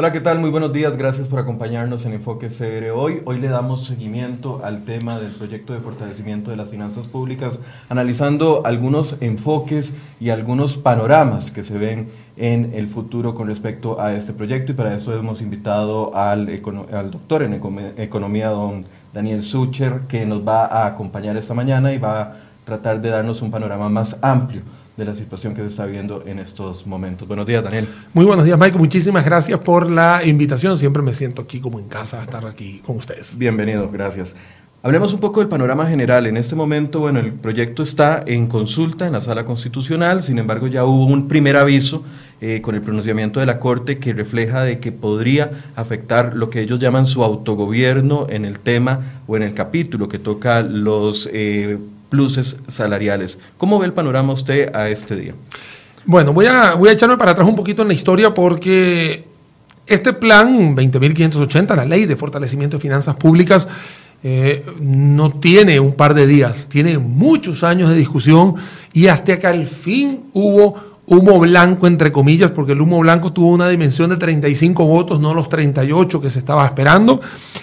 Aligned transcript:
Hola, 0.00 0.12
¿qué 0.12 0.20
tal? 0.20 0.38
Muy 0.38 0.50
buenos 0.50 0.72
días. 0.72 0.96
Gracias 0.96 1.26
por 1.26 1.40
acompañarnos 1.40 2.06
en 2.06 2.12
Enfoque 2.12 2.46
CR 2.46 2.92
hoy. 2.94 3.20
Hoy 3.24 3.40
le 3.40 3.48
damos 3.48 3.84
seguimiento 3.84 4.60
al 4.62 4.84
tema 4.84 5.18
del 5.18 5.32
proyecto 5.32 5.72
de 5.72 5.80
fortalecimiento 5.80 6.52
de 6.52 6.56
las 6.56 6.68
finanzas 6.68 7.08
públicas, 7.08 7.58
analizando 7.88 8.64
algunos 8.64 9.20
enfoques 9.20 9.96
y 10.20 10.30
algunos 10.30 10.76
panoramas 10.76 11.50
que 11.50 11.64
se 11.64 11.78
ven 11.78 12.10
en 12.36 12.74
el 12.74 12.86
futuro 12.86 13.34
con 13.34 13.48
respecto 13.48 14.00
a 14.00 14.14
este 14.14 14.32
proyecto 14.32 14.70
y 14.70 14.76
para 14.76 14.94
eso 14.94 15.12
hemos 15.12 15.42
invitado 15.42 16.14
al, 16.14 16.48
al 16.92 17.10
doctor 17.10 17.42
en 17.42 17.54
economía, 17.96 18.50
don 18.50 18.84
Daniel 19.12 19.42
Sucher, 19.42 20.02
que 20.06 20.24
nos 20.24 20.46
va 20.46 20.66
a 20.66 20.86
acompañar 20.86 21.36
esta 21.36 21.54
mañana 21.54 21.92
y 21.92 21.98
va 21.98 22.20
a 22.20 22.36
tratar 22.64 23.00
de 23.00 23.08
darnos 23.08 23.42
un 23.42 23.50
panorama 23.50 23.88
más 23.88 24.16
amplio 24.22 24.62
de 24.98 25.04
la 25.04 25.14
situación 25.14 25.54
que 25.54 25.62
se 25.62 25.68
está 25.68 25.86
viendo 25.86 26.24
en 26.26 26.40
estos 26.40 26.84
momentos. 26.84 27.28
Buenos 27.28 27.46
días, 27.46 27.62
Daniel. 27.62 27.86
Muy 28.12 28.24
buenos 28.24 28.44
días, 28.44 28.58
Mike. 28.58 28.76
Muchísimas 28.76 29.24
gracias 29.24 29.60
por 29.60 29.88
la 29.88 30.26
invitación. 30.26 30.76
Siempre 30.76 31.02
me 31.02 31.14
siento 31.14 31.42
aquí 31.42 31.60
como 31.60 31.78
en 31.78 31.86
casa 31.86 32.18
a 32.18 32.22
estar 32.22 32.44
aquí 32.44 32.82
con 32.84 32.96
ustedes. 32.96 33.38
Bienvenido, 33.38 33.88
gracias. 33.88 34.34
Hablemos 34.82 35.12
un 35.12 35.20
poco 35.20 35.38
del 35.38 35.48
panorama 35.48 35.86
general. 35.86 36.26
En 36.26 36.36
este 36.36 36.56
momento, 36.56 36.98
bueno, 36.98 37.20
el 37.20 37.32
proyecto 37.32 37.84
está 37.84 38.24
en 38.26 38.48
consulta 38.48 39.06
en 39.06 39.12
la 39.12 39.20
sala 39.20 39.44
constitucional, 39.44 40.24
sin 40.24 40.38
embargo 40.40 40.66
ya 40.66 40.84
hubo 40.84 41.06
un 41.06 41.28
primer 41.28 41.56
aviso 41.56 42.02
eh, 42.40 42.60
con 42.60 42.74
el 42.74 42.82
pronunciamiento 42.82 43.38
de 43.38 43.46
la 43.46 43.60
Corte 43.60 43.98
que 43.98 44.12
refleja 44.12 44.62
de 44.62 44.80
que 44.80 44.90
podría 44.90 45.50
afectar 45.76 46.34
lo 46.34 46.50
que 46.50 46.60
ellos 46.60 46.80
llaman 46.80 47.06
su 47.06 47.22
autogobierno 47.22 48.26
en 48.28 48.44
el 48.44 48.58
tema 48.58 49.22
o 49.28 49.36
en 49.36 49.44
el 49.44 49.54
capítulo 49.54 50.08
que 50.08 50.18
toca 50.18 50.62
los 50.62 51.28
eh, 51.32 51.78
pluses 52.08 52.56
salariales. 52.68 53.38
¿Cómo 53.56 53.78
ve 53.78 53.86
el 53.86 53.92
panorama 53.92 54.32
usted 54.32 54.74
a 54.74 54.88
este 54.88 55.16
día? 55.16 55.34
Bueno, 56.04 56.32
voy 56.32 56.46
a, 56.46 56.74
voy 56.74 56.88
a 56.88 56.92
echarme 56.92 57.16
para 57.16 57.32
atrás 57.32 57.46
un 57.46 57.56
poquito 57.56 57.82
en 57.82 57.88
la 57.88 57.94
historia 57.94 58.32
porque 58.32 59.26
este 59.86 60.12
plan 60.12 60.76
20.580, 60.76 61.74
la 61.76 61.84
ley 61.84 62.06
de 62.06 62.16
fortalecimiento 62.16 62.76
de 62.76 62.80
finanzas 62.80 63.16
públicas, 63.16 63.68
eh, 64.22 64.64
no 64.80 65.30
tiene 65.32 65.78
un 65.78 65.94
par 65.94 66.12
de 66.12 66.26
días, 66.26 66.68
tiene 66.68 66.98
muchos 66.98 67.62
años 67.62 67.90
de 67.90 67.96
discusión 67.96 68.56
y 68.92 69.06
hasta 69.06 69.38
que 69.38 69.46
al 69.46 69.64
fin 69.64 70.24
hubo 70.32 70.74
humo 71.06 71.38
blanco, 71.38 71.86
entre 71.86 72.12
comillas, 72.12 72.50
porque 72.50 72.72
el 72.72 72.80
humo 72.80 72.98
blanco 72.98 73.32
tuvo 73.32 73.52
una 73.52 73.68
dimensión 73.68 74.10
de 74.10 74.16
35 74.16 74.84
votos, 74.84 75.20
no 75.20 75.34
los 75.34 75.48
38 75.48 76.20
que 76.20 76.30
se 76.30 76.38
estaba 76.38 76.66
esperando. 76.66 77.20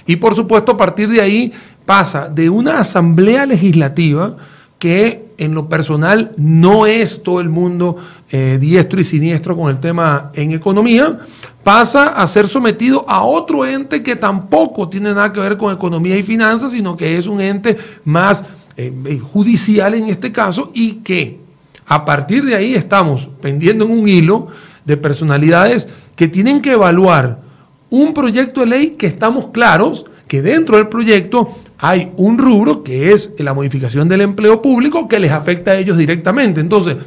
Y 0.07 0.15
por 0.15 0.35
supuesto, 0.35 0.71
a 0.73 0.77
partir 0.77 1.09
de 1.09 1.21
ahí 1.21 1.53
pasa 1.85 2.29
de 2.29 2.49
una 2.49 2.79
asamblea 2.79 3.45
legislativa 3.45 4.35
que 4.79 5.25
en 5.37 5.53
lo 5.53 5.67
personal 5.67 6.31
no 6.37 6.85
es 6.85 7.23
todo 7.23 7.41
el 7.41 7.49
mundo 7.49 7.97
eh, 8.31 8.57
diestro 8.59 8.99
y 8.99 9.03
siniestro 9.03 9.55
con 9.55 9.69
el 9.69 9.79
tema 9.79 10.31
en 10.33 10.51
economía, 10.51 11.19
pasa 11.63 12.09
a 12.09 12.27
ser 12.27 12.47
sometido 12.47 13.05
a 13.07 13.23
otro 13.23 13.65
ente 13.65 14.03
que 14.03 14.15
tampoco 14.15 14.87
tiene 14.87 15.09
nada 15.09 15.33
que 15.33 15.39
ver 15.39 15.57
con 15.57 15.73
economía 15.73 16.17
y 16.17 16.23
finanzas, 16.23 16.71
sino 16.71 16.95
que 16.95 17.17
es 17.17 17.27
un 17.27 17.41
ente 17.41 17.77
más 18.03 18.43
eh, 18.77 18.93
eh, 19.05 19.19
judicial 19.19 19.93
en 19.93 20.07
este 20.07 20.31
caso 20.31 20.71
y 20.73 20.95
que 20.95 21.39
a 21.85 22.03
partir 22.03 22.43
de 22.45 22.55
ahí 22.55 22.73
estamos 22.73 23.27
pendiendo 23.41 23.85
en 23.85 23.91
un 23.91 24.07
hilo 24.07 24.47
de 24.85 24.97
personalidades 24.97 25.87
que 26.15 26.27
tienen 26.27 26.61
que 26.61 26.71
evaluar 26.71 27.39
un 27.89 28.13
proyecto 28.13 28.61
de 28.61 28.67
ley 28.67 28.89
que 28.91 29.07
estamos 29.07 29.47
claros 29.47 30.05
que 30.27 30.41
dentro 30.41 30.77
del 30.77 30.87
proyecto 30.87 31.49
hay 31.77 32.11
un 32.17 32.37
rubro 32.37 32.83
que 32.83 33.11
es 33.11 33.33
la 33.39 33.53
modificación 33.53 34.07
del 34.07 34.21
empleo 34.21 34.61
público 34.61 35.07
que 35.07 35.19
les 35.19 35.31
afecta 35.31 35.71
a 35.71 35.77
ellos 35.77 35.97
directamente. 35.97 36.61
Entonces, 36.61 36.97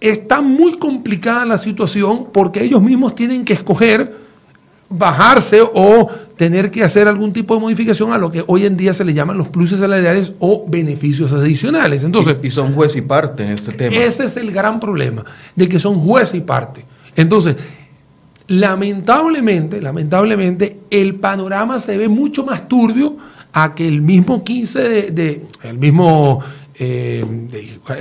está 0.00 0.40
muy 0.40 0.78
complicada 0.78 1.44
la 1.44 1.58
situación 1.58 2.28
porque 2.32 2.62
ellos 2.62 2.82
mismos 2.82 3.14
tienen 3.14 3.44
que 3.44 3.54
escoger 3.54 4.30
bajarse 4.90 5.62
o 5.62 6.08
tener 6.36 6.70
que 6.70 6.82
hacer 6.82 7.06
algún 7.06 7.32
tipo 7.32 7.54
de 7.54 7.60
modificación 7.60 8.12
a 8.12 8.18
lo 8.18 8.30
que 8.30 8.42
hoy 8.46 8.66
en 8.66 8.76
día 8.76 8.92
se 8.92 9.04
le 9.04 9.14
llaman 9.14 9.38
los 9.38 9.48
pluses 9.48 9.78
salariales 9.78 10.32
o 10.40 10.64
beneficios 10.66 11.32
adicionales. 11.32 12.02
Entonces, 12.02 12.36
y, 12.42 12.50
son 12.50 12.74
juez 12.74 12.96
y 12.96 13.02
parte 13.02 13.44
en 13.44 13.50
este 13.50 13.72
tema. 13.72 13.96
Ese 13.96 14.24
es 14.24 14.36
el 14.36 14.50
gran 14.50 14.80
problema, 14.80 15.24
de 15.54 15.68
que 15.68 15.78
son 15.78 16.00
juez 16.00 16.34
y 16.34 16.40
parte. 16.40 16.84
Entonces, 17.14 17.54
lamentablemente, 18.48 19.80
lamentablemente, 19.80 20.80
el 20.90 21.14
panorama 21.14 21.78
se 21.78 21.96
ve 21.96 22.08
mucho 22.08 22.44
más 22.44 22.66
turbio 22.68 23.16
a 23.52 23.74
que 23.74 23.86
el 23.86 24.02
mismo 24.02 24.44
15 24.44 25.10
de, 25.12 25.46
el 25.62 25.78
mismo 25.78 26.40
eh, 26.82 27.22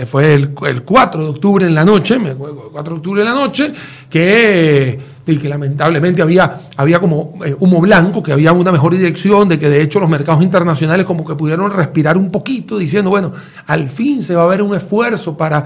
fue 0.10 0.34
el, 0.36 0.54
4 0.54 1.22
de 1.22 1.30
octubre 1.30 1.66
en 1.66 1.76
la 1.76 1.84
noche, 1.84 2.18
4 2.18 2.94
de 2.94 2.98
octubre 2.98 3.22
en 3.22 3.28
la 3.28 3.34
noche, 3.34 3.74
que, 4.10 4.98
que 5.26 5.50
lamentablemente 5.50 6.22
había, 6.22 6.62
había 6.78 7.00
como 7.00 7.40
eh, 7.46 7.54
humo 7.60 7.82
blanco, 7.82 8.24
que 8.24 8.32
había 8.32 8.54
una 8.54 8.72
mejor 8.72 8.96
dirección, 8.96 9.50
de 9.50 9.60
que 9.60 9.70
de 9.70 9.82
hecho 9.82 10.00
los 10.00 10.10
mercados 10.10 10.42
internacionales 10.42 11.06
como 11.06 11.26
que 11.26 11.36
pudieron 11.36 11.72
respirar 11.72 12.18
un 12.18 12.31
poquito, 12.31 12.78
diciendo, 12.78 13.10
bueno, 13.10 13.34
al 13.68 13.90
fin 13.90 14.24
se 14.24 14.34
va 14.34 14.44
a 14.44 14.48
ver 14.48 14.62
un 14.62 14.74
esfuerzo 14.74 15.36
para 15.36 15.64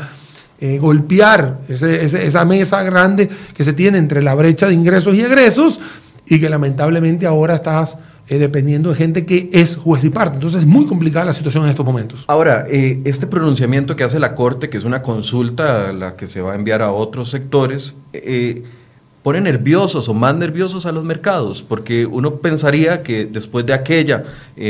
eh, 0.60 0.80
golpear 0.80 1.60
esa 1.68 2.46
mesa 2.46 2.82
grande 2.84 3.30
que 3.56 3.64
se 3.64 3.74
tiene 3.74 4.00
entre 4.00 4.24
la 4.24 4.34
brecha 4.34 4.66
de 4.66 4.74
ingresos 4.74 5.14
y 5.14 5.22
egresos, 5.22 5.80
y 6.26 6.40
que 6.40 6.50
lamentablemente 6.50 7.26
ahora 7.26 7.56
estás 7.56 7.98
eh, 8.30 8.38
dependiendo 8.38 8.90
de 8.90 8.96
gente 8.96 9.26
que 9.26 9.50
es 9.52 9.76
juez 9.76 10.06
y 10.06 10.10
parte. 10.10 10.36
Entonces 10.36 10.62
es 10.62 10.66
muy 10.66 10.86
complicada 10.86 11.26
la 11.26 11.34
situación 11.34 11.66
en 11.66 11.72
estos 11.72 11.86
momentos. 11.86 12.24
Ahora, 12.28 12.66
eh, 12.70 13.02
este 13.04 13.28
pronunciamiento 13.28 13.98
que 13.98 14.06
hace 14.06 14.18
la 14.18 14.34
Corte, 14.34 14.70
que 14.70 14.78
es 14.78 14.86
una 14.86 15.02
consulta 15.02 15.90
a 15.90 15.94
la 15.94 16.16
que 16.16 16.28
se 16.28 16.40
va 16.40 16.54
a 16.54 16.56
enviar 16.56 16.82
a 16.82 16.92
otros 16.92 17.30
sectores, 17.30 17.96
eh, 18.14 18.64
pone 19.24 19.42
nerviosos 19.42 20.08
o 20.08 20.14
más 20.14 20.36
nerviosos 20.36 20.86
a 20.86 20.94
los 20.94 21.04
mercados, 21.04 21.64
porque 21.64 22.06
uno 22.06 22.36
pensaría 22.36 23.04
que 23.04 23.26
después 23.26 23.66
de 23.66 23.74
aquella 23.74 24.26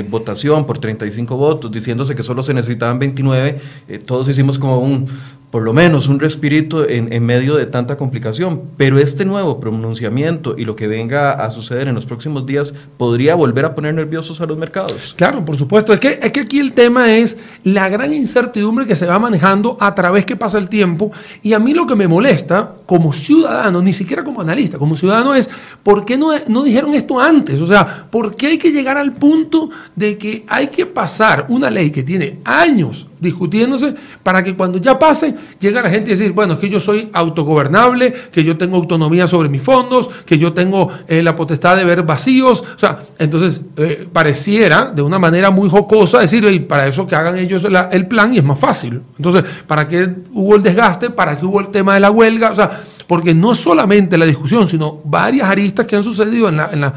votación 0.09 0.67
por 0.67 0.77
35 0.77 1.35
votos, 1.35 1.71
diciéndose 1.71 2.15
que 2.15 2.21
solo 2.21 2.43
se 2.43 2.53
necesitaban 2.53 2.99
29, 2.99 3.59
todos 4.05 4.29
hicimos 4.29 4.59
como 4.59 4.79
un, 4.79 5.07
por 5.53 5.61
lo 5.61 5.71
menos 5.71 6.07
un 6.07 6.19
respirito 6.19 6.89
en, 6.89 7.23
medio 7.23 7.57
de 7.57 7.67
tanta 7.67 7.95
complicación. 7.95 8.59
Pero 8.75 8.97
este 8.97 9.23
nuevo 9.23 9.59
pronunciamiento 9.59 10.55
y 10.57 10.65
lo 10.65 10.75
que 10.75 10.87
venga 10.87 11.33
a 11.33 11.51
suceder 11.51 11.87
en 11.87 11.93
los 11.93 12.07
próximos 12.07 12.47
días 12.47 12.73
podría 12.97 13.35
volver 13.35 13.65
a 13.65 13.75
poner 13.75 13.93
nerviosos 13.93 14.41
a 14.41 14.47
los 14.47 14.57
mercados. 14.57 15.13
Claro, 15.15 15.45
por 15.45 15.55
supuesto. 15.55 15.93
Es 15.93 15.99
que, 15.99 16.17
es 16.19 16.31
que 16.31 16.39
aquí 16.39 16.57
el 16.57 16.73
tema 16.73 17.15
es 17.15 17.37
la 17.63 17.87
gran 17.87 18.11
incertidumbre 18.15 18.87
que 18.87 18.95
se 18.95 19.05
va 19.05 19.19
manejando 19.19 19.77
a 19.79 19.93
través 19.93 20.25
que 20.25 20.35
pasa 20.35 20.57
el 20.57 20.69
tiempo. 20.69 21.11
Y 21.43 21.53
a 21.53 21.59
mí 21.59 21.75
lo 21.75 21.85
que 21.85 21.93
me 21.93 22.07
molesta 22.07 22.73
como 22.87 23.13
ciudadano, 23.13 23.79
ni 23.79 23.93
siquiera 23.93 24.23
como 24.23 24.41
analista, 24.41 24.79
como 24.79 24.97
ciudadano 24.97 25.35
es, 25.35 25.51
¿por 25.83 26.03
qué 26.03 26.17
no, 26.17 26.31
no 26.47 26.63
dijeron 26.63 26.95
esto 26.95 27.19
antes? 27.19 27.61
O 27.61 27.67
sea, 27.67 28.07
¿por 28.09 28.35
qué 28.35 28.47
hay 28.47 28.57
que 28.57 28.71
llegar 28.71 28.97
al 28.97 29.13
punto 29.13 29.69
de 29.95 30.17
que 30.17 30.45
hay 30.47 30.69
que 30.69 30.87
pasar 30.87 31.45
una 31.49 31.69
ley 31.69 31.91
que 31.91 32.01
tiene 32.01 32.39
años 32.43 33.05
discutiéndose 33.23 33.95
para 34.21 34.43
que 34.43 34.55
cuando 34.55 34.77
ya 34.77 34.99
pase 34.99 35.33
llegue 35.59 35.81
la 35.81 35.89
gente 35.89 36.11
y 36.11 36.15
decir, 36.15 36.33
bueno, 36.33 36.53
es 36.53 36.59
que 36.59 36.69
yo 36.69 36.79
soy 36.79 37.09
autogobernable, 37.13 38.13
que 38.31 38.43
yo 38.43 38.57
tengo 38.57 38.77
autonomía 38.77 39.25
sobre 39.25 39.49
mis 39.49 39.61
fondos, 39.61 40.09
que 40.25 40.37
yo 40.37 40.53
tengo 40.53 40.89
eh, 41.07 41.23
la 41.23 41.35
potestad 41.35 41.77
de 41.77 41.85
ver 41.85 42.03
vacíos. 42.03 42.63
O 42.75 42.79
sea, 42.79 42.99
entonces 43.17 43.61
eh, 43.77 44.07
pareciera 44.11 44.91
de 44.91 45.01
una 45.01 45.17
manera 45.17 45.49
muy 45.49 45.69
jocosa 45.69 46.19
decir, 46.19 46.43
y 46.43 46.59
para 46.59 46.87
eso 46.87 47.07
que 47.07 47.15
hagan 47.15 47.37
ellos 47.39 47.65
el 47.91 48.07
plan 48.07 48.33
y 48.33 48.37
es 48.37 48.43
más 48.43 48.59
fácil. 48.59 49.01
Entonces, 49.17 49.43
¿para 49.65 49.87
qué 49.87 50.07
hubo 50.33 50.55
el 50.55 50.61
desgaste? 50.61 51.09
¿Para 51.09 51.37
qué 51.37 51.45
hubo 51.45 51.59
el 51.59 51.69
tema 51.69 51.93
de 51.95 52.01
la 52.01 52.11
huelga? 52.11 52.51
O 52.51 52.55
sea, 52.55 52.69
porque 53.07 53.33
no 53.33 53.55
solamente 53.55 54.17
la 54.17 54.25
discusión, 54.25 54.67
sino 54.67 54.99
varias 55.03 55.49
aristas 55.49 55.85
que 55.85 55.95
han 55.95 56.03
sucedido 56.03 56.49
en 56.49 56.57
la, 56.57 56.69
en 56.71 56.81
la 56.81 56.93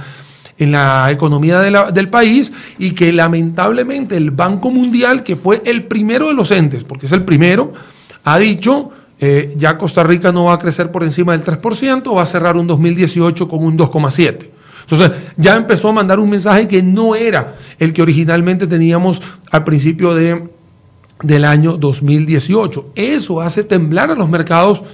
en 0.59 0.73
la 0.73 1.11
economía 1.11 1.61
del 1.61 2.09
país 2.09 2.53
y 2.79 2.93
que 2.93 3.13
lamentablemente 3.13 4.17
el 4.17 4.31
Banco 4.31 4.71
Mundial, 4.71 5.23
que 5.23 5.37
fue 5.37 5.63
el 5.65 5.85
primero 5.85 6.29
de 6.29 6.35
los 6.35 6.51
entes, 6.51 6.85
porque 6.85 7.07
es 7.07 7.13
el 7.13 7.25
primero, 7.25 7.73
ha 8.25 8.39
dicho, 8.39 8.91
eh, 9.21 9.55
ya 9.57 9.79
Costa 9.79 10.03
Rica 10.03 10.33
no 10.33 10.45
va 10.45 10.55
a 10.55 10.59
crecer 10.59 10.91
por 10.91 11.05
encima 11.05 11.37
del 11.37 11.45
3%, 11.45 12.15
va 12.15 12.23
a 12.23 12.27
cerrar 12.27 12.57
un 12.57 12.67
2018 12.67 13.49
con 13.49 13.65
un 13.65 13.77
2,7%. 13.77 14.49
Entonces 14.89 15.11
ya 15.37 15.57
empezó 15.57 15.89
a 15.89 15.93
mandar 15.93 16.21
un 16.21 16.31
mensaje 16.31 16.69
que 16.69 16.81
no 16.83 17.17
era 17.17 17.57
el 17.79 17.93
que 17.93 18.03
originalmente 18.03 18.69
teníamos 18.69 19.21
al 19.51 19.65
principio 19.65 20.15
de, 20.15 20.49
del 21.23 21.45
año 21.45 21.77
2018. 21.77 22.93
Eso 22.95 23.41
hace 23.41 23.65
temblar 23.65 24.13
a 24.13 24.15
los 24.15 24.29
mercados 24.29 24.85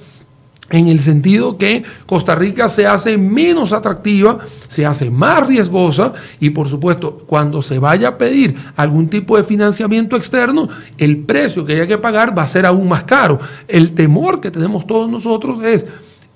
en 0.71 0.89
el 0.89 1.01
sentido 1.01 1.59
que 1.59 1.83
Costa 2.07 2.35
Rica 2.35 2.69
se 2.69 2.87
hace 2.87 3.19
menos 3.19 3.73
atractiva, 3.73 4.39
se 4.69 4.87
hace 4.87 5.11
más 5.11 5.47
riesgosa 5.47 6.15
y 6.41 6.51
por 6.51 6.69
supuesto 6.69 7.17
cuando 7.27 7.63
se 7.63 7.79
vaya 7.79 8.09
a 8.09 8.19
pedir 8.19 8.57
algún 8.77 9.09
tipo 9.09 9.37
de 9.37 9.45
financiamiento 9.45 10.17
externo, 10.17 10.69
el 10.97 11.19
precio 11.19 11.65
que 11.65 11.75
haya 11.75 11.87
que 11.87 11.99
pagar 11.99 12.37
va 12.37 12.45
a 12.45 12.49
ser 12.49 12.65
aún 12.65 12.89
más 12.89 13.05
caro. 13.05 13.39
El 13.69 13.93
temor 13.93 14.41
que 14.41 14.51
tenemos 14.51 14.87
todos 14.87 15.11
nosotros 15.11 15.63
es 15.63 15.85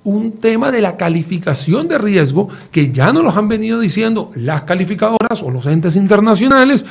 un 0.04 0.32
tema 0.32 0.70
de 0.70 0.82
la 0.82 0.96
calificación 0.96 1.88
de 1.88 1.98
riesgo 1.98 2.48
que 2.70 2.92
ya 2.92 3.12
nos 3.12 3.24
lo 3.24 3.30
han 3.30 3.48
venido 3.48 3.80
diciendo 3.80 4.30
las 4.36 4.62
calificadoras 4.62 5.42
o 5.42 5.50
los 5.50 5.66
entes 5.66 5.96
internacionales 5.96 6.84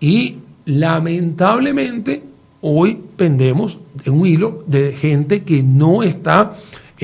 y 0.00 0.36
lamentablemente 0.64 2.22
hoy 2.62 2.98
pendemos 3.16 3.78
en 4.04 4.12
un 4.14 4.26
hilo 4.26 4.64
de 4.66 4.92
gente 4.92 5.42
que 5.42 5.62
no 5.62 6.02
está 6.02 6.54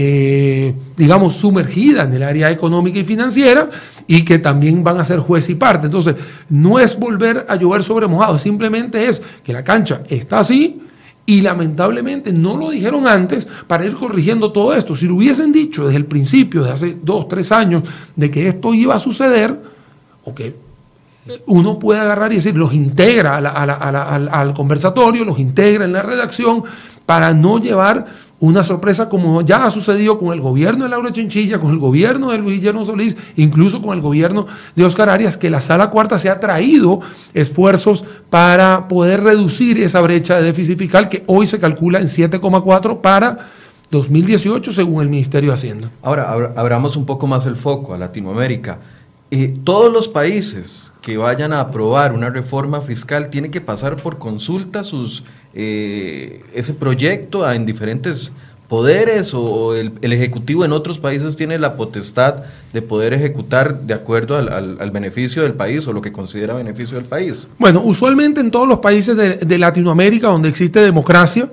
eh, 0.01 0.73
digamos, 0.97 1.35
sumergida 1.35 2.05
en 2.05 2.15
el 2.15 2.23
área 2.23 2.53
económica 2.53 3.01
y 3.01 3.05
financiera 3.05 3.69
y 4.07 4.25
que 4.25 4.39
también 4.39 4.85
van 4.85 5.01
a 5.01 5.05
ser 5.05 5.19
juez 5.19 5.51
y 5.51 5.57
parte. 5.57 5.87
Entonces, 5.87 6.15
no 6.51 6.79
es 6.79 6.97
volver 6.97 7.45
a 7.49 7.57
llover 7.57 7.83
sobre 7.83 8.07
mojado, 8.07 8.39
simplemente 8.39 9.09
es 9.09 9.21
que 9.43 9.53
la 9.53 9.65
cancha 9.65 10.03
está 10.09 10.39
así 10.39 10.83
y 11.27 11.41
lamentablemente 11.41 12.33
no 12.33 12.57
lo 12.57 12.71
dijeron 12.71 13.09
antes 13.09 13.49
para 13.67 13.87
ir 13.87 13.97
corrigiendo 13.97 14.53
todo 14.53 14.73
esto. 14.73 14.95
Si 14.95 15.09
lo 15.09 15.17
hubiesen 15.17 15.51
dicho 15.51 15.87
desde 15.87 15.97
el 15.97 16.07
principio, 16.07 16.63
de 16.63 16.71
hace 16.71 16.97
dos, 17.03 17.27
tres 17.27 17.51
años, 17.51 17.83
de 18.15 18.31
que 18.31 18.47
esto 18.47 18.73
iba 18.75 18.95
a 18.95 19.01
suceder, 19.01 19.61
o 20.23 20.33
que 20.33 20.55
uno 21.47 21.77
puede 21.77 21.99
agarrar 21.99 22.31
y 22.31 22.37
decir, 22.37 22.57
los 22.57 22.73
integra 22.73 23.39
al, 23.39 24.29
al 24.31 24.55
conversatorio, 24.55 25.25
los 25.25 25.41
integra 25.41 25.87
en 25.87 25.93
la 25.93 26.03
redacción, 26.03 26.63
para 27.05 27.35
no 27.35 27.59
llevar 27.59 28.28
una 28.41 28.63
sorpresa 28.63 29.09
como 29.09 29.43
ya 29.43 29.65
ha 29.65 29.71
sucedido 29.71 30.19
con 30.19 30.33
el 30.33 30.41
gobierno 30.41 30.85
de 30.85 30.91
Laura 30.91 31.13
Chinchilla, 31.13 31.59
con 31.59 31.71
el 31.71 31.79
gobierno 31.79 32.31
de 32.31 32.39
Luis 32.39 32.57
Guillermo 32.57 32.85
Solís, 32.85 33.17
incluso 33.37 33.83
con 33.83 33.97
el 33.97 34.01
gobierno 34.01 34.47
de 34.77 34.85
Oscar 34.85 35.09
Arias, 35.09 35.37
que 35.37 35.51
la 35.51 35.61
sala 35.61 35.91
cuarta 35.91 36.19
se 36.19 36.31
ha 36.31 36.39
traído 36.39 37.01
esfuerzos 37.35 38.05
para 38.31 38.87
poder 38.87 39.23
reducir 39.25 39.79
esa 39.79 40.01
brecha 40.01 40.37
de 40.37 40.45
déficit 40.45 40.79
fiscal 40.79 41.09
que 41.09 41.25
hoy 41.27 41.47
se 41.47 41.59
calcula 41.59 41.99
en 41.99 42.07
7,4 42.07 43.01
para 43.01 43.49
2018 43.91 44.73
según 44.73 45.03
el 45.03 45.09
Ministerio 45.09 45.51
de 45.51 45.55
Hacienda. 45.55 45.91
Ahora, 46.03 46.31
abramos 46.57 46.97
un 46.97 47.07
poco 47.07 47.27
más 47.27 47.47
el 47.47 47.57
foco 47.57 47.95
a 47.95 47.99
Latinoamérica. 47.99 48.79
Eh, 49.31 49.59
todos 49.65 49.93
los 49.93 50.09
países 50.09 50.93
que 51.03 51.17
vayan 51.17 51.53
a 51.53 51.61
aprobar 51.61 52.13
una 52.13 52.31
reforma 52.31 52.81
fiscal 52.81 53.29
tienen 53.29 53.51
que 53.51 53.61
pasar 53.61 53.97
por 53.97 54.19
consulta 54.19 54.83
sus 54.83 55.25
eh, 55.55 56.43
ese 56.55 56.75
proyecto 56.75 57.51
en 57.51 57.67
diferentes 57.67 58.33
poderes 58.69 59.33
o 59.33 59.75
el, 59.75 59.93
Ejecutivo 60.03 60.65
en 60.65 60.73
otros 60.73 61.01
países 61.01 61.37
tiene 61.37 61.59
la 61.59 61.75
potestad 61.75 62.45
de 62.73 62.83
poder 62.83 63.15
ejecutar 63.15 63.81
de 63.81 63.95
acuerdo 63.95 64.37
al, 64.37 64.91
beneficio 64.91 65.43
del 65.43 65.55
país 65.55 65.87
o 65.87 65.93
lo 65.93 66.03
que 66.03 66.13
considera 66.13 66.55
beneficio 66.55 66.99
del 66.99 67.07
país? 67.07 67.49
Bueno, 67.59 67.81
usualmente 67.83 68.41
en 68.41 68.51
todos 68.51 68.69
los 68.69 68.79
países 68.79 69.17
de, 69.17 69.59
Latinoamérica 69.59 70.29
donde 70.29 70.51
existe 70.51 70.81
democracia, 70.81 71.51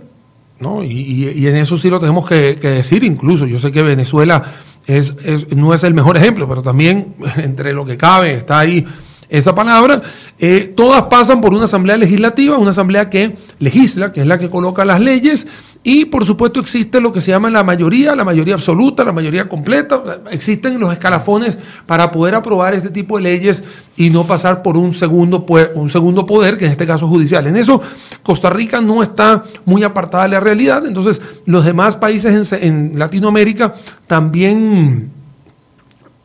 ¿no? 0.59 0.83
Y, 0.83 1.47
en 1.47 1.55
eso 1.55 1.77
sí 1.77 1.89
lo 1.89 1.99
tenemos 1.99 2.27
que, 2.27 2.55
decir, 2.55 3.03
incluso 3.03 3.45
yo 3.45 3.59
sé 3.59 3.71
que 3.71 3.81
Venezuela 3.81 4.43
es, 4.85 5.15
no 5.55 5.73
es 5.73 5.83
el 5.85 5.93
mejor 5.93 6.17
ejemplo, 6.17 6.47
pero 6.49 6.61
también 6.61 7.15
entre 7.37 7.71
lo 7.71 7.85
que 7.85 7.95
cabe 7.95 8.35
está 8.35 8.59
ahí 8.59 8.85
esa 9.29 9.55
palabra, 9.55 10.01
eh, 10.39 10.73
todas 10.75 11.03
pasan 11.03 11.41
por 11.41 11.53
una 11.53 11.65
asamblea 11.65 11.97
legislativa, 11.97 12.57
una 12.57 12.71
asamblea 12.71 13.09
que 13.09 13.35
legisla, 13.59 14.11
que 14.11 14.21
es 14.21 14.27
la 14.27 14.37
que 14.37 14.49
coloca 14.49 14.85
las 14.85 15.01
leyes, 15.01 15.47
y 15.87 16.05
por 16.05 16.25
supuesto 16.25 16.59
existe 16.59 16.99
lo 16.99 17.13
que 17.13 17.21
se 17.21 17.29
llama 17.29 17.47
la 17.51 17.63
mayoría, 17.63 18.15
la 18.15 18.23
mayoría 18.23 18.55
absoluta, 18.55 19.03
la 19.03 19.11
mayoría 19.11 19.47
completa, 19.47 20.01
existen 20.31 20.79
los 20.79 20.91
escalafones 20.91 21.59
para 21.85 22.09
poder 22.09 22.33
aprobar 22.33 22.73
este 22.73 22.89
tipo 22.89 23.17
de 23.17 23.23
leyes 23.23 23.63
y 23.95 24.09
no 24.09 24.25
pasar 24.25 24.63
por 24.63 24.77
un 24.77 24.95
segundo, 24.95 25.45
un 25.75 25.91
segundo 25.91 26.25
poder, 26.25 26.57
que 26.57 26.65
en 26.65 26.71
este 26.71 26.87
caso 26.87 27.05
es 27.05 27.11
judicial. 27.11 27.45
En 27.45 27.55
eso 27.55 27.83
Costa 28.23 28.49
Rica 28.49 28.81
no 28.81 29.03
está 29.03 29.43
muy 29.63 29.83
apartada 29.83 30.23
de 30.23 30.29
la 30.29 30.39
realidad, 30.39 30.87
entonces 30.87 31.21
los 31.45 31.63
demás 31.63 31.95
países 31.95 32.51
en 32.53 32.97
Latinoamérica 32.97 33.75
también 34.07 35.11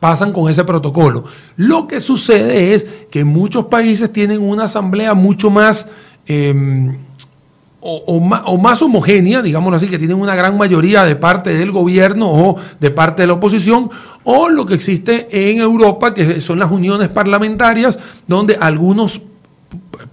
pasan 0.01 0.33
con 0.33 0.49
ese 0.49 0.63
protocolo. 0.63 1.23
Lo 1.57 1.87
que 1.87 1.99
sucede 1.99 2.73
es 2.73 2.87
que 3.11 3.23
muchos 3.23 3.65
países 3.65 4.11
tienen 4.11 4.41
una 4.41 4.65
asamblea 4.65 5.13
mucho 5.13 5.49
más... 5.49 5.87
Em, 6.25 6.97
o, 7.83 8.19
más, 8.59 8.81
homogénea, 8.83 9.41
digámoslo 9.41 9.77
así, 9.77 9.87
que 9.87 9.97
tienen 9.97 10.19
una 10.19 10.35
gran 10.35 10.55
mayoría 10.55 11.03
de 11.03 11.15
parte 11.15 11.51
del 11.51 11.71
gobierno 11.71 12.29
o 12.29 12.55
de 12.79 12.91
parte 12.91 13.23
de 13.23 13.27
la 13.27 13.33
oposición, 13.33 13.89
o 14.23 14.49
lo 14.49 14.67
que 14.67 14.75
existe 14.75 15.27
en 15.31 15.59
Europa, 15.59 16.13
que 16.13 16.41
son 16.41 16.59
las 16.59 16.69
uniones 16.69 17.09
parlamentarias, 17.09 17.97
donde 18.27 18.55
algunos 18.55 19.19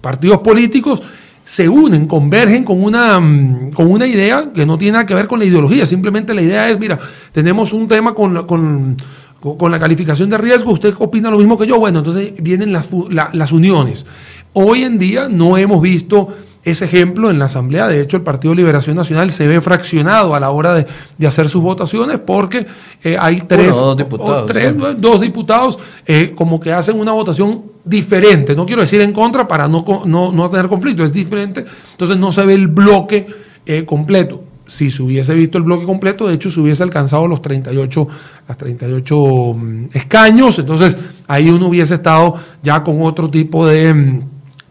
partidos 0.01 0.39
políticos 0.39 1.03
se 1.45 1.69
unen, 1.69 2.07
convergen 2.07 2.63
con 2.63 2.83
una, 2.83 3.19
mm, 3.19 3.71
con 3.71 3.91
una 3.91 4.07
idea 4.07 4.51
que 4.51 4.65
no 4.65 4.77
tiene 4.77 4.93
nada 4.93 5.05
que 5.05 5.13
ver 5.13 5.27
con 5.27 5.37
la 5.37 5.45
ideología, 5.45 5.85
simplemente 5.85 6.33
la 6.33 6.41
idea 6.41 6.69
es, 6.69 6.79
mira, 6.79 6.97
tenemos 7.31 7.71
un 7.71 7.87
tema 7.87 8.15
con, 8.15 8.47
con 8.47 8.97
con 9.39 9.71
la 9.71 9.79
calificación 9.79 10.29
de 10.29 10.37
riesgo, 10.37 10.71
usted 10.71 10.93
opina 10.99 11.29
lo 11.31 11.37
mismo 11.37 11.57
que 11.57 11.65
yo, 11.65 11.79
bueno, 11.79 11.99
entonces 11.99 12.33
vienen 12.41 12.73
las, 12.73 12.87
las 13.33 13.51
uniones. 13.51 14.05
Hoy 14.53 14.83
en 14.83 14.99
día 14.99 15.29
no 15.29 15.57
hemos 15.57 15.81
visto 15.81 16.27
ese 16.63 16.85
ejemplo 16.85 17.29
en 17.29 17.39
la 17.39 17.45
Asamblea. 17.45 17.87
De 17.87 18.01
hecho, 18.01 18.17
el 18.17 18.23
Partido 18.23 18.53
Liberación 18.53 18.95
Nacional 18.95 19.31
se 19.31 19.47
ve 19.47 19.61
fraccionado 19.61 20.35
a 20.35 20.39
la 20.39 20.49
hora 20.51 20.85
de, 21.17 21.27
hacer 21.27 21.47
sus 21.47 21.61
votaciones 21.61 22.19
porque 22.19 22.65
eh, 23.03 23.15
hay 23.19 23.41
tres, 23.47 23.75
dos 23.75 23.97
diputados, 23.97 24.51
dos 24.97 25.21
diputados 25.21 25.79
eh, 26.05 26.33
como 26.35 26.59
que 26.59 26.73
hacen 26.73 26.99
una 26.99 27.13
votación 27.13 27.63
diferente. 27.85 28.55
No 28.55 28.65
quiero 28.65 28.81
decir 28.81 29.01
en 29.01 29.13
contra 29.13 29.47
para 29.47 29.67
no, 29.67 29.85
no, 30.05 30.49
tener 30.49 30.67
conflicto, 30.67 31.03
es 31.03 31.13
diferente. 31.13 31.65
Entonces 31.91 32.17
no 32.17 32.31
se 32.31 32.45
ve 32.45 32.55
el 32.55 32.67
bloque 32.67 33.25
eh, 33.65 33.85
completo 33.85 34.43
si 34.69 34.89
se 34.91 35.03
hubiese 35.03 35.33
visto 35.33 35.57
el 35.57 35.63
bloque 35.63 35.85
completo, 35.85 36.27
de 36.27 36.35
hecho 36.35 36.49
se 36.49 36.59
hubiese 36.59 36.83
alcanzado 36.83 37.27
los 37.27 37.41
38, 37.41 38.07
las 38.47 38.57
38 38.57 39.53
mm, 39.53 39.85
escaños, 39.93 40.59
entonces 40.59 40.95
ahí 41.27 41.49
uno 41.49 41.67
hubiese 41.67 41.95
estado 41.95 42.35
ya 42.63 42.83
con 42.83 43.01
otro 43.01 43.29
tipo 43.29 43.67
de, 43.67 43.93
mm, 43.93 44.19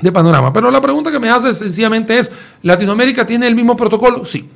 de 0.01 0.13
panorama. 0.13 0.53
Pero 0.53 0.71
la 0.71 0.81
pregunta 0.81 1.11
que 1.11 1.19
me 1.19 1.29
hace 1.29 1.53
sencillamente 1.53 2.19
es, 2.19 2.31
¿Latinoamérica 2.63 3.27
tiene 3.27 3.47
el 3.49 3.55
mismo 3.55 3.77
protocolo? 3.77 4.25
Sí. 4.25 4.49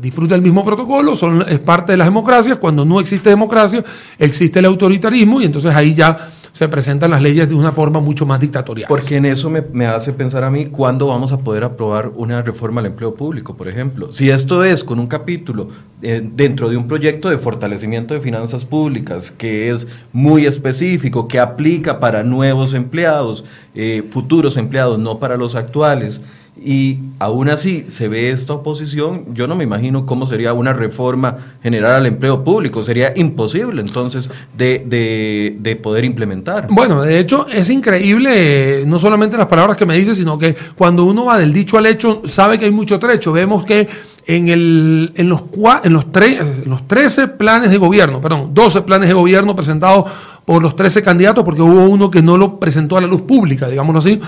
disfruta 0.00 0.36
el 0.36 0.42
mismo 0.42 0.64
protocolo, 0.64 1.16
son, 1.16 1.44
es 1.48 1.58
parte 1.58 1.92
de 1.92 1.98
las 1.98 2.06
democracias. 2.06 2.58
Cuando 2.58 2.84
no 2.84 3.00
existe 3.00 3.28
democracia, 3.28 3.84
existe 4.18 4.60
el 4.60 4.66
autoritarismo 4.66 5.40
y 5.40 5.46
entonces 5.46 5.74
ahí 5.74 5.94
ya 5.94 6.16
se 6.54 6.68
presentan 6.68 7.10
las 7.10 7.20
leyes 7.20 7.48
de 7.48 7.56
una 7.56 7.72
forma 7.72 7.98
mucho 7.98 8.26
más 8.26 8.38
dictatorial. 8.38 8.86
Porque 8.86 9.16
en 9.16 9.26
eso 9.26 9.50
me, 9.50 9.86
hace 9.86 10.12
pensar 10.12 10.44
a 10.44 10.50
mí 10.52 10.66
cuándo 10.66 11.08
vamos 11.08 11.32
a 11.32 11.38
poder 11.38 11.64
aprobar 11.64 12.12
una 12.14 12.42
reforma 12.42 12.80
al 12.80 12.86
empleo 12.86 13.12
público, 13.12 13.56
por 13.56 13.66
ejemplo. 13.66 14.12
Si 14.12 14.30
esto 14.30 14.62
es 14.62 14.84
con 14.84 15.00
un 15.00 15.08
capítulo 15.08 15.70
eh, 16.00 16.22
dentro 16.24 16.68
de 16.68 16.76
un 16.76 16.86
proyecto 16.86 17.28
de 17.28 17.38
fortalecimiento 17.38 18.14
de 18.14 18.20
finanzas 18.20 18.64
públicas 18.64 19.32
que 19.32 19.72
es 19.72 19.88
muy 20.12 20.46
específico, 20.46 21.26
que 21.26 21.40
aplica 21.40 21.98
para 21.98 22.22
nuevos 22.22 22.72
empleados, 22.72 23.44
eh, 23.74 24.04
futuros 24.10 24.56
empleados, 24.56 25.00
no 25.00 25.18
para 25.18 25.36
los 25.36 25.56
actuales, 25.56 26.20
y 26.56 26.98
aún 27.18 27.50
así 27.50 27.86
se 27.88 28.06
ve 28.06 28.30
esta 28.30 28.52
oposición, 28.52 29.34
yo 29.34 29.48
no 29.48 29.56
me 29.56 29.64
imagino 29.64 30.06
cómo 30.06 30.26
sería 30.26 30.52
una 30.52 30.72
reforma 30.72 31.36
general 31.62 31.92
al 31.92 32.06
empleo 32.06 32.44
público, 32.44 32.82
sería 32.84 33.12
imposible 33.16 33.80
entonces 33.80 34.30
de, 34.56 35.80
poder 35.82 36.04
implementar. 36.04 36.68
Bueno, 36.70 37.02
de 37.02 37.18
hecho 37.18 37.46
es 37.48 37.70
increíble, 37.70 38.82
eh, 38.82 38.84
no 38.86 38.98
solamente 38.98 39.36
las 39.36 39.48
palabras 39.48 39.76
que 39.76 39.84
me 39.84 39.96
dice, 39.96 40.14
sino 40.14 40.38
que 40.38 40.54
cuando 40.76 41.04
uno 41.04 41.24
va 41.24 41.38
del 41.38 41.52
dicho 41.52 41.76
al 41.76 41.86
hecho, 41.86 42.22
sabe 42.26 42.56
que 42.56 42.66
hay 42.66 42.70
mucho 42.70 42.98
trecho. 43.00 43.32
Vemos 43.32 43.64
que 43.64 43.88
en, 44.26 44.48
el, 44.48 45.12
en, 45.16 45.28
los, 45.28 45.44
en, 45.82 45.92
los, 45.92 46.06
en 46.14 46.70
los 46.70 46.88
13 46.88 47.28
planes 47.28 47.70
de 47.70 47.78
gobierno, 47.78 48.20
perdón, 48.20 48.54
12 48.54 48.82
planes 48.82 49.08
de 49.08 49.14
gobierno 49.14 49.56
presentados 49.56 50.10
por 50.44 50.62
los 50.62 50.76
13 50.76 51.02
candidatos, 51.02 51.44
porque 51.44 51.62
hubo 51.62 51.84
uno 51.88 52.10
que 52.10 52.22
no 52.22 52.36
lo 52.36 52.58
presentó 52.58 52.96
a 52.96 53.00
la 53.00 53.06
luz 53.06 53.22
pública, 53.22 53.68
digámoslo 53.68 53.98
así, 53.98 54.20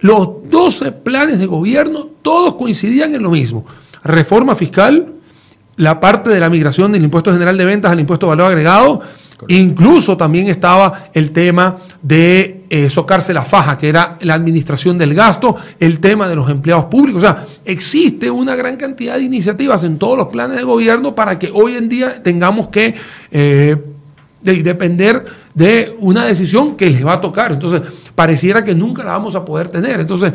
los 0.00 0.48
12 0.50 0.92
planes 0.92 1.38
de 1.38 1.46
gobierno, 1.46 2.08
todos 2.22 2.54
coincidían 2.54 3.14
en 3.14 3.22
lo 3.22 3.30
mismo. 3.30 3.64
Reforma 4.02 4.54
fiscal, 4.54 5.12
la 5.76 6.00
parte 6.00 6.30
de 6.30 6.40
la 6.40 6.50
migración 6.50 6.92
del 6.92 7.04
impuesto 7.04 7.32
general 7.32 7.56
de 7.56 7.64
ventas 7.64 7.92
al 7.92 8.00
impuesto 8.00 8.26
de 8.26 8.30
valor 8.30 8.46
agregado, 8.46 9.00
incluso 9.48 10.16
también 10.16 10.48
estaba 10.48 11.10
el 11.14 11.30
tema 11.30 11.76
de 12.02 12.64
eh, 12.68 12.90
socarse 12.90 13.32
la 13.32 13.42
faja, 13.42 13.78
que 13.78 13.88
era 13.88 14.18
la 14.20 14.34
administración 14.34 14.98
del 14.98 15.14
gasto, 15.14 15.56
el 15.78 16.00
tema 16.00 16.28
de 16.28 16.36
los 16.36 16.48
empleados 16.50 16.86
públicos. 16.86 17.22
O 17.22 17.26
sea, 17.26 17.46
existe 17.64 18.30
una 18.30 18.54
gran 18.56 18.76
cantidad 18.76 19.16
de 19.16 19.22
iniciativas 19.22 19.82
en 19.84 19.98
todos 19.98 20.16
los 20.16 20.28
planes 20.28 20.56
de 20.56 20.62
gobierno 20.62 21.14
para 21.14 21.38
que 21.38 21.50
hoy 21.52 21.76
en 21.76 21.88
día 21.88 22.22
tengamos 22.22 22.68
que 22.68 22.94
eh, 23.30 23.76
depender 24.42 25.24
de 25.54 25.96
una 26.00 26.24
decisión 26.24 26.76
que 26.76 26.90
les 26.90 27.04
va 27.04 27.14
a 27.14 27.20
tocar. 27.20 27.52
Entonces, 27.52 27.82
pareciera 28.14 28.64
que 28.64 28.74
nunca 28.74 29.04
la 29.04 29.12
vamos 29.12 29.34
a 29.34 29.44
poder 29.44 29.68
tener. 29.68 30.00
Entonces, 30.00 30.32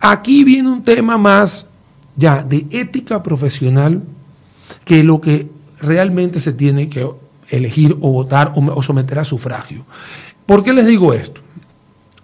aquí 0.00 0.44
viene 0.44 0.70
un 0.70 0.82
tema 0.82 1.16
más 1.18 1.66
ya 2.16 2.42
de 2.42 2.66
ética 2.70 3.22
profesional 3.22 4.02
que 4.84 5.02
lo 5.02 5.20
que 5.20 5.48
realmente 5.80 6.40
se 6.40 6.52
tiene 6.52 6.88
que 6.88 7.08
elegir 7.50 7.96
o 8.00 8.12
votar 8.12 8.52
o, 8.54 8.82
someter 8.82 9.18
a 9.18 9.24
sufragio. 9.24 9.84
¿Por 10.46 10.62
qué 10.62 10.72
les 10.72 10.86
digo 10.86 11.12
esto? 11.12 11.40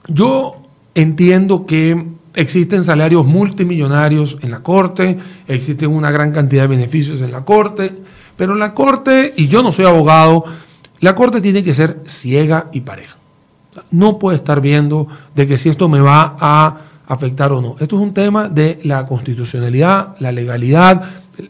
Yo 0.06 0.56
entiendo 0.94 1.66
que 1.66 2.06
existen 2.34 2.84
salarios 2.84 3.26
multimillonarios 3.26 4.38
en 4.42 4.50
la 4.50 4.62
Corte, 4.62 5.18
existen 5.48 5.90
una 5.90 6.10
gran 6.10 6.32
cantidad 6.32 6.62
de 6.62 6.68
beneficios 6.68 7.20
en 7.22 7.32
la 7.32 7.44
Corte, 7.44 7.92
pero 8.40 8.54
la 8.54 8.72
Corte, 8.72 9.34
y 9.36 9.48
yo 9.48 9.62
no 9.62 9.70
soy 9.70 9.84
abogado, 9.84 10.44
la 11.00 11.14
Corte 11.14 11.42
tiene 11.42 11.62
que 11.62 11.74
ser 11.74 12.00
ciega 12.06 12.70
y 12.72 12.80
pareja 12.80 13.20
no 13.90 14.18
puede 14.18 14.36
estar 14.36 14.60
viendo 14.60 15.06
de 15.34 15.46
que 15.46 15.58
si 15.58 15.68
esto 15.68 15.88
me 15.88 16.00
va 16.00 16.36
a 16.38 16.76
afectar 17.06 17.52
o 17.52 17.60
no. 17.60 17.76
Esto 17.80 17.96
es 17.96 18.02
un 18.02 18.14
tema 18.14 18.48
de 18.48 18.78
la 18.84 19.06
constitucionalidad, 19.06 20.16
la 20.20 20.32
legalidad, 20.32 21.02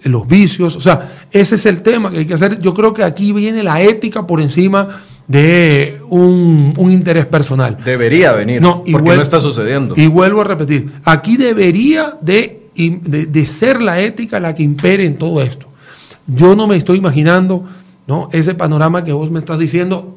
los 0.05 0.27
vicios. 0.27 0.77
O 0.77 0.81
sea, 0.81 1.11
ese 1.31 1.57
es 1.57 1.67
el 1.67 1.83
tema 1.83 2.11
que 2.11 2.19
hay 2.19 2.27
que 2.27 2.35
hacer. 2.35 2.59
Yo 2.61 2.73
creo 2.73 2.95
que 2.95 3.05
aquí 3.05 3.33
viene 3.33 3.63
la 3.63 3.81
ética 3.83 4.27
por 4.27 4.41
encima 4.41 4.89
de 5.27 6.01
un, 6.09 6.75
interés 6.79 7.27
personal. 7.27 7.79
Debería 7.85 8.33
venir, 8.33 8.61
no, 8.61 8.83
porque 8.91 9.17
no 9.17 9.23
está 9.23 9.39
sucediendo. 9.39 9.95
Y 9.97 10.07
vuelvo 10.07 10.41
a 10.41 10.45
repetir, 10.45 10.91
aquí 11.05 11.37
debería 11.37 12.15
de, 12.21 12.71
de, 12.75 13.47
ser 13.47 13.81
la 13.81 14.01
ética 14.01 14.41
la 14.41 14.55
que 14.55 14.63
impere 14.63 15.05
en 15.05 15.17
todo 15.17 15.41
esto. 15.41 15.70
Yo 16.27 16.55
no 16.57 16.67
me 16.67 16.77
estoy 16.77 16.99
imaginando 16.99 17.65
¿no? 18.07 18.29
ese 18.33 18.55
panorama 18.55 19.05
que 19.05 19.13
vos 19.13 19.31
me 19.31 19.39
estás 19.39 19.59
diciendo 19.59 20.17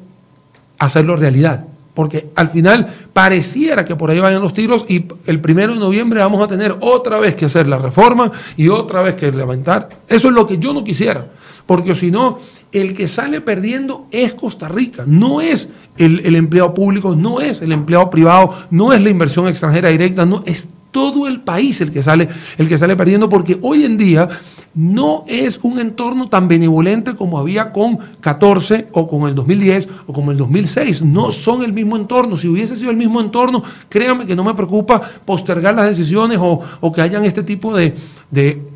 hacerlo 0.79 1.15
realidad. 1.15 1.65
Porque 1.93 2.29
al 2.36 2.50
final 2.50 2.91
pareciera 3.13 3.86
que 3.86 3.95
por 3.95 4.10
ahí 4.10 4.19
vayan 4.19 4.41
los 4.41 4.53
tiros 4.53 4.86
y 4.89 5.05
el 5.27 5.39
primero 5.39 5.74
de 5.74 5.79
noviembre 5.79 6.22
vamos 6.22 6.41
a 6.41 6.48
tener 6.48 6.75
otra 6.79 7.19
vez 7.19 7.36
que 7.36 7.45
hacer 7.45 7.67
la 7.67 7.77
reforma 7.77 8.31
y 8.57 8.69
otra 8.69 9.03
vez 9.03 9.15
que 9.15 9.31
levantar. 9.31 9.89
Eso 10.07 10.29
es 10.29 10.33
lo 10.33 10.48
que 10.48 10.57
yo 10.57 10.74
no 10.74 10.83
quisiera. 10.83 11.27
Porque 11.67 11.93
si 11.93 12.10
no, 12.10 12.39
el 12.72 12.95
que 12.95 13.07
sale 13.07 13.41
perdiendo 13.41 14.07
es 14.12 14.33
Costa 14.33 14.67
Rica, 14.67 15.03
no 15.05 15.39
es 15.39 15.69
el, 15.98 16.36
empleado 16.36 16.74
público, 16.74 17.15
no 17.15 17.39
es 17.39 17.62
el 17.62 17.72
empleado 17.72 18.10
privado, 18.10 18.57
no 18.72 18.91
es 18.91 19.01
la 19.01 19.10
inversión 19.10 19.48
extranjera 19.48 19.89
directa, 19.89 20.25
no 20.25 20.43
es 20.45 20.67
todo 20.91 21.27
el 21.27 21.41
país 21.41 21.79
el 21.81 21.91
que 21.91 22.01
sale, 22.01 22.27
el 22.57 22.67
que 22.67 22.77
sale 22.77 22.95
perdiendo, 22.95 23.29
porque 23.29 23.60
hoy 23.62 23.86
en 23.86 23.98
día 23.98 24.27
no 24.75 25.24
es 25.27 25.60
un 25.62 25.80
entorno 25.80 26.30
tan 26.30 26.48
benevolente 26.48 27.15
como 27.15 27.38
había 27.38 27.72
con 27.72 28.00
14 28.22 28.88
o 28.92 29.08
con 29.08 29.27
el 29.27 29.36
2010 29.36 29.88
o 30.08 30.13
con 30.13 30.30
el 30.30 30.38
2006. 30.38 31.03
No 31.03 31.32
son 31.32 31.63
el 31.63 31.74
mismo 31.74 31.96
entorno. 31.96 32.38
Si 32.38 32.48
hubiese 32.48 32.75
sido 32.75 32.92
el 32.92 32.98
mismo 32.98 33.22
entorno, 33.22 33.63
créanme 33.89 34.25
que 34.25 34.36
no 34.36 34.44
me 34.44 34.53
preocupa 34.53 35.01
postergar 35.25 35.75
las 35.75 35.88
decisiones 35.88 36.39
o, 36.42 36.60
o 36.80 36.92
que 36.92 37.01
hayan 37.01 37.24
este 37.24 37.44
tipo 37.44 37.75
de, 37.75 37.96
de 38.32 38.74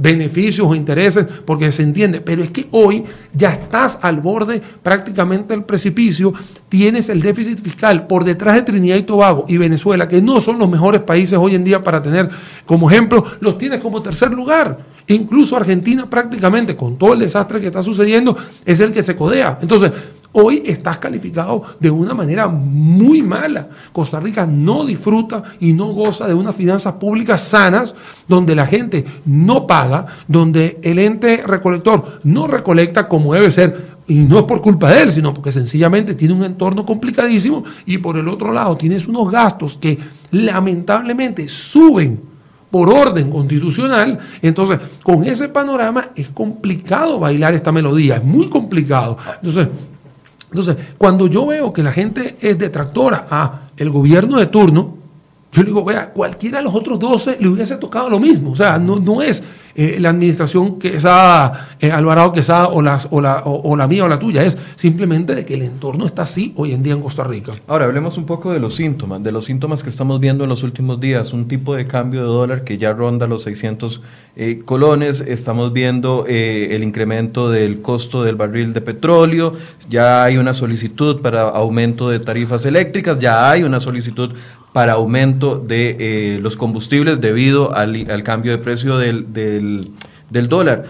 beneficios 0.00 0.66
o 0.66 0.74
intereses, 0.74 1.26
porque 1.44 1.70
se 1.72 1.82
entiende, 1.82 2.20
pero 2.20 2.42
es 2.42 2.50
que 2.50 2.68
hoy 2.70 3.04
ya 3.34 3.50
estás 3.50 3.98
al 4.00 4.20
borde 4.20 4.62
prácticamente 4.82 5.52
del 5.52 5.64
precipicio, 5.64 6.32
tienes 6.68 7.08
el 7.10 7.20
déficit 7.20 7.60
fiscal 7.60 8.06
por 8.06 8.24
detrás 8.24 8.54
de 8.54 8.62
Trinidad 8.62 8.96
y 8.96 9.02
Tobago 9.02 9.44
y 9.46 9.58
Venezuela, 9.58 10.08
que 10.08 10.22
no 10.22 10.40
son 10.40 10.58
los 10.58 10.70
mejores 10.70 11.02
países 11.02 11.38
hoy 11.38 11.54
en 11.54 11.64
día 11.64 11.82
para 11.82 12.02
tener 12.02 12.30
como 12.64 12.90
ejemplo, 12.90 13.24
los 13.40 13.58
tienes 13.58 13.80
como 13.80 14.00
tercer 14.00 14.32
lugar. 14.32 14.78
Incluso 15.14 15.56
Argentina 15.56 16.08
prácticamente, 16.08 16.76
con 16.76 16.96
todo 16.96 17.14
el 17.14 17.20
desastre 17.20 17.60
que 17.60 17.66
está 17.66 17.82
sucediendo, 17.82 18.36
es 18.64 18.80
el 18.80 18.92
que 18.92 19.02
se 19.02 19.16
codea. 19.16 19.58
Entonces, 19.60 19.92
Hoy 20.32 20.62
estás 20.64 20.98
calificado 20.98 21.64
de 21.80 21.90
una 21.90 22.14
manera 22.14 22.46
muy 22.46 23.20
mala. 23.20 23.68
Costa 23.92 24.20
Rica 24.20 24.46
no 24.46 24.84
disfruta 24.84 25.42
y 25.58 25.72
no 25.72 25.86
goza 25.86 26.28
de 26.28 26.34
unas 26.34 26.54
finanzas 26.54 26.92
públicas 26.94 27.40
sanas, 27.40 27.96
donde 28.28 28.54
la 28.54 28.64
gente 28.64 29.04
no 29.24 29.66
paga, 29.66 30.06
donde 30.28 30.78
el 30.84 31.00
ente 31.00 31.42
recolector 31.44 32.20
no 32.22 32.46
recolecta 32.46 33.08
como 33.08 33.34
debe 33.34 33.50
ser. 33.50 33.98
Y 34.06 34.14
no 34.14 34.38
es 34.38 34.44
por 34.44 34.60
culpa 34.60 34.92
de 34.92 35.02
él, 35.02 35.12
sino 35.12 35.34
porque 35.34 35.50
sencillamente 35.50 36.14
tiene 36.14 36.34
un 36.34 36.44
entorno 36.44 36.86
complicadísimo 36.86 37.64
y 37.86 37.98
por 37.98 38.16
el 38.16 38.28
otro 38.28 38.52
lado 38.52 38.76
tienes 38.76 39.08
unos 39.08 39.32
gastos 39.32 39.78
que 39.78 39.98
lamentablemente 40.30 41.48
suben 41.48 42.29
por 42.70 42.88
orden 42.88 43.30
constitucional. 43.30 44.18
Entonces, 44.42 44.78
con 45.02 45.24
ese 45.24 45.48
panorama 45.48 46.10
es 46.14 46.28
complicado 46.28 47.18
bailar 47.18 47.54
esta 47.54 47.72
melodía, 47.72 48.16
es 48.16 48.24
muy 48.24 48.48
complicado. 48.48 49.16
Entonces, 49.42 49.68
entonces, 50.50 50.76
cuando 50.98 51.28
yo 51.28 51.46
veo 51.46 51.72
que 51.72 51.82
la 51.82 51.92
gente 51.92 52.36
es 52.40 52.58
detractora 52.58 53.26
a 53.30 53.60
el 53.76 53.90
gobierno 53.90 54.38
de 54.38 54.46
turno, 54.46 54.99
yo 55.52 55.62
le 55.62 55.68
digo, 55.68 55.84
vea, 55.84 56.10
cualquiera 56.10 56.58
de 56.58 56.64
los 56.64 56.74
otros 56.74 56.98
12 56.98 57.38
le 57.40 57.48
hubiese 57.48 57.76
tocado 57.76 58.08
lo 58.08 58.20
mismo. 58.20 58.52
O 58.52 58.56
sea, 58.56 58.78
no, 58.78 59.00
no 59.00 59.20
es 59.20 59.42
eh, 59.74 59.98
la 60.00 60.10
administración 60.10 60.78
que 60.78 60.90
Quesada, 60.90 61.76
eh, 61.80 61.90
Alvarado 61.90 62.32
Quesada 62.32 62.68
o, 62.68 62.82
las, 62.82 63.08
o, 63.10 63.20
la, 63.20 63.42
o, 63.44 63.76
la 63.76 63.86
mía 63.86 64.04
o 64.04 64.08
la 64.08 64.18
tuya, 64.18 64.44
es 64.44 64.56
simplemente 64.74 65.34
de 65.34 65.46
que 65.46 65.54
el 65.54 65.62
entorno 65.62 66.04
está 66.04 66.22
así 66.22 66.52
hoy 66.56 66.72
en 66.72 66.82
día 66.82 66.92
en 66.94 67.00
Costa 67.00 67.24
Rica. 67.24 67.52
Ahora, 67.66 67.86
hablemos 67.86 68.18
un 68.18 68.26
poco 68.26 68.52
de 68.52 68.60
los 68.60 68.74
síntomas, 68.74 69.22
de 69.22 69.32
los 69.32 69.44
síntomas 69.44 69.82
que 69.82 69.90
estamos 69.90 70.20
viendo 70.20 70.44
en 70.44 70.50
los 70.50 70.62
últimos 70.62 71.00
días, 71.00 71.32
un 71.32 71.48
tipo 71.48 71.74
de 71.74 71.86
cambio 71.86 72.20
de 72.20 72.26
dólar 72.26 72.64
que 72.64 72.78
ya 72.78 72.92
ronda 72.92 73.26
los 73.26 73.44
600 73.44 74.02
eh, 74.36 74.62
colones, 74.64 75.20
estamos 75.20 75.72
viendo 75.72 76.26
el 76.26 76.82
incremento 76.82 77.50
del 77.50 77.80
costo 77.80 78.22
del 78.22 78.36
barril 78.36 78.72
de 78.72 78.80
petróleo, 78.80 79.54
ya 79.88 80.24
hay 80.24 80.36
una 80.36 80.52
solicitud 80.52 81.20
para 81.20 81.48
aumento 81.48 82.10
de 82.10 82.20
tarifas 82.20 82.64
eléctricas, 82.66 83.18
ya 83.18 83.50
hay 83.50 83.62
una 83.62 83.80
solicitud 83.80 84.32
para 84.72 84.92
aumento 84.92 85.58
de 85.58 85.96
eh, 85.98 86.38
los 86.40 86.56
combustibles 86.56 87.20
debido 87.20 87.74
al, 87.74 88.22
cambio 88.22 88.52
de 88.52 88.58
precio 88.58 88.98
del, 88.98 89.32
del, 89.32 90.48
dólar. 90.48 90.84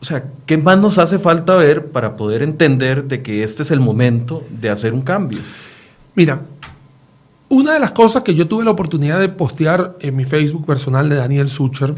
O 0.00 0.04
sea, 0.04 0.24
¿qué 0.44 0.58
más 0.58 0.78
nos 0.78 0.98
hace 0.98 1.18
falta 1.18 1.54
ver 1.56 1.86
para 1.86 2.16
poder 2.16 2.42
entender 2.42 3.04
de 3.04 3.22
que 3.22 3.42
este 3.42 3.62
es 3.62 3.70
el 3.70 3.80
momento 3.80 4.44
de 4.50 4.68
hacer 4.68 4.92
un 4.92 5.00
cambio? 5.00 5.38
Mira, 6.14 6.42
una 7.48 7.72
de 7.72 7.80
las 7.80 7.92
cosas 7.92 8.22
que 8.22 8.34
yo 8.34 8.46
tuve 8.46 8.64
la 8.64 8.72
oportunidad 8.72 9.18
de 9.20 9.28
postear 9.28 9.96
en 10.00 10.16
mi 10.16 10.24
Facebook 10.24 10.66
personal 10.66 11.08
de 11.08 11.16
Daniel 11.16 11.48
Sucher 11.48 11.94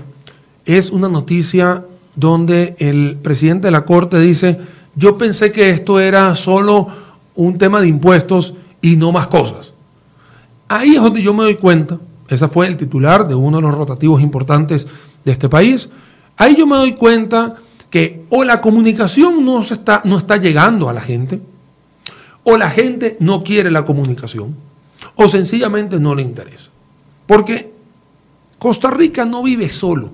es 0.65 0.91
una 0.91 1.09
noticia 1.09 1.85
donde 2.15 2.77
el 2.79 3.17
presidente 3.21 3.69
de 3.69 3.73
la 3.73 3.85
Corte 3.85 4.19
dice, 4.21 4.59
yo 4.95 5.19
pensé 5.19 5.53
que 5.53 5.71
esto 5.71 5.99
era 6.01 6.35
solo 6.35 6.87
un 7.35 7.59
tema 7.59 7.81
de 7.81 7.89
impuestos 7.89 8.55
y 8.81 8.97
no 8.97 9.13
más 9.13 9.27
cosas. 9.27 9.73
Ahí 10.69 10.97
es 10.97 11.03
donde 11.03 11.23
yo 11.23 11.33
me 11.33 11.45
doy 11.45 11.57
cuenta, 11.57 11.99
ese 12.29 12.49
fue 12.49 12.67
el 12.67 12.77
titular 12.77 13.29
de 13.29 13.35
uno 13.35 13.59
de 13.59 13.63
los 13.63 13.75
rotativos 13.75 14.21
importantes 14.21 14.87
de 15.25 15.33
este 15.33 15.49
país, 15.49 15.89
ahí 16.37 16.57
yo 16.57 16.67
me 16.67 16.77
doy 16.77 16.95
cuenta 16.95 17.55
que 17.91 18.25
o 18.31 18.43
la 18.45 18.61
comunicación 18.61 19.45
no, 19.45 19.63
se 19.63 19.75
está, 19.75 20.03
no 20.05 20.19
está 20.19 20.37
llegando 20.37 20.89
a 20.89 20.93
la 20.93 21.01
gente, 21.01 21.41
o 22.43 22.57
la 22.57 22.71
gente 22.71 23.17
no 23.21 23.43
quiere 23.43 23.71
la 23.71 23.85
comunicación, 23.85 24.57
o 25.15 25.29
sencillamente 25.29 26.01
no 26.01 26.15
le 26.15 26.23
interesa. 26.23 26.71
Porque 27.27 27.73
Costa 28.59 28.91
Rica 28.91 29.25
no 29.25 29.43
vive 29.43 29.69
solo. 29.69 30.11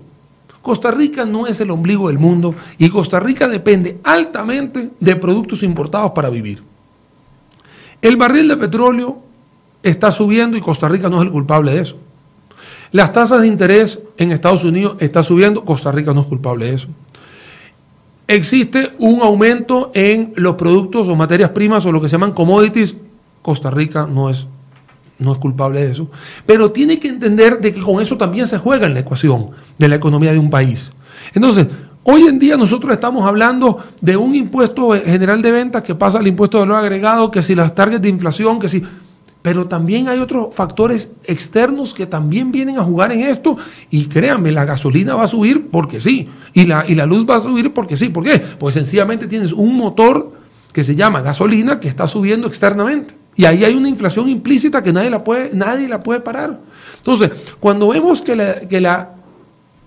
Costa 0.62 0.90
Rica 0.90 1.24
no 1.24 1.46
es 1.46 1.60
el 1.60 1.70
ombligo 1.70 2.08
del 2.08 2.18
mundo 2.18 2.54
y 2.78 2.88
Costa 2.88 3.18
Rica 3.18 3.48
depende 3.48 3.98
altamente 4.04 4.90
de 5.00 5.16
productos 5.16 5.62
importados 5.62 6.12
para 6.12 6.30
vivir. 6.30 6.62
El 8.00 8.16
barril 8.16 8.48
de 8.48 8.56
petróleo 8.56 9.22
está 9.82 10.12
subiendo 10.12 10.56
y 10.56 10.60
Costa 10.60 10.88
Rica 10.88 11.08
no 11.08 11.16
es 11.16 11.22
el 11.22 11.30
culpable 11.30 11.72
de 11.72 11.80
eso. 11.80 11.96
Las 12.92 13.12
tasas 13.12 13.40
de 13.40 13.46
interés 13.46 13.98
en 14.18 14.32
Estados 14.32 14.64
Unidos 14.64 14.96
están 15.00 15.24
subiendo, 15.24 15.64
Costa 15.64 15.90
Rica 15.90 16.12
no 16.12 16.20
es 16.20 16.26
culpable 16.26 16.66
de 16.66 16.74
eso. 16.74 16.88
Existe 18.28 18.92
un 18.98 19.22
aumento 19.22 19.90
en 19.94 20.32
los 20.36 20.54
productos 20.54 21.08
o 21.08 21.16
materias 21.16 21.50
primas 21.50 21.84
o 21.86 21.92
lo 21.92 22.00
que 22.00 22.08
se 22.08 22.12
llaman 22.12 22.32
commodities, 22.32 22.94
Costa 23.40 23.70
Rica 23.70 24.06
no 24.06 24.30
es, 24.30 24.46
no 25.18 25.32
es 25.32 25.38
culpable 25.38 25.82
de 25.82 25.90
eso. 25.90 26.08
Pero 26.46 26.70
tiene 26.70 27.00
que 27.00 27.08
entender 27.08 27.60
de 27.60 27.72
que 27.72 27.80
con 27.80 28.00
eso 28.00 28.16
también 28.16 28.46
se 28.46 28.58
juega 28.58 28.86
en 28.86 28.94
la 28.94 29.00
ecuación 29.00 29.50
de 29.78 29.88
la 29.88 29.96
economía 29.96 30.32
de 30.32 30.38
un 30.38 30.50
país. 30.50 30.92
Entonces, 31.34 31.66
Hoy 32.04 32.22
en 32.22 32.40
día 32.40 32.56
nosotros 32.56 32.92
estamos 32.92 33.24
hablando 33.24 33.78
de 34.00 34.16
un 34.16 34.34
impuesto 34.34 34.90
general 34.90 35.40
de 35.40 35.52
ventas 35.52 35.84
que 35.84 35.94
pasa 35.94 36.18
al 36.18 36.26
impuesto 36.26 36.58
de 36.58 36.64
valor 36.66 36.82
agregado, 36.82 37.30
que 37.30 37.44
si 37.44 37.54
las 37.54 37.76
targets 37.76 38.02
de 38.02 38.08
inflación, 38.08 38.58
que 38.58 38.68
si 38.68 38.82
pero 39.42 39.66
también 39.66 40.08
hay 40.08 40.20
otros 40.20 40.54
factores 40.54 41.10
externos 41.24 41.94
que 41.94 42.06
también 42.06 42.52
vienen 42.52 42.78
a 42.78 42.84
jugar 42.84 43.10
en 43.12 43.22
esto. 43.22 43.56
Y 43.90 44.06
créanme, 44.06 44.52
la 44.52 44.64
gasolina 44.64 45.16
va 45.16 45.24
a 45.24 45.28
subir 45.28 45.68
porque 45.68 46.00
sí. 46.00 46.28
Y 46.54 46.66
la, 46.66 46.84
y 46.88 46.94
la 46.94 47.06
luz 47.06 47.28
va 47.28 47.36
a 47.36 47.40
subir 47.40 47.72
porque 47.72 47.96
sí. 47.96 48.08
¿Por 48.08 48.24
qué? 48.24 48.38
Pues 48.38 48.74
sencillamente 48.74 49.26
tienes 49.26 49.52
un 49.52 49.76
motor 49.76 50.32
que 50.72 50.84
se 50.84 50.94
llama 50.94 51.20
gasolina 51.20 51.80
que 51.80 51.88
está 51.88 52.06
subiendo 52.06 52.46
externamente. 52.46 53.14
Y 53.34 53.44
ahí 53.44 53.64
hay 53.64 53.74
una 53.74 53.88
inflación 53.88 54.28
implícita 54.28 54.82
que 54.82 54.92
nadie 54.92 55.10
la 55.10 55.24
puede, 55.24 55.50
nadie 55.54 55.88
la 55.88 56.02
puede 56.02 56.20
parar. 56.20 56.60
Entonces, 56.98 57.30
cuando 57.58 57.88
vemos 57.88 58.22
que 58.22 58.66
que 58.68 58.80
la 58.80 59.10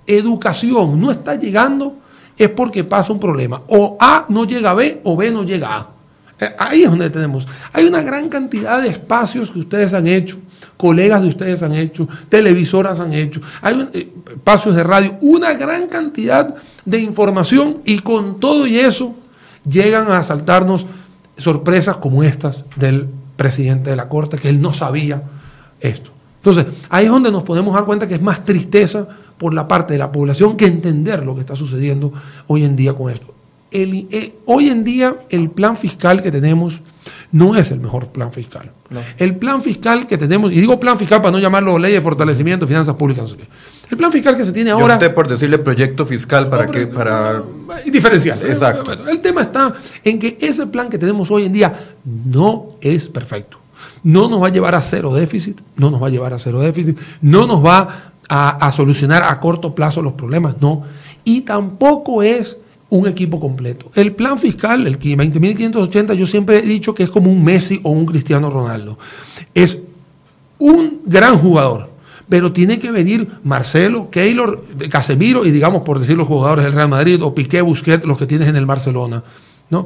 educación 0.06 1.00
no 1.00 1.12
está 1.12 1.36
llegando, 1.36 1.96
es 2.38 2.50
porque 2.50 2.84
pasa 2.84 3.14
un 3.14 3.20
problema. 3.20 3.62
O 3.68 3.98
A 4.00 4.26
no 4.30 4.46
llega 4.46 4.72
a 4.72 4.74
B 4.74 5.02
o 5.04 5.16
B 5.16 5.32
no 5.32 5.44
llega 5.44 5.70
a 5.70 5.80
A. 5.80 5.95
Eh, 6.40 6.54
ahí 6.58 6.84
es 6.84 6.90
donde 6.90 7.10
tenemos. 7.10 7.48
Hay 7.72 7.86
una 7.86 8.02
gran 8.02 8.30
cantidad 8.30 8.82
de 8.82 8.90
espacios 8.90 9.52
que 9.52 9.60
ustedes 9.60 9.94
han 9.94 10.08
hecho, 10.08 10.38
colegas 10.78 11.22
de 11.22 11.30
ustedes 11.30 11.64
han 11.64 11.74
hecho, 11.74 12.08
televisoras 12.30 13.00
han 13.00 13.14
hecho, 13.14 13.42
hay 13.62 13.90
eh, 13.94 14.14
espacios 14.32 14.76
de 14.76 14.84
radio, 14.84 15.18
una 15.22 15.54
gran 15.54 15.88
cantidad 15.88 16.56
de 16.84 17.00
información 17.00 17.82
y 17.86 18.00
con 18.00 18.40
todo 18.40 18.68
y 18.68 18.80
eso 18.80 19.16
llegan 19.68 20.12
a 20.12 20.20
asaltarnos 20.20 20.86
sorpresas 21.38 21.98
como 21.98 22.24
estas 22.24 22.66
del 22.76 23.08
presidente 23.36 23.90
de 23.90 23.96
la 23.96 24.08
Corte, 24.10 24.38
que 24.38 24.50
él 24.50 24.62
no 24.62 24.74
sabía 24.74 25.24
esto. 25.80 26.12
Entonces, 26.38 26.68
ahí 26.90 27.06
es 27.06 27.12
donde 27.12 27.32
nos 27.32 27.44
podemos 27.44 27.74
dar 27.74 27.86
cuenta 27.86 28.08
que 28.08 28.16
es 28.16 28.22
más 28.22 28.46
tristeza 28.46 29.08
por 29.38 29.54
la 29.54 29.68
parte 29.68 29.94
de 29.94 30.00
la 30.00 30.12
población 30.12 30.56
que 30.56 30.68
entender 30.68 31.26
lo 31.26 31.34
que 31.34 31.42
está 31.42 31.56
sucediendo 31.56 32.14
hoy 32.48 32.64
en 32.64 32.76
día 32.76 32.94
con 32.94 33.12
esto. 33.12 33.35
Eh, 33.78 34.34
hoy 34.46 34.70
en 34.70 34.86
día 34.86 35.16
el 35.30 35.50
plan 35.50 35.76
fiscal 35.76 36.22
que 36.22 36.32
tenemos 36.32 36.82
no 37.34 37.58
es 37.58 37.72
el 37.72 37.82
mejor 37.82 38.08
plan 38.08 38.32
fiscal. 38.32 38.72
El 39.18 39.36
plan 39.36 39.62
fiscal 39.62 40.08
que 40.08 40.18
tenemos, 40.18 40.54
y 40.54 40.62
digo 40.62 40.80
plan 40.80 40.98
fiscal 40.98 41.22
para 41.22 41.32
no 41.32 41.40
llamarlo 41.40 41.78
ley 41.78 41.92
de 41.92 42.00
fortalecimiento 42.00 42.66
de 42.66 42.70
finanzas 42.70 42.96
públicas, 42.96 43.36
El 43.92 43.98
plan 43.98 44.14
fiscal 44.14 44.38
que 44.38 44.46
se 44.46 44.54
tiene 44.54 44.72
ahora. 44.72 44.98
Yo 44.98 45.14
por 45.14 45.28
decirle 45.28 45.58
proyecto 45.60 46.06
fiscal 46.06 46.48
para 46.50 46.68
que. 46.68 46.88
para 46.88 47.44
diferenciarse. 47.86 48.48
Exacto. 48.48 48.94
El 49.10 49.20
tema 49.20 49.42
está 49.42 49.74
en 50.06 50.20
que 50.20 50.38
ese 50.40 50.68
plan 50.68 50.88
que 50.88 50.98
tenemos 50.98 51.30
hoy 51.30 51.46
en 51.46 51.52
día 51.52 51.74
no 52.06 52.78
es 52.80 53.10
perfecto. 53.10 53.58
No 54.04 54.30
nos 54.30 54.42
va 54.42 54.48
a 54.48 54.52
llevar 54.52 54.74
a 54.74 54.82
cero 54.82 55.14
déficit, 55.14 55.60
no 55.76 55.92
nos 55.92 56.02
va 56.02 56.08
a 56.08 56.12
llevar 56.12 56.34
a 56.34 56.40
cero 56.40 56.62
déficit, 56.62 56.98
no 57.22 57.46
nos 57.46 57.64
va 57.64 58.14
a, 58.30 58.66
a 58.66 58.72
solucionar 58.72 59.24
a 59.24 59.38
corto 59.42 59.76
plazo 59.76 60.02
los 60.02 60.14
problemas, 60.14 60.56
no. 60.62 60.84
Y 61.26 61.42
tampoco 61.42 62.24
es 62.24 62.58
un 62.90 63.08
equipo 63.08 63.40
completo. 63.40 63.92
El 63.96 64.14
plan 64.14 64.38
fiscal, 64.40 64.86
el 64.88 65.00
20.580, 65.00 66.14
yo 66.14 66.28
siempre 66.28 66.60
he 66.60 66.62
dicho 66.62 66.94
que 66.94 67.04
es 67.04 67.10
como 67.10 67.32
un 67.32 67.44
Messi 67.44 67.80
o 67.84 67.90
un 67.90 68.06
Cristiano 68.06 68.50
Ronaldo. 68.50 68.98
Es 69.54 69.80
un 70.60 71.02
gran 71.06 71.38
jugador, 71.38 71.90
pero 72.30 72.52
tiene 72.52 72.80
que 72.80 72.92
venir 72.92 73.28
Marcelo, 73.44 74.10
Keylor, 74.10 74.64
Casemiro 74.90 75.46
y 75.46 75.52
digamos 75.52 75.84
por 75.84 76.00
decir 76.00 76.18
los 76.18 76.28
jugadores 76.28 76.66
del 76.66 76.74
Real 76.74 76.90
Madrid 76.90 77.22
o 77.22 77.34
Piqué, 77.34 77.62
Busquets, 77.62 78.06
los 78.06 78.18
que 78.18 78.28
tienes 78.28 78.48
en 78.48 78.56
el 78.56 78.66
Barcelona, 78.66 79.24
¿no? 79.70 79.86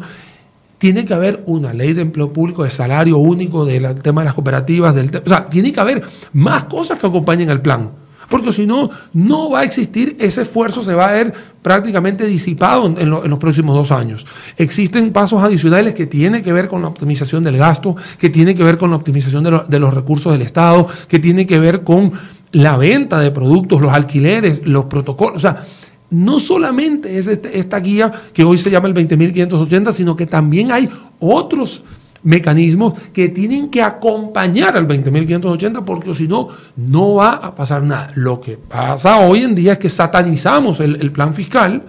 Tiene 0.78 1.04
que 1.04 1.14
haber 1.14 1.44
una 1.46 1.74
ley 1.74 1.92
de 1.92 2.04
empleo 2.04 2.32
público, 2.32 2.64
de 2.64 2.70
salario 2.70 3.18
único, 3.18 3.66
del 3.66 4.02
tema 4.02 4.22
de 4.22 4.26
las 4.26 4.34
cooperativas, 4.34 4.96
del, 4.96 5.10
o 5.26 5.28
sea, 5.28 5.46
tiene 5.50 5.74
que 5.74 5.80
haber 5.80 6.04
más 6.32 6.66
cosas 6.66 7.00
que 7.00 7.08
acompañen 7.08 7.50
al 7.50 7.62
plan 7.62 7.90
porque 8.30 8.52
si 8.54 8.66
no, 8.66 8.90
no 9.14 9.50
va 9.50 9.62
a 9.62 9.64
existir, 9.64 10.16
ese 10.20 10.44
esfuerzo 10.44 10.84
se 10.84 10.94
va 10.94 11.10
a 11.10 11.14
ver 11.14 11.34
prácticamente 11.62 12.26
disipado 12.26 12.86
en, 12.86 13.10
los 13.10 13.40
próximos 13.40 13.76
dos 13.76 13.92
años. 13.92 14.26
Existen 14.58 15.12
pasos 15.12 15.44
adicionales 15.44 15.96
que 15.96 16.06
tienen 16.06 16.44
que 16.44 16.54
ver 16.54 16.68
con 16.68 16.82
la 16.82 16.88
optimización 16.88 17.44
del 17.44 17.58
gasto, 17.58 17.96
que 18.18 18.30
tienen 18.30 18.56
que 18.56 18.64
ver 18.64 18.78
con 18.78 18.92
la 18.92 18.96
optimización 18.96 19.44
de, 19.44 19.80
los 19.80 19.94
recursos 19.94 20.32
del 20.32 20.42
Estado, 20.42 20.88
que 21.08 21.20
tienen 21.20 21.48
que 21.48 21.60
ver 21.60 21.84
con 21.84 22.12
la 22.52 22.78
venta 22.78 23.20
de 23.20 23.32
productos, 23.32 23.82
los 23.82 23.92
alquileres, 23.92 24.62
los 24.66 24.86
protocolos, 24.86 25.38
o 25.38 25.40
sea, 25.40 25.66
no 26.12 26.40
solamente 26.40 27.20
es 27.20 27.28
este, 27.28 27.60
esta 27.60 27.80
guía 27.80 28.12
que 28.34 28.44
hoy 28.44 28.58
se 28.58 28.72
llama 28.72 28.88
el 28.88 28.96
20.580, 28.96 29.94
sino 29.94 30.16
que 30.16 30.26
también 30.26 30.72
hay 30.72 30.90
otros 31.20 31.84
mecanismos 32.24 32.94
que 33.14 33.30
tienen 33.30 33.70
que 33.70 33.82
acompañar 33.82 34.76
al 34.76 34.88
20.580 34.88 35.84
porque 35.86 36.14
si 36.14 36.28
no, 36.28 36.50
no 36.76 37.16
va 37.16 37.34
a 37.34 37.56
pasar 37.56 37.84
nada. 37.84 38.12
Lo 38.16 38.42
que 38.42 38.58
pasa 38.58 39.20
hoy 39.20 39.44
en 39.44 39.56
día 39.56 39.74
es 39.74 39.78
que 39.78 39.90
satanizamos 39.90 40.80
el, 40.80 40.98
el 41.02 41.12
plan 41.12 41.34
fiscal, 41.34 41.84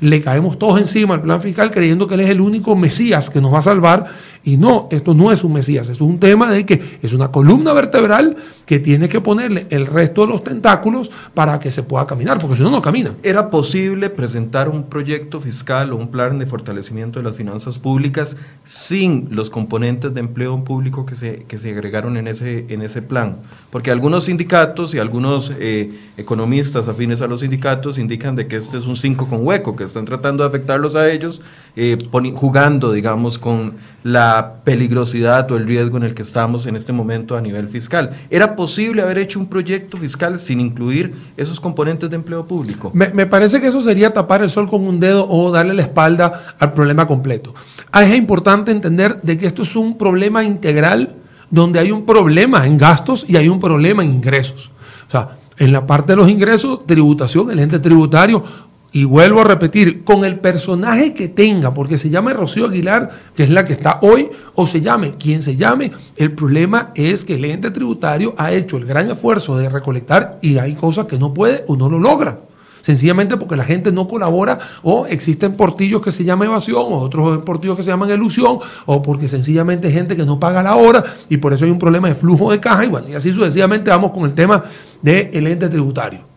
le 0.00 0.20
caemos 0.20 0.58
todos 0.58 0.78
encima 0.78 1.14
al 1.14 1.22
plan 1.22 1.40
fiscal 1.40 1.70
creyendo 1.70 2.06
que 2.06 2.14
él 2.14 2.20
es 2.20 2.30
el 2.30 2.40
único 2.40 2.76
Mesías 2.76 3.30
que 3.30 3.40
nos 3.40 3.52
va 3.52 3.60
a 3.60 3.62
salvar 3.62 4.06
y 4.44 4.56
no, 4.56 4.88
esto 4.90 5.14
no 5.14 5.32
es 5.32 5.44
un 5.44 5.52
Mesías, 5.52 5.88
es 5.88 6.00
un 6.00 6.18
tema 6.18 6.50
de 6.50 6.64
que 6.64 6.80
es 7.02 7.12
una 7.12 7.30
columna 7.30 7.72
vertebral 7.72 8.36
que 8.66 8.78
tiene 8.78 9.08
que 9.08 9.20
ponerle 9.20 9.66
el 9.70 9.86
resto 9.86 10.26
de 10.26 10.32
los 10.32 10.44
tentáculos 10.44 11.10
para 11.32 11.58
que 11.58 11.70
se 11.70 11.82
pueda 11.82 12.06
caminar, 12.06 12.38
porque 12.38 12.56
si 12.56 12.62
no, 12.62 12.70
no 12.70 12.82
camina. 12.82 13.14
¿Era 13.22 13.48
posible 13.48 14.10
presentar 14.10 14.68
un 14.68 14.84
proyecto 14.84 15.40
fiscal 15.40 15.92
o 15.92 15.96
un 15.96 16.08
plan 16.08 16.38
de 16.38 16.44
fortalecimiento 16.44 17.18
de 17.18 17.24
las 17.24 17.34
finanzas 17.34 17.78
públicas 17.78 18.36
sin 18.64 19.28
los 19.30 19.48
componentes 19.48 20.12
de 20.12 20.20
empleo 20.20 20.62
público 20.64 21.06
que 21.06 21.16
se, 21.16 21.44
que 21.44 21.58
se 21.58 21.70
agregaron 21.70 22.16
en 22.18 22.28
ese, 22.28 22.66
en 22.68 22.82
ese 22.82 23.00
plan? 23.00 23.38
Porque 23.70 23.90
algunos 23.90 24.24
sindicatos 24.24 24.94
y 24.94 24.98
algunos 24.98 25.50
eh, 25.58 25.90
economistas 26.18 26.88
afines 26.88 27.22
a 27.22 27.26
los 27.26 27.40
sindicatos 27.40 27.96
indican 27.96 28.36
de 28.36 28.46
que 28.46 28.56
este 28.56 28.76
es 28.76 28.86
un 28.86 28.96
5 28.96 29.28
con 29.28 29.46
hueco, 29.46 29.76
que 29.76 29.84
están 29.84 30.04
tratando 30.04 30.42
de 30.42 30.48
afectarlos 30.48 30.94
a 30.94 31.10
ellos, 31.10 31.40
eh, 31.74 31.96
jugando, 32.34 32.92
digamos, 32.92 33.38
con 33.38 33.74
la 34.02 34.27
peligrosidad 34.64 35.50
o 35.50 35.56
el 35.56 35.66
riesgo 35.66 35.96
en 35.96 36.02
el 36.02 36.14
que 36.14 36.22
estamos 36.22 36.66
en 36.66 36.76
este 36.76 36.92
momento 36.92 37.36
a 37.36 37.40
nivel 37.40 37.68
fiscal. 37.68 38.10
¿Era 38.30 38.56
posible 38.56 39.02
haber 39.02 39.18
hecho 39.18 39.38
un 39.38 39.46
proyecto 39.46 39.96
fiscal 39.96 40.38
sin 40.38 40.60
incluir 40.60 41.14
esos 41.36 41.60
componentes 41.60 42.08
de 42.10 42.16
empleo 42.16 42.46
público? 42.46 42.90
Me, 42.94 43.26
parece 43.26 43.60
que 43.60 43.68
eso 43.68 43.80
sería 43.80 44.12
tapar 44.12 44.42
el 44.42 44.50
sol 44.50 44.68
con 44.68 44.86
un 44.86 45.00
dedo 45.00 45.28
o 45.28 45.50
darle 45.50 45.74
la 45.74 45.82
espalda 45.82 46.54
al 46.58 46.72
problema 46.72 47.06
completo. 47.06 47.54
Ah, 47.90 48.04
es 48.04 48.14
importante 48.14 48.70
entender 48.70 49.20
de 49.22 49.36
que 49.36 49.46
esto 49.46 49.62
es 49.62 49.74
un 49.76 49.96
problema 49.96 50.42
integral 50.42 51.14
donde 51.50 51.78
hay 51.78 51.90
un 51.90 52.04
problema 52.04 52.66
en 52.66 52.78
gastos 52.78 53.24
y 53.28 53.36
hay 53.36 53.48
un 53.48 53.58
problema 53.58 54.02
en 54.02 54.10
ingresos. 54.10 54.70
O 55.06 55.10
sea, 55.10 55.38
en 55.58 55.72
la 55.72 55.86
parte 55.86 56.12
de 56.12 56.16
los 56.16 56.28
ingresos, 56.28 56.86
tributación, 56.86 57.50
el 57.50 57.58
ente 57.58 57.78
tributario 57.78 58.42
y 58.90 59.04
vuelvo 59.04 59.42
a 59.42 59.44
repetir, 59.44 60.02
con 60.02 60.24
el 60.24 60.38
personaje 60.38 61.12
que 61.12 61.28
tenga, 61.28 61.74
porque 61.74 61.98
se 61.98 62.08
llame 62.08 62.32
Rocío 62.32 62.66
Aguilar, 62.66 63.10
que 63.34 63.44
es 63.44 63.50
la 63.50 63.64
que 63.64 63.74
está 63.74 63.98
hoy, 64.02 64.30
o 64.54 64.66
se 64.66 64.80
llame 64.80 65.14
quien 65.14 65.42
se 65.42 65.56
llame, 65.56 65.92
el 66.16 66.32
problema 66.32 66.92
es 66.94 67.24
que 67.24 67.34
el 67.34 67.44
ente 67.44 67.70
tributario 67.70 68.34
ha 68.38 68.52
hecho 68.52 68.76
el 68.78 68.86
gran 68.86 69.10
esfuerzo 69.10 69.58
de 69.58 69.68
recolectar 69.68 70.38
y 70.40 70.58
hay 70.58 70.74
cosas 70.74 71.04
que 71.04 71.18
no 71.18 71.34
puede 71.34 71.64
o 71.68 71.76
no 71.76 71.88
lo 71.88 71.98
logra. 71.98 72.40
Sencillamente 72.80 73.36
porque 73.36 73.56
la 73.56 73.64
gente 73.64 73.92
no 73.92 74.08
colabora 74.08 74.58
o 74.82 75.04
existen 75.04 75.54
portillos 75.54 76.00
que 76.00 76.10
se 76.10 76.24
llaman 76.24 76.48
evasión 76.48 76.84
o 76.88 77.00
otros 77.00 77.42
portillos 77.42 77.76
que 77.76 77.82
se 77.82 77.90
llaman 77.90 78.08
ilusión 78.08 78.60
o 78.86 79.02
porque 79.02 79.28
sencillamente 79.28 79.88
hay 79.88 79.92
gente 79.92 80.16
que 80.16 80.24
no 80.24 80.40
paga 80.40 80.62
la 80.62 80.74
hora 80.76 81.04
y 81.28 81.36
por 81.36 81.52
eso 81.52 81.66
hay 81.66 81.70
un 81.70 81.78
problema 81.78 82.08
de 82.08 82.14
flujo 82.14 82.50
de 82.50 82.60
caja 82.60 82.86
y 82.86 82.88
bueno, 82.88 83.08
y 83.10 83.14
así 83.14 83.30
sucesivamente 83.30 83.90
vamos 83.90 84.12
con 84.12 84.24
el 84.24 84.32
tema 84.32 84.64
del 85.02 85.46
ente 85.46 85.68
tributario. 85.68 86.27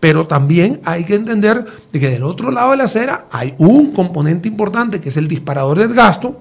Pero 0.00 0.26
también 0.26 0.80
hay 0.84 1.04
que 1.04 1.14
entender 1.14 1.64
de 1.92 2.00
que 2.00 2.08
del 2.08 2.22
otro 2.22 2.50
lado 2.50 2.70
de 2.70 2.78
la 2.78 2.84
acera 2.84 3.26
hay 3.30 3.54
un 3.58 3.92
componente 3.92 4.48
importante 4.48 5.00
que 5.00 5.10
es 5.10 5.16
el 5.18 5.28
disparador 5.28 5.78
del 5.78 5.94
gasto 5.94 6.40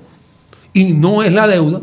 y 0.73 0.93
no 0.93 1.23
es 1.23 1.33
la 1.33 1.45
deuda, 1.45 1.81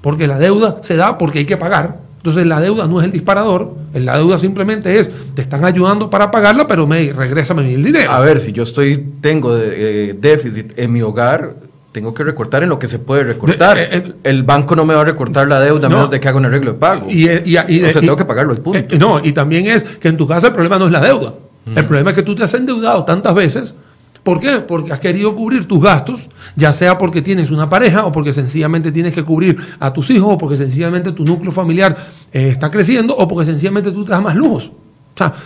porque 0.00 0.26
la 0.26 0.38
deuda 0.38 0.78
se 0.82 0.96
da 0.96 1.16
porque 1.16 1.40
hay 1.40 1.46
que 1.46 1.56
pagar. 1.56 1.98
Entonces 2.16 2.44
la 2.44 2.60
deuda 2.60 2.88
no 2.88 2.98
es 2.98 3.06
el 3.06 3.12
disparador, 3.12 3.72
la 3.94 4.16
deuda 4.16 4.36
simplemente 4.36 4.98
es, 4.98 5.08
te 5.34 5.42
están 5.42 5.64
ayudando 5.64 6.10
para 6.10 6.28
pagarla, 6.32 6.66
pero 6.66 6.84
me 6.84 7.12
regresa 7.12 7.54
el 7.54 7.84
dinero. 7.84 8.10
A 8.10 8.18
ver, 8.18 8.40
si 8.40 8.50
yo 8.50 8.64
estoy, 8.64 9.12
tengo 9.20 9.56
eh, 9.56 10.16
déficit 10.18 10.76
en 10.76 10.92
mi 10.92 11.02
hogar, 11.02 11.54
tengo 11.96 12.12
que 12.12 12.24
recortar 12.24 12.62
en 12.62 12.68
lo 12.68 12.78
que 12.78 12.88
se 12.88 12.98
puede 12.98 13.24
recortar. 13.24 13.78
Eh, 13.78 13.88
eh, 13.90 14.12
el 14.24 14.42
banco 14.42 14.76
no 14.76 14.84
me 14.84 14.92
va 14.92 15.00
a 15.00 15.04
recortar 15.06 15.48
la 15.48 15.58
deuda 15.58 15.86
a 15.86 15.88
menos 15.88 16.10
de 16.10 16.20
que 16.20 16.28
haga 16.28 16.36
un 16.36 16.44
arreglo 16.44 16.74
de 16.74 16.78
pago. 16.78 17.06
Y, 17.08 17.24
y, 17.26 17.56
o 17.56 17.90
sea, 17.90 18.02
tengo 18.02 18.14
que 18.14 18.26
pagarlo, 18.26 18.52
el 18.52 18.60
punto. 18.60 18.78
Eh, 18.80 18.98
no, 18.98 19.18
y 19.24 19.32
también 19.32 19.66
es 19.66 19.82
que 19.82 20.08
en 20.08 20.18
tu 20.18 20.26
casa 20.26 20.48
el 20.48 20.52
problema 20.52 20.78
no 20.78 20.84
es 20.84 20.92
la 20.92 21.00
deuda. 21.00 21.32
El 21.74 21.84
mm. 21.84 21.86
problema 21.86 22.10
es 22.10 22.16
que 22.16 22.22
tú 22.22 22.34
te 22.34 22.44
has 22.44 22.52
endeudado 22.52 23.02
tantas 23.06 23.34
veces. 23.34 23.74
¿Por 24.22 24.40
qué? 24.40 24.58
Porque 24.58 24.92
has 24.92 25.00
querido 25.00 25.34
cubrir 25.34 25.66
tus 25.66 25.82
gastos, 25.82 26.28
ya 26.54 26.74
sea 26.74 26.98
porque 26.98 27.22
tienes 27.22 27.50
una 27.50 27.70
pareja 27.70 28.04
o 28.04 28.12
porque 28.12 28.34
sencillamente 28.34 28.92
tienes 28.92 29.14
que 29.14 29.22
cubrir 29.22 29.56
a 29.80 29.90
tus 29.90 30.10
hijos 30.10 30.34
o 30.34 30.36
porque 30.36 30.58
sencillamente 30.58 31.12
tu 31.12 31.24
núcleo 31.24 31.50
familiar 31.50 31.96
está 32.30 32.70
creciendo 32.70 33.16
o 33.16 33.26
porque 33.26 33.46
sencillamente 33.46 33.90
tú 33.90 34.04
te 34.04 34.10
das 34.10 34.20
más 34.20 34.36
lujos 34.36 34.70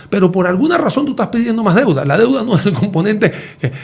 pero 0.09 0.31
por 0.31 0.47
alguna 0.47 0.77
razón 0.77 1.05
tú 1.05 1.11
estás 1.11 1.27
pidiendo 1.27 1.63
más 1.63 1.75
deuda. 1.75 2.05
La 2.05 2.17
deuda 2.17 2.43
no 2.43 2.57
es 2.57 2.65
el 2.65 2.73
componente 2.73 3.31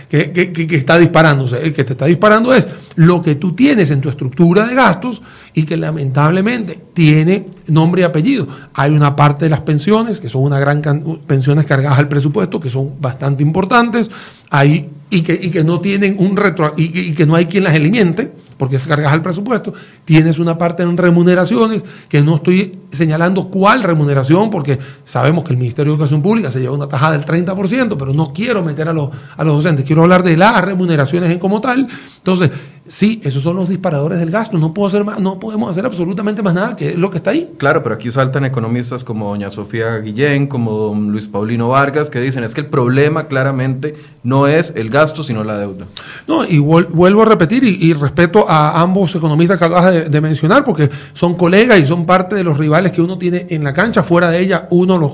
que, 0.10 0.68
está 0.72 0.98
disparándose. 0.98 1.62
El 1.62 1.74
que 1.74 1.84
te 1.84 1.94
está 1.94 2.06
disparando 2.06 2.54
es 2.54 2.68
lo 2.96 3.22
que 3.22 3.36
tú 3.36 3.54
tienes 3.54 3.92
en 3.92 4.02
tu 4.02 4.10
estructura 4.10 4.66
de 4.68 4.76
gastos 4.76 5.22
y 5.54 5.64
que 5.64 5.78
lamentablemente 5.78 6.80
tiene 6.94 7.46
nombre 7.68 8.02
y 8.02 8.06
apellido. 8.06 8.48
Hay 8.74 8.92
una 8.92 9.16
parte 9.16 9.46
de 9.46 9.50
las 9.50 9.62
pensiones, 9.62 10.20
que 10.20 10.30
son 10.30 10.44
una 10.44 10.60
gran 10.60 10.82
pensiones 11.26 11.66
cargadas 11.66 12.00
al 12.00 12.08
presupuesto, 12.08 12.60
que 12.60 12.70
son 12.70 13.00
bastante 13.00 13.44
importantes, 13.44 14.10
hay, 14.50 14.90
y, 15.10 15.22
que, 15.22 15.40
y 15.42 15.50
que 15.50 15.64
no 15.64 15.80
tienen 15.80 16.16
un 16.20 16.36
retro, 16.36 16.74
y 16.76 17.14
que 17.14 17.26
no 17.26 17.36
hay 17.36 17.46
quien 17.46 17.64
las 17.64 17.74
alimente 17.74 18.32
porque 18.58 18.80
se 18.80 18.90
cargas 18.90 19.14
al 19.14 19.22
presupuesto, 19.22 19.74
tienes 20.06 20.40
una 20.40 20.58
parte 20.58 20.84
en 20.84 20.98
remuneraciones, 20.98 21.84
que 22.10 22.22
no 22.22 22.36
estoy 22.36 22.78
señalando 22.92 23.50
cuál 23.50 23.84
remuneración, 23.84 24.50
porque 24.50 24.80
sabemos 25.06 25.44
que 25.44 25.52
el 25.52 25.58
Ministerio 25.58 25.92
de 25.92 25.96
Educación 25.96 26.22
Pública 26.22 26.52
se 26.52 26.60
lleva 26.60 26.76
una 26.76 26.88
tajada 26.88 27.18
del 27.18 27.26
30%, 27.26 27.96
pero 27.98 28.14
no 28.14 28.34
quiero 28.34 28.64
meter 28.64 28.90
a 28.90 28.94
los, 28.94 29.10
a 29.36 29.44
los 29.44 29.56
docentes, 29.56 29.86
quiero 29.86 30.04
hablar 30.04 30.24
de 30.24 30.38
las 30.38 30.64
remuneraciones 30.64 31.32
en 31.32 31.40
como 31.40 31.62
tal. 31.62 31.88
Entonces, 32.18 32.52
Sí, 32.88 33.20
esos 33.24 33.44
son 33.44 33.58
los 33.58 33.68
disparadores 33.68 34.18
del 34.20 34.32
gasto. 34.32 34.58
No, 34.58 34.74
puedo 34.74 34.88
hacer 34.88 35.04
más, 35.04 35.20
no 35.20 35.40
podemos 35.40 35.70
hacer 35.70 35.86
absolutamente 35.86 36.42
más 36.42 36.54
nada, 36.54 36.76
que 36.76 36.90
es 36.90 36.96
lo 36.96 37.12
que 37.12 37.18
está 37.18 37.32
ahí. 37.32 37.52
Claro, 37.58 37.84
pero 37.84 37.96
aquí 37.96 38.10
saltan 38.10 38.46
economistas 38.46 39.04
como 39.04 39.30
doña 39.30 39.52
Sofía 39.52 39.98
Guillén, 39.98 40.48
como 40.48 40.96
Luis 40.96 41.28
Paulino 41.28 41.70
Vargas, 41.70 42.10
que 42.10 42.22
dicen 42.22 42.46
es 42.46 42.54
que 42.54 42.62
el 42.62 42.68
problema 42.68 43.28
claramente 43.28 43.96
no 44.24 44.48
es 44.48 44.74
el 44.76 44.90
gasto, 44.90 45.24
sino 45.24 45.44
la 45.44 45.58
deuda. 45.58 45.86
No, 46.28 46.46
y 46.46 46.60
vuelvo 46.60 47.22
a 47.22 47.26
repetir, 47.26 47.64
y, 47.66 47.94
respeto 47.94 48.47
a 48.48 48.82
ambos 48.82 49.14
economistas 49.16 49.58
que 49.58 49.66
acabas 49.66 50.10
de, 50.10 50.22
mencionar, 50.22 50.64
porque 50.64 50.90
son 51.14 51.36
colegas 51.36 51.80
y 51.80 51.86
son 51.86 52.06
parte 52.06 52.36
de 52.36 52.44
los 52.44 52.58
rivales 52.58 52.92
que 52.92 53.02
uno 53.02 53.18
tiene 53.18 53.46
en 53.50 53.64
la 53.64 53.74
cancha. 53.74 54.04
Fuera 54.04 54.30
de 54.30 54.40
ella, 54.40 54.68
uno 54.72 54.98
los 54.98 55.12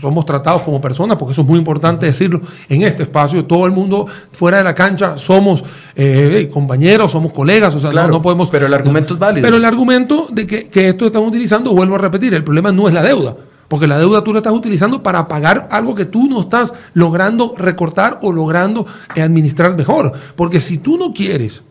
somos 0.00 0.26
tratados 0.26 0.62
como 0.62 0.80
personas, 0.80 1.16
porque 1.16 1.32
eso 1.32 1.42
es 1.42 1.48
muy 1.48 1.58
importante 1.58 2.06
decirlo 2.06 2.40
en 2.68 2.82
este 2.82 3.04
espacio. 3.04 3.44
Todo 3.44 3.66
el 3.66 3.72
mundo 3.72 4.06
fuera 4.32 4.58
de 4.58 4.64
la 4.64 4.74
cancha 4.74 5.16
somos 5.16 5.64
eh, 5.96 6.50
compañeros 6.52 7.12
somos 7.12 7.32
colegas, 7.32 7.74
o 7.74 7.80
sea, 7.80 7.92
no, 7.92 8.20
podemos... 8.20 8.50
Pero 8.50 8.66
el 8.66 8.74
argumento 8.74 9.14
es 9.14 9.20
válido. 9.20 9.44
Pero 9.44 9.56
el 9.56 9.64
argumento 9.64 10.26
de 10.30 10.46
que, 10.46 10.68
que 10.68 10.88
esto 10.88 11.06
estamos 11.06 11.28
utilizando, 11.28 11.72
vuelvo 11.72 11.94
a 11.94 11.98
repetir, 11.98 12.34
el 12.34 12.44
problema 12.44 12.72
no 12.72 12.88
es 12.88 12.94
la 12.94 13.02
deuda. 13.02 13.36
Porque 13.68 13.86
la 13.86 13.98
deuda 13.98 14.22
tú 14.22 14.32
la 14.32 14.40
estás 14.40 14.52
utilizando 14.52 15.02
para 15.02 15.26
pagar 15.26 15.68
algo 15.70 15.94
que 15.94 16.04
tú 16.04 16.28
no 16.28 16.40
estás 16.40 16.74
logrando 16.92 17.54
recortar 17.56 18.20
o 18.22 18.32
logrando 18.32 18.86
administrar 19.08 19.76
mejor. 19.76 20.12
Porque 20.36 20.60
si 20.60 20.78
tú 20.78 20.98
no 20.98 21.12
quieres, 21.12 21.62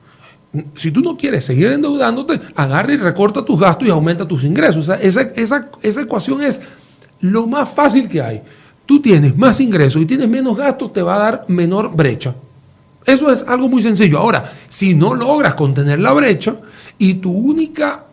si 0.75 0.91
tú 0.91 1.01
no 1.01 1.17
quieres 1.17 1.45
seguir 1.45 1.67
endeudándote, 1.67 2.39
agarra 2.55 2.93
y 2.93 2.97
recorta 2.97 3.43
tus 3.43 3.59
gastos 3.59 3.87
y 3.87 3.91
aumenta 3.91 4.27
tus 4.27 4.43
ingresos. 4.43 4.89
Esa, 5.01 5.21
esa, 5.21 5.69
esa 5.81 6.01
ecuación 6.01 6.41
es 6.41 6.61
lo 7.21 7.47
más 7.47 7.69
fácil 7.69 8.07
que 8.07 8.21
hay. 8.21 8.41
tú 8.85 9.01
tienes 9.01 9.35
más 9.37 9.59
ingresos 9.61 10.01
y 10.01 10.05
tienes 10.05 10.27
menos 10.27 10.57
gastos, 10.57 10.93
te 10.93 11.01
va 11.01 11.15
a 11.15 11.19
dar 11.19 11.45
menor 11.47 11.95
brecha. 11.95 12.35
Eso 13.05 13.31
es 13.31 13.43
algo 13.47 13.67
muy 13.67 13.81
sencillo. 13.81 14.19
Ahora, 14.19 14.51
si 14.69 14.93
no 14.93 15.13
logras 15.13 15.55
contener 15.55 15.99
la 15.99 16.13
brecha 16.13 16.55
y 16.97 17.15
tu 17.15 17.31
única 17.31 18.05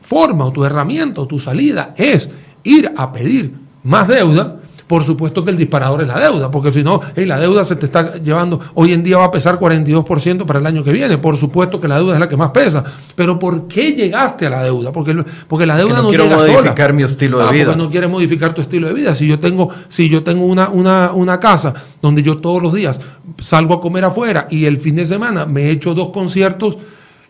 forma 0.00 0.46
o 0.46 0.52
tu 0.52 0.64
herramienta 0.64 1.22
o 1.22 1.26
tu 1.26 1.38
salida 1.38 1.94
es 1.96 2.28
ir 2.62 2.92
a 2.96 3.12
pedir 3.12 3.52
más 3.82 4.08
deuda, 4.08 4.59
por 4.90 5.04
supuesto 5.04 5.44
que 5.44 5.52
el 5.52 5.56
disparador 5.56 6.02
es 6.02 6.08
la 6.08 6.18
deuda, 6.18 6.50
porque 6.50 6.72
si 6.72 6.82
no, 6.82 7.00
la 7.14 7.38
deuda 7.38 7.64
se 7.64 7.76
te 7.76 7.86
está 7.86 8.16
llevando, 8.16 8.58
hoy 8.74 8.92
en 8.92 9.04
día 9.04 9.18
va 9.18 9.26
a 9.26 9.30
pesar 9.30 9.56
42% 9.56 10.44
para 10.44 10.58
el 10.58 10.66
año 10.66 10.82
que 10.82 10.90
viene, 10.90 11.16
por 11.16 11.36
supuesto 11.36 11.80
que 11.80 11.86
la 11.86 11.98
deuda 11.98 12.14
es 12.14 12.18
la 12.18 12.28
que 12.28 12.36
más 12.36 12.50
pesa, 12.50 12.82
pero 13.14 13.38
¿por 13.38 13.68
qué 13.68 13.92
llegaste 13.92 14.48
a 14.48 14.50
la 14.50 14.64
deuda? 14.64 14.90
Porque, 14.90 15.24
porque 15.46 15.64
la 15.64 15.76
deuda 15.76 15.98
no, 15.98 16.02
no 16.02 16.08
quiero 16.08 16.26
modificar 16.26 16.92
mi 16.92 17.04
estilo 17.04 17.38
de 17.38 17.44
ah, 17.44 17.52
vida. 17.52 17.66
Porque 17.66 17.78
no 17.84 17.88
quieres 17.88 18.10
modificar 18.10 18.52
tu 18.52 18.62
estilo 18.62 18.88
de 18.88 18.94
vida. 18.94 19.14
Si 19.14 19.28
yo 19.28 19.38
tengo, 19.38 19.68
si 19.88 20.08
yo 20.08 20.24
tengo 20.24 20.44
una, 20.44 20.68
una, 20.70 21.12
una 21.12 21.38
casa 21.38 21.72
donde 22.02 22.24
yo 22.24 22.38
todos 22.38 22.60
los 22.60 22.74
días 22.74 22.98
salgo 23.40 23.74
a 23.74 23.80
comer 23.80 24.04
afuera 24.04 24.48
y 24.50 24.64
el 24.64 24.78
fin 24.78 24.96
de 24.96 25.06
semana 25.06 25.46
me 25.46 25.66
he 25.66 25.70
hecho 25.70 25.94
dos 25.94 26.08
conciertos, 26.08 26.78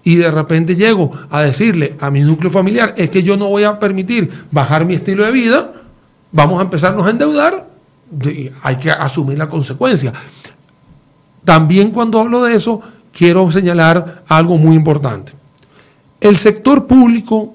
y 0.03 0.17
de 0.17 0.31
repente 0.31 0.77
llego 0.77 1.13
a 1.29 1.43
decirle 1.43 1.95
a 2.01 2.11
mi 2.11 2.23
núcleo 2.23 2.51
familiar, 2.51 2.95
es 2.97 3.11
que 3.11 3.23
yo 3.23 3.37
no 3.37 3.49
voy 3.49 3.65
a 3.65 3.79
permitir 3.79 4.31
bajar 4.51 4.87
mi 4.87 4.95
estilo 4.95 5.27
de 5.27 5.31
vida, 5.31 5.73
vamos 6.33 6.59
a 6.59 6.63
empezarnos 6.63 7.07
a 7.07 7.11
endeudar, 7.11 7.69
hay 8.63 8.77
que 8.77 8.91
asumir 8.91 9.39
la 9.39 9.49
consecuencia. 9.49 10.13
También 11.45 11.91
cuando 11.91 12.21
hablo 12.21 12.43
de 12.43 12.55
eso, 12.55 12.81
quiero 13.13 13.51
señalar 13.51 14.25
algo 14.29 14.57
muy 14.57 14.77
importante. 14.77 15.33
El 16.21 16.37
sector 16.37 16.87
público 16.87 17.55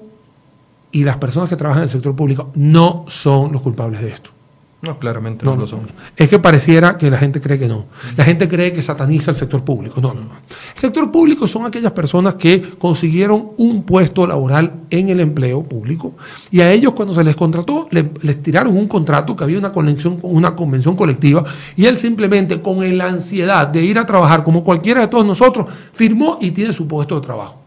y 0.90 1.04
las 1.04 1.16
personas 1.18 1.48
que 1.48 1.56
trabajan 1.56 1.82
en 1.82 1.84
el 1.84 1.90
sector 1.90 2.14
público 2.16 2.50
no 2.54 3.04
son 3.06 3.52
los 3.52 3.62
culpables 3.62 4.00
de 4.00 4.08
esto. 4.08 4.30
No, 4.86 4.98
claramente 4.98 5.44
no, 5.44 5.56
lo 5.56 5.66
son. 5.66 5.80
Es 6.16 6.28
que 6.28 6.38
pareciera 6.38 6.96
que 6.96 7.10
la 7.10 7.18
gente 7.18 7.40
cree 7.40 7.58
que 7.58 7.68
no. 7.68 7.86
La 8.16 8.24
gente 8.24 8.48
cree 8.48 8.72
que 8.72 8.82
sataniza 8.82 9.30
el 9.30 9.36
sector 9.36 9.62
público. 9.64 10.00
No, 10.00 10.14
no, 10.14 10.20
no. 10.20 10.30
El 10.74 10.80
sector 10.80 11.10
público 11.10 11.48
son 11.48 11.66
aquellas 11.66 11.92
personas 11.92 12.34
que 12.36 12.62
consiguieron 12.78 13.50
un 13.56 13.82
puesto 13.82 14.26
laboral 14.26 14.72
en 14.90 15.08
el 15.08 15.20
empleo 15.20 15.62
público 15.62 16.14
y 16.50 16.60
a 16.60 16.72
ellos 16.72 16.92
cuando 16.94 17.14
se 17.14 17.24
les 17.24 17.36
contrató 17.36 17.88
les 17.90 18.42
tiraron 18.42 18.76
un 18.76 18.86
contrato 18.86 19.34
que 19.34 19.44
había 19.44 19.58
una 19.58 19.72
conexión 19.72 20.18
una 20.22 20.54
convención 20.54 20.96
colectiva 20.96 21.44
y 21.76 21.86
él 21.86 21.96
simplemente 21.96 22.60
con 22.60 22.76
la 22.96 23.06
ansiedad 23.06 23.66
de 23.68 23.82
ir 23.82 23.98
a 23.98 24.06
trabajar 24.06 24.42
como 24.42 24.62
cualquiera 24.62 25.00
de 25.00 25.08
todos 25.08 25.26
nosotros 25.26 25.66
firmó 25.92 26.38
y 26.40 26.50
tiene 26.52 26.72
su 26.72 26.86
puesto 26.86 27.16
de 27.16 27.20
trabajo. 27.20 27.60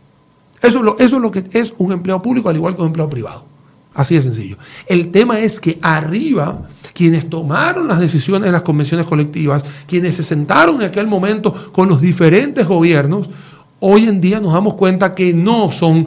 Eso 0.61 0.83
lo, 0.83 0.97
eso 0.99 1.15
es 1.15 1.21
lo 1.21 1.31
que 1.31 1.45
es 1.51 1.73
un 1.77 1.91
empleo 1.91 2.21
público 2.21 2.49
al 2.49 2.55
igual 2.55 2.75
que 2.75 2.81
un 2.81 2.87
empleo 2.87 3.09
privado. 3.09 3.45
Así 3.93 4.15
de 4.15 4.21
sencillo. 4.21 4.57
El 4.87 5.11
tema 5.11 5.39
es 5.39 5.59
que 5.59 5.79
arriba, 5.81 6.67
quienes 6.99 7.29
tomaron 7.29 7.87
las 7.87 7.97
decisiones 7.97 8.47
en 8.47 8.51
las 8.51 8.61
convenciones 8.61 9.05
colectivas, 9.05 9.63
quienes 9.87 10.17
se 10.17 10.21
sentaron 10.21 10.81
en 10.81 10.87
aquel 10.87 11.07
momento 11.07 11.71
con 11.71 11.87
los 11.87 12.01
diferentes 12.01 12.67
gobiernos, 12.67 13.29
hoy 13.79 14.03
en 14.03 14.19
día 14.19 14.41
nos 14.41 14.51
damos 14.51 14.73
cuenta 14.73 15.15
que 15.15 15.33
no 15.33 15.71
son 15.71 16.05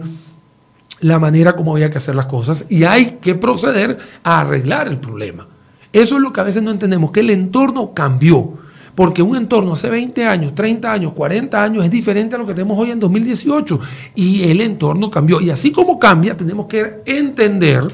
la 1.00 1.18
manera 1.18 1.56
como 1.56 1.72
había 1.72 1.88
que 1.88 1.96
hacer 1.96 2.14
las 2.14 2.26
cosas 2.26 2.66
y 2.68 2.84
hay 2.84 3.16
que 3.22 3.34
proceder 3.34 3.96
a 4.22 4.40
arreglar 4.40 4.86
el 4.86 4.98
problema. 4.98 5.46
Eso 5.94 6.16
es 6.16 6.20
lo 6.20 6.30
que 6.30 6.42
a 6.42 6.44
veces 6.44 6.62
no 6.62 6.70
entendemos, 6.70 7.10
que 7.10 7.20
el 7.20 7.30
entorno 7.30 7.94
cambió. 7.94 8.60
Porque 8.94 9.22
un 9.22 9.34
entorno 9.34 9.72
hace 9.72 9.88
20 9.88 10.26
años, 10.26 10.54
30 10.54 10.92
años, 10.92 11.14
40 11.14 11.64
años 11.64 11.86
es 11.86 11.90
diferente 11.90 12.34
a 12.34 12.38
lo 12.38 12.46
que 12.46 12.52
tenemos 12.52 12.78
hoy 12.78 12.90
en 12.90 13.00
2018. 13.00 13.80
Y 14.14 14.42
el 14.42 14.60
entorno 14.60 15.10
cambió. 15.10 15.40
Y 15.40 15.48
así 15.48 15.72
como 15.72 15.98
cambia, 15.98 16.36
tenemos 16.36 16.66
que 16.66 17.00
entender 17.06 17.90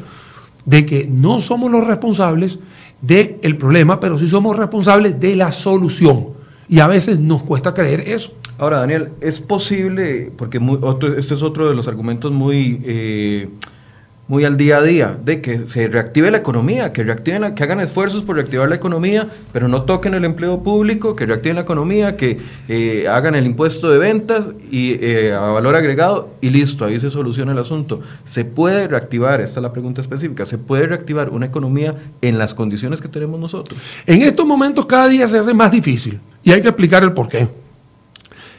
de 0.69 0.85
que 0.85 1.07
no 1.11 1.41
somos 1.41 1.71
los 1.71 1.87
responsables 1.87 2.59
del 3.01 3.57
problema, 3.57 3.99
pero 3.99 4.19
sí 4.19 4.29
somos 4.29 4.55
responsables 4.55 5.19
de 5.19 5.35
la 5.35 5.51
solución. 5.51 6.27
Y 6.69 6.81
a 6.81 6.87
veces 6.87 7.19
nos 7.19 7.43
cuesta 7.43 7.73
creer 7.73 8.01
eso. 8.01 8.33
Ahora, 8.59 8.81
Daniel, 8.81 9.09
es 9.23 9.41
posible, 9.41 10.31
porque 10.37 10.61
este 11.17 11.35
es 11.35 11.43
otro 11.43 11.69
de 11.69 11.75
los 11.75 11.89
argumentos 11.89 12.33
muy... 12.33 12.83
Eh, 12.85 13.49
muy 14.29 14.45
al 14.45 14.59
día 14.59 14.77
a 14.77 14.83
día, 14.83 15.19
de 15.25 15.41
que 15.41 15.67
se 15.67 15.89
reactive 15.89 16.31
la 16.31 16.37
economía, 16.37 16.93
que 16.93 17.03
reactiven 17.03 17.55
que 17.55 17.63
hagan 17.63 17.81
esfuerzos 17.81 18.23
por 18.23 18.37
reactivar 18.37 18.69
la 18.69 18.75
economía, 18.75 19.27
pero 19.53 19.69
no 19.69 19.83
toquen 19.83 20.13
el 20.13 20.27
empleo 20.27 20.63
público, 20.63 21.17
que 21.17 21.25
reactiven 21.25 21.57
la 21.57 21.63
economía, 21.63 22.15
que 22.15 22.39
eh, 22.69 23.09
hagan 23.09 23.35
el 23.35 23.47
impuesto 23.47 23.89
de 23.89 23.97
ventas 23.97 24.51
y 24.71 24.93
eh, 25.03 25.33
a 25.33 25.41
valor 25.41 25.77
agregado 25.77 26.35
y 26.43 26.51
listo, 26.51 26.85
ahí 26.85 27.01
se 27.01 27.09
soluciona 27.09 27.53
el 27.53 27.59
asunto. 27.59 28.01
¿Se 28.27 28.45
puede 28.45 28.87
reactivar, 28.87 29.41
esta 29.41 29.61
es 29.61 29.63
la 29.63 29.73
pregunta 29.73 30.03
específica, 30.03 30.45
se 30.45 30.59
puede 30.59 30.87
reactivar 30.87 31.31
una 31.31 31.47
economía 31.47 31.95
en 32.21 32.37
las 32.37 32.53
condiciones 32.53 33.01
que 33.01 33.09
tenemos 33.09 33.41
nosotros? 33.41 33.81
En 34.07 34.21
estos 34.21 34.45
momentos 34.45 34.85
cada 34.85 35.09
día 35.09 35.27
se 35.27 35.39
hace 35.39 35.55
más 35.55 35.71
difícil 35.71 36.21
y 36.45 36.53
hay 36.53 36.61
que 36.61 36.69
explicar 36.69 37.03
el 37.03 37.15
por 37.15 37.29
qué. 37.29 37.49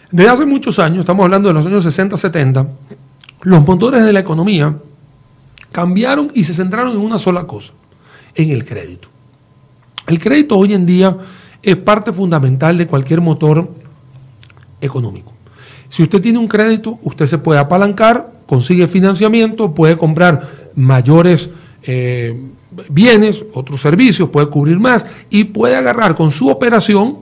Desde 0.09 0.29
hace 0.31 0.45
muchos 0.47 0.79
años, 0.79 1.01
estamos 1.01 1.23
hablando 1.23 1.49
de 1.49 1.53
los 1.53 1.63
años 1.63 1.83
60, 1.83 2.17
70, 2.17 2.65
los 3.43 3.63
motores 3.63 4.03
de 4.03 4.11
la 4.11 4.21
economía 4.21 4.75
cambiaron 5.71 6.31
y 6.33 6.43
se 6.43 6.53
centraron 6.53 6.93
en 6.93 6.99
una 6.99 7.19
sola 7.19 7.45
cosa, 7.45 7.73
en 8.35 8.51
el 8.51 8.65
crédito. 8.65 9.07
El 10.07 10.19
crédito 10.19 10.57
hoy 10.57 10.73
en 10.73 10.85
día 10.85 11.15
es 11.61 11.75
parte 11.75 12.11
fundamental 12.11 12.77
de 12.77 12.87
cualquier 12.87 13.21
motor 13.21 13.69
económico. 14.81 15.33
Si 15.89 16.03
usted 16.03 16.21
tiene 16.21 16.39
un 16.39 16.47
crédito, 16.47 16.99
usted 17.03 17.25
se 17.25 17.37
puede 17.37 17.59
apalancar, 17.59 18.31
consigue 18.45 18.87
financiamiento, 18.87 19.73
puede 19.73 19.97
comprar 19.97 20.69
mayores 20.75 21.49
eh, 21.83 22.39
bienes, 22.89 23.43
otros 23.53 23.81
servicios, 23.81 24.29
puede 24.29 24.47
cubrir 24.47 24.79
más 24.79 25.05
y 25.29 25.45
puede 25.45 25.75
agarrar 25.75 26.15
con 26.15 26.31
su 26.31 26.49
operación, 26.49 27.19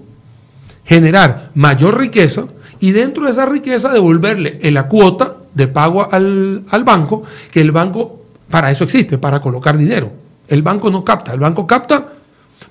generar 0.86 1.52
mayor 1.56 1.98
riqueza 1.98 2.46
y 2.80 2.92
dentro 2.92 3.26
de 3.26 3.32
esa 3.32 3.46
riqueza 3.46 3.90
devolverle 3.92 4.60
la 4.72 4.88
cuota 4.88 5.38
de 5.54 5.68
pago 5.68 6.08
al, 6.12 6.64
al 6.70 6.84
banco, 6.84 7.24
que 7.52 7.62
el 7.62 7.72
banco 7.72 8.17
para 8.50 8.72
eso 8.72 8.84
existe, 8.84 9.18
para 9.18 9.42
colocar 9.42 9.78
dinero. 9.78 10.12
El 10.48 10.62
banco 10.62 10.90
no 10.90 11.04
capta, 11.04 11.34
el 11.34 11.40
banco 11.40 11.68
capta 11.68 12.06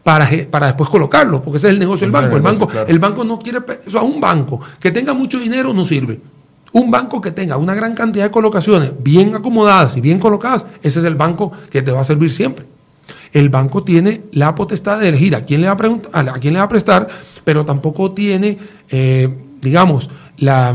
para, 0.03 0.29
para 0.51 0.67
después 0.67 0.89
colocarlo, 0.89 1.43
porque 1.43 1.59
ese 1.59 1.69
es 1.69 1.75
el 1.75 1.79
negocio 1.79 2.07
del 2.07 2.13
banco. 2.13 2.37
El 2.37 2.43
banco, 2.43 2.69
el 2.87 2.99
banco 2.99 3.25
no 3.25 3.39
quiere, 3.39 3.59
o 3.59 3.91
sea, 3.91 4.03
un 4.03 4.21
banco 4.21 4.61
que 4.81 4.91
tenga 4.91 5.15
mucho 5.15 5.39
dinero 5.39 5.73
no 5.73 5.85
sirve. 5.85 6.21
Un 6.73 6.91
banco 6.91 7.21
que 7.21 7.31
tenga 7.31 7.57
una 7.57 7.75
gran 7.75 7.95
cantidad 7.95 8.25
de 8.25 8.31
colocaciones 8.31 8.93
bien 9.03 9.35
acomodadas 9.35 9.97
y 9.97 10.01
bien 10.01 10.19
colocadas, 10.19 10.67
ese 10.83 11.01
es 11.01 11.05
el 11.05 11.15
banco 11.15 11.53
que 11.71 11.83
te 11.83 11.91
va 11.91 12.01
a 12.01 12.05
servir 12.05 12.33
siempre. 12.33 12.67
El 13.33 13.49
banco 13.49 13.83
tiene 13.83 14.23
la 14.33 14.55
potestad 14.55 15.01
de 15.01 15.09
elegir 15.09 15.35
a 15.35 15.43
quién 15.43 15.61
le 15.61 15.69
va 15.69 15.77
a, 16.13 16.21
a, 16.21 16.33
quién 16.35 16.55
le 16.55 16.59
va 16.61 16.67
a 16.67 16.69
prestar, 16.69 17.09
pero 17.45 17.65
tampoco 17.65 18.13
tiene, 18.13 18.59
eh, 18.91 19.29
digamos, 19.61 20.11
la, 20.39 20.75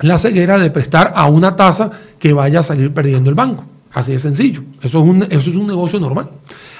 la 0.00 0.18
ceguera 0.18 0.58
de 0.58 0.70
prestar 0.70 1.12
a 1.14 1.26
una 1.26 1.56
tasa 1.56 1.90
que 2.18 2.32
vaya 2.32 2.60
a 2.60 2.62
salir 2.62 2.92
perdiendo 2.92 3.30
el 3.30 3.34
banco. 3.34 3.64
Así 3.92 4.12
de 4.12 4.18
sencillo. 4.18 4.62
Eso 4.82 4.98
es, 5.00 5.04
un, 5.04 5.22
eso 5.22 5.50
es 5.50 5.56
un 5.56 5.66
negocio 5.66 5.98
normal. 5.98 6.30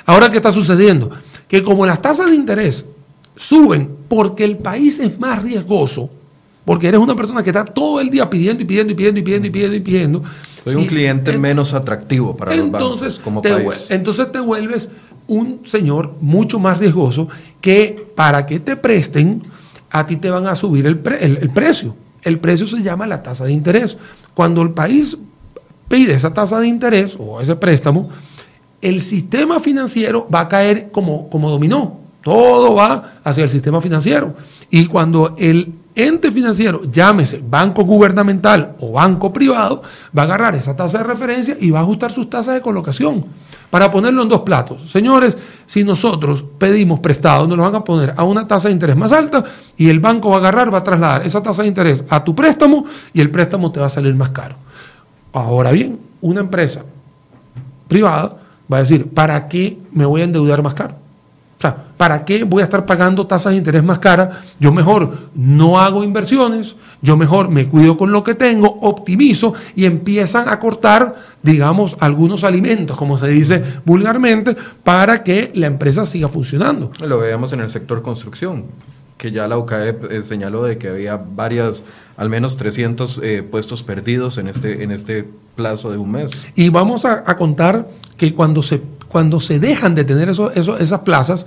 Ahora, 0.06 0.30
¿qué 0.30 0.36
está 0.36 0.52
sucediendo? 0.52 1.10
Que 1.46 1.62
como 1.62 1.86
las 1.86 2.00
tasas 2.00 2.30
de 2.30 2.36
interés 2.36 2.84
suben 3.36 3.88
porque 4.08 4.44
el 4.44 4.58
país 4.58 4.98
es 4.98 5.18
más 5.18 5.42
riesgoso, 5.42 6.10
porque 6.64 6.88
eres 6.88 7.00
una 7.00 7.14
persona 7.14 7.42
que 7.42 7.50
está 7.50 7.64
todo 7.64 8.00
el 8.00 8.10
día 8.10 8.28
pidiendo 8.28 8.62
y 8.62 8.66
pidiendo 8.66 8.92
y 8.92 8.96
pidiendo 8.96 9.20
y 9.20 9.22
pidiendo 9.22 9.46
y 9.46 9.50
pidiendo 9.50 9.76
y 9.76 9.80
pidiendo. 9.80 10.22
Soy 10.64 10.74
un 10.76 10.86
cliente 10.86 11.38
menos 11.38 11.72
atractivo 11.72 12.36
para 12.36 12.54
los 12.54 12.70
bancos 12.70 13.20
como 13.24 13.40
te, 13.40 13.50
país. 13.50 13.86
Entonces 13.90 14.30
te 14.30 14.40
vuelves 14.40 14.88
un 15.26 15.60
señor 15.64 16.14
mucho 16.20 16.58
más 16.58 16.78
riesgoso 16.78 17.28
que 17.60 18.06
para 18.14 18.44
que 18.44 18.60
te 18.60 18.76
presten, 18.76 19.42
a 19.90 20.06
ti 20.06 20.16
te 20.16 20.30
van 20.30 20.46
a 20.46 20.56
subir 20.56 20.86
el, 20.86 21.00
el 21.20 21.50
precio. 21.50 21.94
El 22.22 22.38
precio 22.40 22.66
se 22.66 22.82
llama 22.82 23.06
la 23.06 23.22
tasa 23.22 23.44
de 23.44 23.52
interés. 23.52 23.96
Cuando 24.34 24.60
el 24.62 24.70
país 24.70 25.16
pide 25.88 26.14
esa 26.14 26.32
tasa 26.32 26.60
de 26.60 26.68
interés 26.68 27.16
o 27.18 27.40
ese 27.40 27.56
préstamo, 27.56 28.08
el 28.80 29.02
sistema 29.02 29.58
financiero 29.60 30.28
va 30.32 30.40
a 30.40 30.48
caer 30.48 30.90
como, 30.90 31.28
como 31.28 31.50
dominó. 31.50 31.98
Todo 32.22 32.74
va 32.74 33.20
hacia 33.24 33.44
el 33.44 33.50
sistema 33.50 33.80
financiero. 33.80 34.34
Y 34.70 34.86
cuando 34.86 35.34
el 35.38 35.72
ente 35.94 36.30
financiero, 36.30 36.82
llámese 36.90 37.42
banco 37.44 37.82
gubernamental 37.84 38.76
o 38.80 38.92
banco 38.92 39.32
privado, 39.32 39.82
va 40.16 40.22
a 40.22 40.24
agarrar 40.26 40.54
esa 40.54 40.76
tasa 40.76 40.98
de 40.98 41.04
referencia 41.04 41.56
y 41.58 41.70
va 41.70 41.80
a 41.80 41.82
ajustar 41.82 42.12
sus 42.12 42.30
tasas 42.30 42.54
de 42.54 42.60
colocación 42.60 43.24
para 43.70 43.90
ponerlo 43.90 44.22
en 44.22 44.28
dos 44.28 44.40
platos. 44.42 44.90
Señores, 44.90 45.36
si 45.66 45.84
nosotros 45.84 46.44
pedimos 46.58 47.00
prestado, 47.00 47.46
nos 47.46 47.56
lo 47.56 47.64
van 47.64 47.74
a 47.74 47.84
poner 47.84 48.14
a 48.16 48.24
una 48.24 48.46
tasa 48.46 48.68
de 48.68 48.74
interés 48.74 48.96
más 48.96 49.12
alta 49.12 49.44
y 49.76 49.88
el 49.88 50.00
banco 50.00 50.30
va 50.30 50.36
a 50.36 50.38
agarrar, 50.38 50.72
va 50.72 50.78
a 50.78 50.84
trasladar 50.84 51.26
esa 51.26 51.42
tasa 51.42 51.62
de 51.62 51.68
interés 51.68 52.04
a 52.08 52.22
tu 52.22 52.34
préstamo 52.34 52.84
y 53.12 53.20
el 53.20 53.30
préstamo 53.30 53.72
te 53.72 53.80
va 53.80 53.86
a 53.86 53.90
salir 53.90 54.14
más 54.14 54.30
caro. 54.30 54.56
Ahora 55.32 55.72
bien, 55.72 55.98
una 56.20 56.40
empresa 56.40 56.84
privada 57.86 58.36
va 58.72 58.78
a 58.78 58.80
decir, 58.80 59.08
¿para 59.08 59.48
qué 59.48 59.78
me 59.92 60.04
voy 60.04 60.20
a 60.20 60.24
endeudar 60.24 60.62
más 60.62 60.74
caro? 60.74 60.94
O 61.58 61.60
sea, 61.60 61.76
¿para 61.96 62.24
qué 62.24 62.44
voy 62.44 62.60
a 62.60 62.64
estar 62.64 62.86
pagando 62.86 63.26
tasas 63.26 63.50
de 63.50 63.58
interés 63.58 63.82
más 63.82 63.98
caras? 63.98 64.28
Yo 64.60 64.72
mejor 64.72 65.30
no 65.34 65.80
hago 65.80 66.04
inversiones, 66.04 66.76
yo 67.02 67.16
mejor 67.16 67.48
me 67.48 67.66
cuido 67.66 67.96
con 67.96 68.12
lo 68.12 68.22
que 68.22 68.36
tengo, 68.36 68.68
optimizo 68.82 69.54
y 69.74 69.84
empiezan 69.84 70.48
a 70.48 70.60
cortar, 70.60 71.16
digamos, 71.42 71.96
algunos 71.98 72.44
alimentos, 72.44 72.96
como 72.96 73.18
se 73.18 73.26
dice 73.26 73.60
vulgarmente, 73.84 74.56
para 74.84 75.24
que 75.24 75.50
la 75.56 75.66
empresa 75.66 76.06
siga 76.06 76.28
funcionando. 76.28 76.92
Lo 77.00 77.18
veíamos 77.18 77.52
en 77.52 77.60
el 77.60 77.70
sector 77.70 78.02
construcción, 78.02 78.66
que 79.18 79.30
ya 79.30 79.46
la 79.48 79.58
UCAE 79.58 79.98
eh, 80.10 80.22
señaló 80.22 80.62
de 80.62 80.78
que 80.78 80.88
había 80.88 81.16
varias, 81.16 81.82
al 82.16 82.30
menos 82.30 82.56
300 82.56 83.20
eh, 83.22 83.42
puestos 83.42 83.82
perdidos 83.82 84.38
en 84.38 84.48
este, 84.48 84.82
en 84.82 84.92
este 84.92 85.28
plazo 85.56 85.90
de 85.90 85.98
un 85.98 86.12
mes. 86.12 86.46
Y 86.54 86.70
vamos 86.70 87.04
a, 87.04 87.24
a 87.26 87.36
contar 87.36 87.86
que 88.16 88.32
cuando 88.32 88.62
se 88.62 88.80
cuando 89.08 89.40
se 89.40 89.58
dejan 89.58 89.94
de 89.94 90.04
tener 90.04 90.28
eso, 90.28 90.52
esas 90.52 91.00
plazas, 91.00 91.46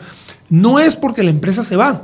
no 0.49 0.79
es 0.79 0.95
porque 0.95 1.23
la 1.23 1.29
empresa 1.29 1.63
se 1.63 1.75
va, 1.75 2.03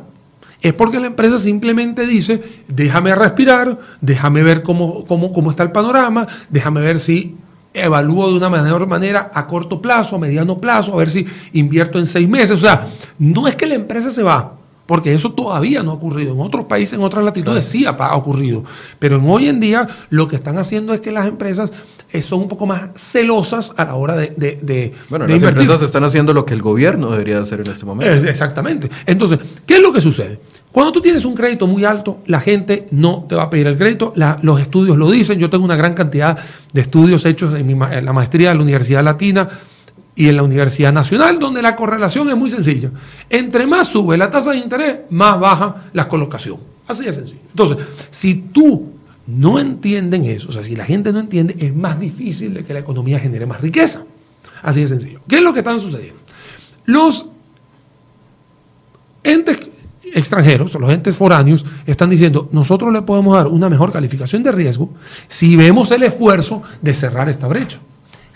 es 0.62 0.73
porque 0.73 0.99
la 0.99 1.08
empresa 1.08 1.39
simplemente 1.39 2.06
dice, 2.06 2.41
déjame 2.67 3.13
respirar, 3.13 3.77
déjame 4.01 4.43
ver 4.43 4.63
cómo, 4.63 5.06
cómo, 5.06 5.34
cómo 5.34 5.51
está 5.51 5.63
el 5.63 5.71
panorama, 5.71 6.27
déjame 6.49 6.82
ver 6.82 6.99
si 6.99 7.36
evalúo 7.73 8.30
de 8.30 8.38
una 8.38 8.49
mejor 8.49 8.88
manera 8.88 9.30
a 9.34 9.45
corto 9.45 9.82
plazo, 9.82 10.15
a 10.15 10.19
mediano 10.19 10.60
plazo, 10.60 10.93
a 10.93 10.97
ver 10.97 11.10
si 11.10 11.25
invierto 11.53 11.99
en 11.99 12.08
seis 12.08 12.27
meses. 12.27 12.51
O 12.51 12.58
sea, 12.58 12.88
no 13.19 13.47
es 13.47 13.56
que 13.56 13.67
la 13.67 13.75
empresa 13.75 14.10
se 14.10 14.23
va, 14.23 14.57
porque 14.88 15.13
eso 15.13 15.34
todavía 15.34 15.84
no 15.84 15.91
ha 15.91 15.93
ocurrido. 15.93 16.34
En 16.34 16.39
otros 16.39 16.65
países, 16.65 16.93
en 16.93 17.04
otras 17.04 17.23
latitudes 17.23 17.65
sí 17.65 17.86
ha, 17.86 18.15
ocurrido. 18.15 18.63
Pero 18.97 19.17
en 19.17 19.30
hoy 19.30 19.47
en 19.47 19.60
día 19.60 19.88
lo 20.10 20.28
que 20.28 20.38
están 20.38 20.58
haciendo 20.58 20.93
es 20.93 21.02
que 21.02 21.12
las 21.12 21.28
empresas 21.28 21.71
eh, 22.12 22.21
son 22.21 22.41
un 22.41 22.47
poco 22.47 22.65
más 22.65 22.89
celosas 22.95 23.73
a 23.76 23.84
la 23.84 23.95
hora 23.95 24.15
de, 24.15 24.30
de, 24.30 24.93
bueno, 25.10 25.28
las 25.28 25.43
empresas 25.43 25.82
están 25.82 26.06
haciendo 26.06 26.34
lo 26.34 26.45
que 26.45 26.54
el 26.54 26.62
gobierno 26.62 27.12
debería 27.12 27.39
hacer 27.39 27.60
en 27.60 27.67
este 27.67 27.86
momento. 27.86 28.28
exactamente. 28.28 28.89
Entonces, 29.06 29.39
¿qué 29.65 29.76
es 29.76 29.82
lo 29.82 29.91
que 29.91 30.00
sucede? 30.00 30.39
Cuando 30.71 30.93
tú 30.93 31.02
tienes 31.02 31.26
un 31.26 31.36
crédito 31.36 31.67
muy 31.67 31.84
alto, 31.84 32.19
la 32.28 32.39
gente 32.39 32.86
no 32.91 33.26
te 33.28 33.36
va 33.36 33.43
a 33.43 33.50
pedir 33.50 33.67
el 33.67 33.78
crédito. 33.78 34.13
los 34.41 34.62
estudios 34.62 34.95
lo 34.95 35.12
dicen. 35.12 35.38
Yo 35.38 35.50
tengo 35.50 35.65
una 35.65 35.76
gran 35.76 35.93
cantidad 35.93 36.38
de 36.71 36.82
estudios 36.82 37.26
hechos 37.26 37.60
en, 37.60 37.69
en 37.69 38.06
la 38.06 38.13
maestría 38.13 38.50
de 38.50 38.56
la 38.56 38.62
Universidad 38.62 39.04
Latina 39.04 39.50
y 40.17 40.27
en 40.27 40.36
la 40.36 40.43
Universidad 40.43 40.91
Nacional, 40.91 41.39
donde 41.39 41.62
la 41.62 41.75
correlación 41.75 42.27
es 42.27 42.36
muy 42.36 42.49
sencilla. 42.49 42.89
Entre 43.30 43.67
más 43.67 43.88
sube 43.88 44.17
la 44.17 44.32
tasa 44.32 44.51
de 44.51 44.58
interés, 44.58 44.97
más 45.12 45.39
baja 45.39 45.84
la 45.93 46.10
colocación. 46.10 46.58
Así 46.88 47.06
de 47.06 47.13
sencillo. 47.13 47.41
Entonces, 47.49 47.86
si 48.10 48.34
tú 48.34 48.93
no 49.27 49.60
entienden 49.60 50.25
eso, 50.25 50.49
o 50.49 50.51
sea, 50.51 50.63
si 50.63 50.75
la 50.75 50.86
gente 50.86 51.13
no 51.13 51.19
entiende, 51.19 51.56
es 51.60 51.73
más 51.75 51.99
difícil 51.99 52.56
de 52.56 52.65
que 52.65 52.73
la 52.73 52.80
economía 52.80 53.19
genere 53.19 53.45
más 53.45 53.62
riqueza. 53.62 54.06
Así 54.63 54.82
de 54.82 54.88
sencillo. 54.88 55.21
¿Qué 55.27 55.36
es 55.36 55.41
lo 55.43 55.53
que 55.53 55.60
está 55.60 55.77
sucediendo? 55.77 56.19
Los 56.86 57.27
entes 59.23 59.69
extranjeros, 60.15 60.73
los 60.73 60.89
entes 60.89 61.15
foráneos, 61.15 61.63
están 61.86 62.10
diciendo, 62.10 62.49
nosotros 62.51 62.91
le 62.91 63.03
podemos 63.03 63.36
dar 63.36 63.47
una 63.47 63.69
mejor 63.69 63.91
calificación 63.91 64.41
de 64.41 64.51
riesgo 64.51 64.89
si 65.27 65.56
vemos 65.56 65.91
el 65.91 66.01
esfuerzo 66.01 66.63
de 66.82 66.95
cerrar 66.95 67.30
esta 67.30 67.47
brecha. 67.47 67.80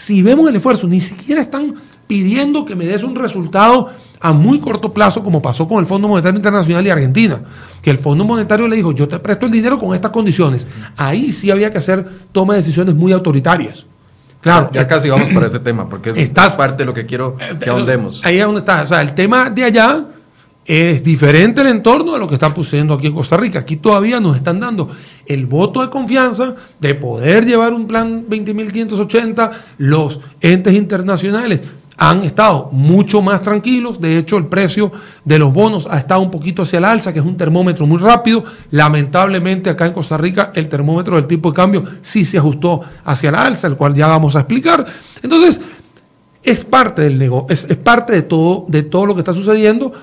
Si 0.02 0.24
vemos 0.24 0.50
el 0.50 0.56
esfuerzo, 0.56 0.88
ni 0.88 1.00
siquiera 1.00 1.40
están 1.42 1.76
pidiendo 2.08 2.66
que 2.66 2.76
me 2.76 2.88
des 2.88 3.04
un 3.04 3.16
resultado 3.16 3.92
a 4.20 4.34
muy 4.34 4.60
corto 4.60 4.92
plazo, 4.92 5.24
como 5.24 5.44
pasó 5.44 5.68
con 5.68 5.78
el 5.78 5.86
Fondo 5.86 6.08
Monetario 6.08 6.38
Internacional 6.38 6.88
y 6.88 6.90
Argentina, 6.90 7.40
que 7.84 7.92
el 7.92 8.00
Fondo 8.00 8.26
Monetario 8.26 8.68
le 8.68 8.76
dijo, 8.78 8.94
yo 8.94 9.08
te 9.08 9.20
presto 9.20 9.46
el 9.46 9.52
dinero 9.52 9.78
con 9.78 9.94
estas 9.94 10.10
condiciones. 10.10 10.66
Ahí 10.98 11.32
sí 11.32 11.52
había 11.52 11.72
que 11.72 11.78
hacer 11.78 12.04
toma 12.32 12.54
de 12.54 12.62
decisiones 12.62 12.96
muy 12.96 13.12
autoritarias. 13.12 13.86
Claro, 14.42 14.72
ya 14.74 14.88
casi 14.88 15.08
vamos 15.08 15.30
para 15.30 15.46
ese 15.46 15.60
tema, 15.60 15.88
porque 15.88 16.10
es 16.16 16.30
parte 16.32 16.78
de 16.78 16.86
lo 16.86 16.96
que 16.96 17.06
quiero 17.06 17.38
que 17.60 17.70
ahondemos. 17.70 18.26
Ahí 18.26 18.40
es 18.40 18.46
donde 18.46 18.62
está. 18.62 18.82
O 18.82 18.88
sea, 18.88 19.04
el 19.04 19.14
tema 19.14 19.52
de 19.52 19.66
allá 19.66 20.04
es 20.66 21.04
diferente 21.04 21.62
el 21.62 21.68
entorno 21.68 22.14
de 22.14 22.20
lo 22.20 22.28
que 22.28 22.36
está 22.36 22.54
sucediendo 22.54 22.94
aquí 22.94 23.08
en 23.08 23.14
Costa 23.14 23.36
Rica. 23.36 23.60
Aquí 23.60 23.78
todavía 23.78 24.20
nos 24.20 24.36
están 24.36 24.60
dando 24.60 24.90
el 25.26 25.46
voto 25.48 25.82
de 25.82 25.90
confianza 25.90 26.56
de 26.80 26.96
poder 26.96 27.46
llevar 27.46 27.74
un 27.74 27.88
plan 27.88 28.26
20.580. 28.28 29.52
Los 29.80 30.20
entes 30.40 30.76
internacionales 30.76 31.62
han 31.98 32.24
estado 32.24 32.70
mucho 32.72 33.22
más 33.22 33.42
tranquilos. 33.42 34.00
De 34.00 34.18
hecho, 34.18 34.38
el 34.38 34.46
precio 34.46 34.92
de 35.26 35.40
los 35.40 35.52
bonos 35.52 35.88
ha 35.90 35.98
estado 35.98 36.22
un 36.22 36.32
poquito 36.32 36.62
hacia 36.62 36.78
el 36.78 36.86
alza, 36.86 37.12
que 37.12 37.20
es 37.20 37.26
un 37.26 37.38
termómetro 37.38 37.88
muy 37.88 37.98
rápido. 37.98 38.44
Lamentablemente, 38.70 39.70
acá 39.70 39.88
en 39.88 39.94
Costa 39.94 40.18
Rica, 40.18 40.52
el 40.56 40.70
termómetro 40.70 41.16
del 41.16 41.28
tipo 41.28 41.50
de 41.50 41.56
cambio 41.56 41.84
sí 42.02 42.24
se 42.24 42.38
ajustó 42.38 42.82
hacia 43.04 43.30
el 43.30 43.36
alza, 43.36 43.68
el 43.68 43.76
cual 43.76 43.96
ya 43.96 44.08
vamos 44.08 44.36
a 44.36 44.40
explicar. 44.42 44.86
Entonces, 45.22 45.60
es 46.44 46.66
parte 46.66 47.04
del 47.04 47.20
negocio, 47.20 47.48
es, 47.50 47.68
es 47.70 47.78
parte 47.78 48.14
de 48.14 48.24
todo, 48.24 48.66
de 48.68 48.82
todo 48.82 49.06
lo 49.06 49.14
que 49.14 49.22
está 49.22 49.34
sucediendo 49.34 49.94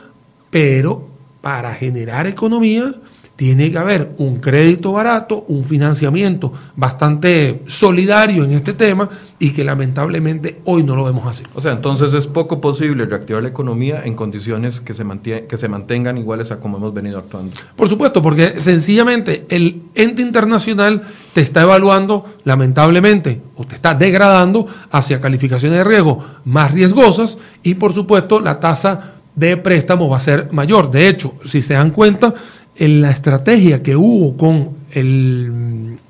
pero 0.50 1.08
para 1.40 1.74
generar 1.74 2.26
economía 2.26 2.92
tiene 3.38 3.70
que 3.70 3.78
haber 3.78 4.16
un 4.18 4.40
crédito 4.40 4.90
barato, 4.90 5.44
un 5.46 5.64
financiamiento 5.64 6.52
bastante 6.74 7.62
solidario 7.68 8.42
en 8.42 8.50
este 8.50 8.72
tema 8.72 9.08
y 9.38 9.50
que 9.50 9.62
lamentablemente 9.62 10.60
hoy 10.64 10.82
no 10.82 10.96
lo 10.96 11.04
vemos 11.04 11.24
así. 11.24 11.44
O 11.54 11.60
sea, 11.60 11.70
entonces 11.70 12.14
es 12.14 12.26
poco 12.26 12.60
posible 12.60 13.06
reactivar 13.06 13.40
la 13.44 13.50
economía 13.50 14.02
en 14.04 14.16
condiciones 14.16 14.80
que 14.80 14.92
se, 14.92 15.04
que 15.46 15.56
se 15.56 15.68
mantengan 15.68 16.18
iguales 16.18 16.50
a 16.50 16.58
como 16.58 16.78
hemos 16.78 16.92
venido 16.92 17.16
actuando. 17.16 17.52
Por 17.76 17.88
supuesto, 17.88 18.20
porque 18.20 18.58
sencillamente 18.58 19.46
el 19.50 19.82
ente 19.94 20.20
internacional 20.20 21.02
te 21.32 21.40
está 21.40 21.62
evaluando, 21.62 22.24
lamentablemente, 22.42 23.40
o 23.54 23.64
te 23.64 23.76
está 23.76 23.94
degradando 23.94 24.66
hacia 24.90 25.20
calificaciones 25.20 25.78
de 25.78 25.84
riesgo 25.84 26.18
más 26.44 26.72
riesgosas 26.72 27.38
y 27.62 27.74
por 27.74 27.94
supuesto 27.94 28.40
la 28.40 28.58
tasa 28.58 29.17
de 29.38 29.56
préstamo 29.56 30.08
va 30.08 30.16
a 30.16 30.20
ser 30.20 30.48
mayor. 30.52 30.90
De 30.90 31.08
hecho, 31.08 31.34
si 31.44 31.62
se 31.62 31.74
dan 31.74 31.90
cuenta, 31.90 32.34
en 32.76 33.00
la 33.00 33.10
estrategia 33.10 33.82
que 33.82 33.96
hubo 33.96 34.36
con 34.36 34.76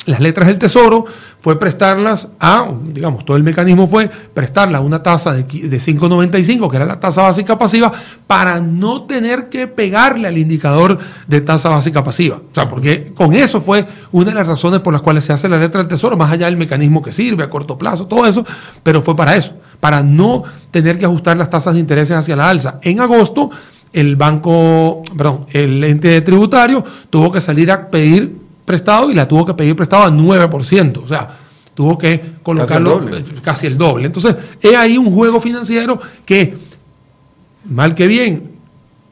las 0.09 0.21
letras 0.21 0.49
del 0.49 0.59
Tesoro 0.59 1.05
fue 1.40 1.59
prestarlas 1.59 2.29
a, 2.40 2.68
digamos, 2.92 3.25
todo 3.25 3.37
el 3.37 3.42
mecanismo 3.42 3.87
fue 3.87 4.09
prestarlas 4.09 4.81
a 4.81 4.85
una 4.85 5.03
tasa 5.03 5.33
de, 5.33 5.42
de 5.42 5.79
5,95, 5.79 6.71
que 6.71 6.77
era 6.77 6.87
la 6.87 6.99
tasa 6.99 7.23
básica 7.23 7.57
pasiva, 7.57 7.92
para 8.27 8.61
no 8.61 9.03
tener 9.03 9.49
que 9.49 9.66
pegarle 9.66 10.29
al 10.29 10.38
indicador 10.38 10.99
de 11.27 11.40
tasa 11.40 11.68
básica 11.68 12.03
pasiva. 12.03 12.37
O 12.37 12.55
sea, 12.55 12.68
porque 12.68 13.12
con 13.14 13.35
eso 13.35 13.61
fue 13.61 13.87
una 14.12 14.31
de 14.31 14.35
las 14.35 14.47
razones 14.47 14.81
por 14.81 14.92
las 14.92 15.03
cuales 15.03 15.25
se 15.25 15.33
hace 15.33 15.49
la 15.49 15.59
letra 15.59 15.81
del 15.81 15.88
Tesoro, 15.88 16.16
más 16.16 16.33
allá 16.33 16.47
del 16.47 16.57
mecanismo 16.57 17.03
que 17.03 17.12
sirve 17.12 17.44
a 17.44 17.51
corto 17.51 17.79
plazo, 17.79 18.07
todo 18.07 18.27
eso, 18.27 18.44
pero 18.83 19.03
fue 19.03 19.14
para 19.14 19.37
eso 19.37 19.55
para 19.81 20.03
no 20.03 20.42
tener 20.71 20.99
que 20.99 21.05
ajustar 21.05 21.37
las 21.37 21.51
tasas 21.51 21.75
de 21.75 21.81
intereses 21.81 22.16
hacia 22.16 22.37
la 22.37 22.49
alza. 22.49 22.81
En 22.83 23.01
agosto, 23.01 23.51
el 23.92 24.16
banco, 24.16 25.03
perdón, 25.16 25.47
el 25.53 25.83
ente 25.85 26.21
tributario 26.21 26.85
tuvo 27.11 27.33
que 27.33 27.40
salir 27.40 27.71
a 27.71 27.88
pedir 27.88 28.47
prestado 28.68 29.11
y 29.11 29.14
la 29.14 29.26
tuvo 29.26 29.44
que 29.44 29.54
pedir 29.54 29.74
prestado 29.74 30.04
a 30.04 30.11
9%. 30.11 31.02
O 31.02 31.09
sea, 31.09 31.28
tuvo 31.74 31.96
que 31.96 32.20
colocarlo 32.42 33.00
casi 33.42 33.66
el 33.66 33.78
doble. 33.78 34.07
Entonces, 34.07 34.37
es 34.61 34.76
ahí 34.76 34.98
un 34.98 35.11
juego 35.11 35.40
financiero 35.40 35.98
que, 36.24 36.57
mal 37.64 37.94
que 37.94 38.07
bien, 38.07 38.50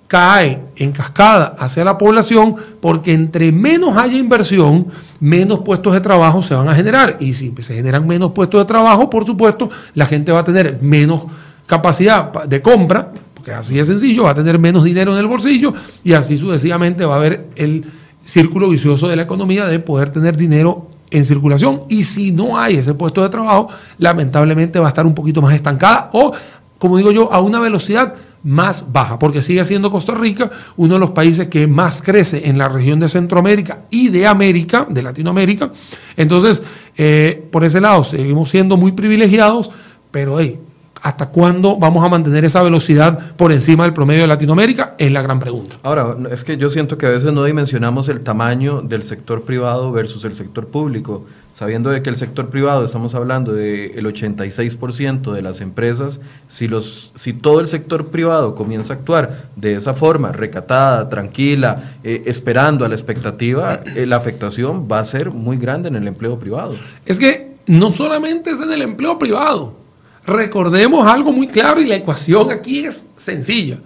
cae 0.09 0.61
en 0.77 0.92
cascada 0.92 1.57
hacia 1.59 1.85
la 1.85 1.99
población 1.99 2.57
porque 2.81 3.12
entre 3.12 3.51
menos 3.51 3.97
haya 3.97 4.16
inversión, 4.16 4.87
menos 5.19 5.61
puestos 5.61 5.92
de 5.95 6.01
trabajo 6.01 6.42
se 6.42 6.55
van 6.55 6.69
a 6.69 6.75
generar. 6.75 7.16
Y 7.19 7.33
si 7.33 7.53
se 7.61 7.75
generan 7.75 8.07
menos 8.07 8.33
puestos 8.33 8.61
de 8.61 8.66
trabajo, 8.66 9.11
por 9.11 9.27
supuesto, 9.27 9.71
la 9.95 10.07
gente 10.07 10.31
va 10.31 10.40
a 10.40 10.45
tener 10.45 10.79
menos 10.83 11.23
capacidad 11.66 12.45
de 12.45 12.62
compra, 12.62 13.12
porque 13.35 13.53
así 13.53 13.79
es 13.79 13.88
sencillo, 13.88 14.25
va 14.25 14.31
a 14.31 14.35
tener 14.35 14.59
menos 14.59 14.85
dinero 14.85 15.12
en 15.12 15.19
el 15.19 15.27
bolsillo 15.27 15.73
y 16.05 16.12
así 16.12 16.37
sucesivamente 16.37 17.05
va 17.05 17.14
a 17.14 17.19
haber 17.19 17.47
el 17.57 17.85
círculo 18.27 18.69
vicioso 18.69 19.09
de 19.09 19.17
la 19.17 19.23
economía 19.23 19.67
de 19.67 19.79
poder 19.79 20.11
tener 20.11 20.37
dinero 20.37 20.89
en 21.11 21.25
circulación 21.25 21.83
y 21.89 22.03
si 22.03 22.33
no 22.33 22.59
hay 22.59 22.77
ese 22.77 22.93
puesto 22.93 23.23
de 23.23 23.29
trabajo, 23.29 23.69
lamentablemente 23.99 24.79
va 24.79 24.87
a 24.87 24.89
estar 24.89 25.07
un 25.07 25.15
poquito 25.15 25.41
más 25.41 25.55
estancada 25.55 26.11
o, 26.12 26.33
como 26.79 26.97
digo 26.99 27.12
yo, 27.12 27.33
a 27.33 27.41
una 27.41 27.61
velocidad 27.61 28.15
más 28.43 28.93
baja, 28.93 29.19
porque 29.19 29.43
sigue 29.43 29.65
siendo 29.65 29.91
Costa 29.91 30.15
Rica 30.15 30.51
uno 30.77 30.95
de 30.95 31.01
los 31.01 31.11
países 31.11 31.49
que 31.49 31.67
más 31.67 32.03
crece 32.03 32.49
en 32.49 32.59
la 32.59 32.69
región 32.69 33.01
de 33.01 33.09
Centroamérica 33.09 33.83
y 33.91 34.09
de 34.09 34.27
América, 34.27 34.87
de 34.89 35.03
Latinoamérica. 35.03 35.71
Entonces, 36.17 36.62
eh, 36.97 37.49
por 37.51 37.65
ese 37.65 37.81
lado, 37.81 38.05
seguimos 38.05 38.51
siendo 38.51 38.77
muy 38.77 38.93
privilegiados, 38.93 39.71
pero 40.11 40.39
hey, 40.39 40.59
¿hasta 41.03 41.29
cuándo 41.29 41.77
vamos 41.77 42.05
a 42.05 42.09
mantener 42.09 42.45
esa 42.45 42.63
velocidad 42.63 43.35
por 43.37 43.53
encima 43.53 43.85
del 43.85 43.93
promedio 43.93 44.23
de 44.23 44.29
Latinoamérica? 44.29 44.95
Es 44.99 45.13
la 45.13 45.23
gran 45.23 45.39
pregunta. 45.39 45.77
Ahora, 45.83 46.17
es 46.31 46.45
que 46.45 46.57
yo 46.57 46.71
siento 46.71 46.99
que 46.99 47.07
a 47.07 47.11
veces 47.11 47.33
no 47.33 47.45
dimensionamos 47.45 48.09
el 48.09 48.21
tamaño 48.21 48.83
del 48.83 49.03
sector 49.03 49.43
privado 49.43 49.93
versus 49.93 50.25
el 50.25 50.35
sector 50.35 50.67
público 50.69 51.25
sabiendo 51.57 51.89
de 51.89 52.03
que 52.03 52.11
el 52.11 52.17
sector 52.17 52.51
privado, 52.51 52.85
estamos 52.85 53.15
hablando 53.15 53.55
del 53.55 54.05
86% 54.05 55.33
de 55.33 55.41
las 55.41 55.63
empresas, 55.63 56.21
si, 56.49 56.69
los, 56.69 57.15
si 57.15 57.33
todo 57.33 57.61
el 57.61 57.67
sector 57.67 58.09
privado 58.09 58.55
comienza 58.55 58.93
a 58.93 58.97
actuar 58.97 59.49
de 59.57 59.77
esa 59.77 59.95
forma, 59.95 60.33
recatada, 60.33 61.09
tranquila, 61.09 61.95
eh, 62.05 62.25
esperando 62.27 62.85
a 62.85 62.91
la 62.91 62.95
expectativa, 62.95 63.81
eh, 63.95 64.05
la 64.05 64.17
afectación 64.17 64.87
va 64.87 64.99
a 64.99 65.05
ser 65.07 65.31
muy 65.31 65.57
grande 65.57 65.89
en 65.89 65.97
el 65.97 66.07
empleo 66.07 66.39
privado. 66.39 66.75
Es 67.07 67.19
que 67.19 67.57
no 67.67 67.91
solamente 67.91 68.51
es 68.51 68.61
en 68.61 68.71
el 68.71 68.83
empleo 68.83 69.19
privado, 69.19 69.79
recordemos 70.27 71.07
algo 71.07 71.33
muy 71.33 71.47
claro 71.47 71.81
y 71.81 71.87
la 71.87 71.97
ecuación 71.97 72.51
aquí 72.51 72.85
es 72.85 73.07
sencilla. 73.17 73.79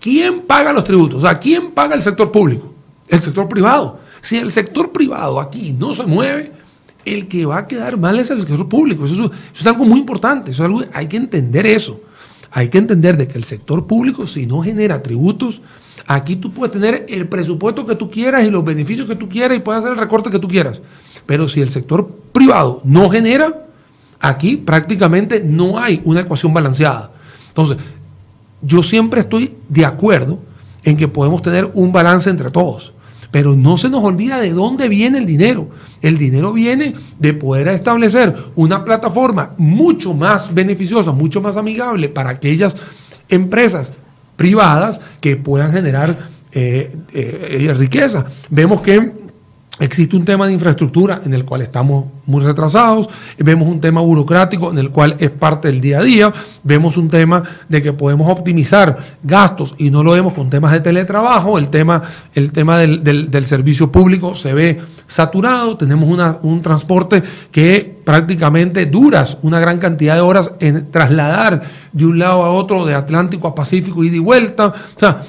¿quién 0.00 0.40
paga 0.42 0.72
los 0.72 0.84
tributos? 0.84 1.18
O 1.18 1.26
sea, 1.26 1.38
¿quién 1.38 1.72
paga 1.72 1.94
el 1.94 2.02
sector 2.02 2.32
público? 2.32 2.72
El 3.06 3.20
sector 3.20 3.48
privado. 3.48 4.00
Si 4.22 4.36
el 4.36 4.50
sector 4.50 4.90
privado 4.90 5.38
aquí 5.38 5.72
no 5.78 5.94
se 5.94 6.04
mueve, 6.04 6.52
el 7.04 7.28
que 7.28 7.46
va 7.46 7.58
a 7.58 7.66
quedar 7.66 7.96
mal 7.96 8.18
es 8.18 8.30
el 8.30 8.40
sector 8.40 8.68
público. 8.68 9.04
Eso, 9.04 9.30
es 9.58 9.66
algo 9.66 9.84
muy 9.84 10.00
importante. 10.00 10.50
Eso 10.50 10.66
hay 10.92 11.06
que 11.06 11.16
entender 11.16 11.66
eso. 11.66 12.00
Hay 12.50 12.68
que 12.68 12.78
entender 12.78 13.16
de 13.16 13.28
que 13.28 13.38
el 13.38 13.44
sector 13.44 13.86
público, 13.86 14.26
si 14.26 14.46
no 14.46 14.60
genera 14.60 15.02
tributos, 15.02 15.62
aquí 16.06 16.36
tú 16.36 16.52
puedes 16.52 16.72
tener 16.72 17.06
el 17.08 17.28
presupuesto 17.28 17.86
que 17.86 17.94
tú 17.94 18.10
quieras 18.10 18.44
y 18.44 18.50
los 18.50 18.64
beneficios 18.64 19.06
que 19.06 19.14
tú 19.14 19.28
quieras 19.28 19.56
y 19.56 19.60
puedes 19.60 19.80
hacer 19.80 19.92
el 19.92 19.98
recorte 19.98 20.30
que 20.30 20.38
tú 20.38 20.48
quieras. 20.48 20.80
Pero 21.26 21.48
si 21.48 21.60
el 21.60 21.70
sector 21.70 22.08
privado 22.32 22.80
no 22.84 23.08
genera, 23.08 23.66
aquí 24.20 24.56
prácticamente 24.56 25.42
no 25.44 25.78
hay 25.78 26.00
una 26.04 26.20
ecuación 26.20 26.52
balanceada. 26.54 27.10
Entonces, 27.48 27.78
yo 28.62 28.82
siempre 28.82 29.20
estoy 29.20 29.54
de 29.68 29.84
acuerdo 29.84 30.38
en 30.84 30.96
que 30.96 31.08
podemos 31.08 31.42
tener 31.42 31.70
un 31.74 31.92
balance 31.92 32.30
entre 32.30 32.50
todos. 32.50 32.92
Pero 33.30 33.54
no 33.54 33.78
se 33.78 33.88
nos 33.88 34.02
olvida 34.02 34.40
de 34.40 34.50
dónde 34.50 34.88
viene 34.88 35.18
el 35.18 35.26
dinero. 35.26 35.70
El 36.02 36.18
dinero 36.18 36.52
viene 36.52 36.94
de 37.18 37.32
poder 37.32 37.68
establecer 37.68 38.34
una 38.56 38.84
plataforma 38.84 39.52
mucho 39.56 40.14
más 40.14 40.52
beneficiosa, 40.52 41.12
mucho 41.12 41.40
más 41.40 41.56
amigable 41.56 42.08
para 42.08 42.30
aquellas 42.30 42.74
empresas 43.28 43.92
privadas 44.34 45.00
que 45.20 45.36
puedan 45.36 45.72
generar 45.72 46.18
eh, 46.52 46.96
eh, 47.12 47.72
riqueza. 47.76 48.26
Vemos 48.48 48.80
que 48.80 49.12
Existe 49.80 50.14
un 50.14 50.26
tema 50.26 50.46
de 50.46 50.52
infraestructura 50.52 51.22
en 51.24 51.32
el 51.32 51.46
cual 51.46 51.62
estamos 51.62 52.04
muy 52.26 52.44
retrasados, 52.44 53.08
vemos 53.38 53.66
un 53.66 53.80
tema 53.80 54.02
burocrático 54.02 54.70
en 54.70 54.76
el 54.76 54.90
cual 54.90 55.16
es 55.18 55.30
parte 55.30 55.68
del 55.68 55.80
día 55.80 56.00
a 56.00 56.02
día, 56.02 56.32
vemos 56.62 56.98
un 56.98 57.08
tema 57.08 57.42
de 57.66 57.80
que 57.80 57.94
podemos 57.94 58.30
optimizar 58.30 58.98
gastos 59.22 59.74
y 59.78 59.90
no 59.90 60.02
lo 60.02 60.12
vemos 60.12 60.34
con 60.34 60.50
temas 60.50 60.72
de 60.72 60.80
teletrabajo, 60.80 61.56
el 61.56 61.70
tema, 61.70 62.02
el 62.34 62.52
tema 62.52 62.76
del, 62.76 63.46
servicio 63.46 63.90
público 63.90 64.34
se 64.34 64.52
ve 64.52 64.80
saturado, 65.06 65.78
tenemos 65.78 66.38
un 66.42 66.60
transporte 66.60 67.22
que 67.50 68.00
prácticamente 68.04 68.84
duras 68.84 69.38
una 69.40 69.60
gran 69.60 69.78
cantidad 69.78 70.14
de 70.14 70.20
horas 70.20 70.52
en 70.60 70.90
trasladar 70.90 71.62
de 71.90 72.04
un 72.04 72.18
lado 72.18 72.44
a 72.44 72.50
otro, 72.50 72.84
de 72.84 72.92
Atlántico 72.92 73.48
a 73.48 73.54
Pacífico, 73.54 74.04
y 74.04 74.10
de 74.10 74.18
vuelta. 74.18 74.66
O 74.66 75.00
sea, 75.00 75.22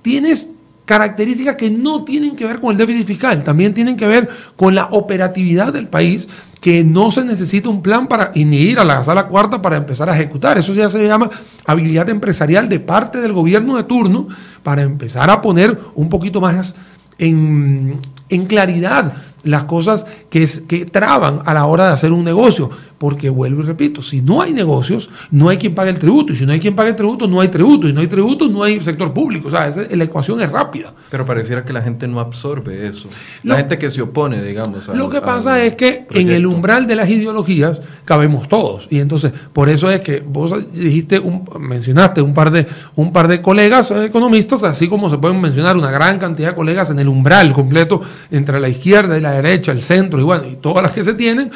tienes 0.00 0.48
características 0.88 1.56
que 1.56 1.68
no 1.68 2.02
tienen 2.02 2.34
que 2.34 2.46
ver 2.46 2.62
con 2.62 2.70
el 2.72 2.78
déficit 2.78 3.06
fiscal, 3.06 3.44
también 3.44 3.74
tienen 3.74 3.94
que 3.94 4.06
ver 4.06 4.26
con 4.56 4.74
la 4.74 4.86
operatividad 4.86 5.70
del 5.70 5.86
país, 5.86 6.26
que 6.62 6.82
no 6.82 7.10
se 7.10 7.26
necesita 7.26 7.68
un 7.68 7.82
plan 7.82 8.08
para 8.08 8.32
ni 8.34 8.56
ir 8.56 8.78
a 8.78 8.86
la 8.86 9.04
sala 9.04 9.26
cuarta 9.26 9.60
para 9.60 9.76
empezar 9.76 10.08
a 10.08 10.14
ejecutar. 10.14 10.56
Eso 10.56 10.72
ya 10.72 10.88
se 10.88 11.06
llama 11.06 11.28
habilidad 11.66 12.08
empresarial 12.08 12.70
de 12.70 12.80
parte 12.80 13.20
del 13.20 13.34
gobierno 13.34 13.76
de 13.76 13.84
turno 13.84 14.28
para 14.62 14.80
empezar 14.80 15.28
a 15.28 15.42
poner 15.42 15.78
un 15.94 16.08
poquito 16.08 16.40
más 16.40 16.74
en, 17.18 17.98
en 18.30 18.46
claridad 18.46 19.12
las 19.42 19.64
cosas 19.64 20.06
que, 20.30 20.48
que 20.66 20.86
traban 20.86 21.42
a 21.44 21.52
la 21.52 21.66
hora 21.66 21.88
de 21.88 21.92
hacer 21.92 22.12
un 22.12 22.24
negocio. 22.24 22.70
Porque 22.98 23.30
vuelvo 23.30 23.62
y 23.62 23.66
repito, 23.66 24.02
si 24.02 24.20
no 24.20 24.42
hay 24.42 24.52
negocios, 24.52 25.08
no 25.30 25.48
hay 25.48 25.56
quien 25.56 25.74
pague 25.74 25.90
el 25.90 25.98
tributo. 25.98 26.32
Y 26.32 26.36
si 26.36 26.44
no 26.44 26.52
hay 26.52 26.60
quien 26.60 26.74
pague 26.74 26.90
el 26.90 26.96
tributo, 26.96 27.28
no 27.28 27.40
hay 27.40 27.48
tributo. 27.48 27.88
Y 27.88 27.92
no 27.92 28.00
hay 28.00 28.08
tributo, 28.08 28.48
no 28.48 28.62
hay 28.62 28.80
sector 28.80 29.12
público. 29.12 29.48
O 29.48 29.50
sea, 29.50 29.70
la 29.90 30.04
ecuación 30.04 30.40
es 30.40 30.50
rápida. 30.50 30.92
Pero 31.10 31.24
pareciera 31.24 31.64
que 31.64 31.72
la 31.72 31.80
gente 31.80 32.08
no 32.08 32.20
absorbe 32.20 32.88
eso. 32.88 33.08
La 33.44 33.56
gente 33.56 33.78
que 33.78 33.88
se 33.90 34.02
opone, 34.02 34.42
digamos. 34.42 34.88
lo 34.88 35.08
que 35.08 35.20
pasa 35.20 35.62
es 35.62 35.74
que 35.74 36.06
en 36.10 36.30
el 36.30 36.46
umbral 36.46 36.86
de 36.86 36.96
las 36.96 37.08
ideologías 37.08 37.80
cabemos 38.04 38.48
todos. 38.48 38.88
Y 38.90 38.98
entonces, 38.98 39.32
por 39.52 39.68
eso 39.68 39.90
es 39.90 40.02
que 40.02 40.20
vos 40.20 40.54
dijiste, 40.72 41.22
mencionaste 41.58 42.20
un 42.20 42.34
par, 42.34 42.50
de, 42.50 42.66
un 42.96 43.12
par 43.12 43.28
de 43.28 43.40
colegas 43.40 43.90
economistas, 43.90 44.64
así 44.64 44.88
como 44.88 45.08
se 45.10 45.18
pueden 45.18 45.40
mencionar 45.40 45.76
una 45.76 45.90
gran 45.90 46.18
cantidad 46.18 46.50
de 46.50 46.54
colegas 46.54 46.90
en 46.90 46.98
el 46.98 47.08
umbral 47.08 47.52
completo 47.52 48.00
entre 48.30 48.60
la 48.60 48.68
izquierda 48.68 49.16
y 49.16 49.20
la 49.20 49.32
derecha, 49.32 49.72
el 49.72 49.82
centro 49.82 50.20
y 50.20 50.24
bueno, 50.24 50.44
y 50.48 50.56
todas 50.56 50.82
las 50.82 50.92
que 50.92 51.04
se 51.04 51.14
tienen 51.14 51.50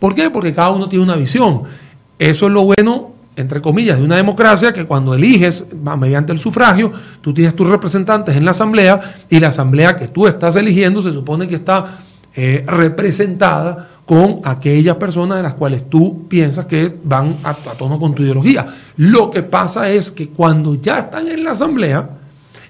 ¿Por 0.00 0.14
qué? 0.14 0.30
Porque 0.30 0.52
cada 0.52 0.70
uno 0.70 0.88
tiene 0.88 1.04
una 1.04 1.14
visión. 1.14 1.62
Eso 2.18 2.46
es 2.46 2.52
lo 2.52 2.64
bueno, 2.64 3.12
entre 3.36 3.60
comillas, 3.60 3.98
de 3.98 4.04
una 4.04 4.16
democracia, 4.16 4.72
que 4.72 4.86
cuando 4.86 5.14
eliges 5.14 5.64
mediante 5.98 6.32
el 6.32 6.40
sufragio, 6.40 6.90
tú 7.20 7.32
tienes 7.32 7.54
tus 7.54 7.68
representantes 7.68 8.34
en 8.34 8.44
la 8.44 8.50
asamblea 8.50 8.98
y 9.28 9.38
la 9.38 9.48
asamblea 9.48 9.94
que 9.94 10.08
tú 10.08 10.26
estás 10.26 10.56
eligiendo 10.56 11.02
se 11.02 11.12
supone 11.12 11.46
que 11.46 11.54
está 11.56 11.98
eh, 12.34 12.64
representada 12.66 13.88
con 14.06 14.40
aquellas 14.44 14.96
personas 14.96 15.36
de 15.36 15.42
las 15.42 15.54
cuales 15.54 15.88
tú 15.88 16.26
piensas 16.26 16.66
que 16.66 16.92
van 17.04 17.36
a, 17.44 17.50
a 17.50 17.74
tono 17.78 17.98
con 17.98 18.14
tu 18.14 18.22
ideología. 18.22 18.66
Lo 18.96 19.30
que 19.30 19.42
pasa 19.42 19.88
es 19.90 20.10
que 20.10 20.30
cuando 20.30 20.74
ya 20.80 21.00
están 21.00 21.28
en 21.28 21.44
la 21.44 21.52
asamblea, 21.52 22.08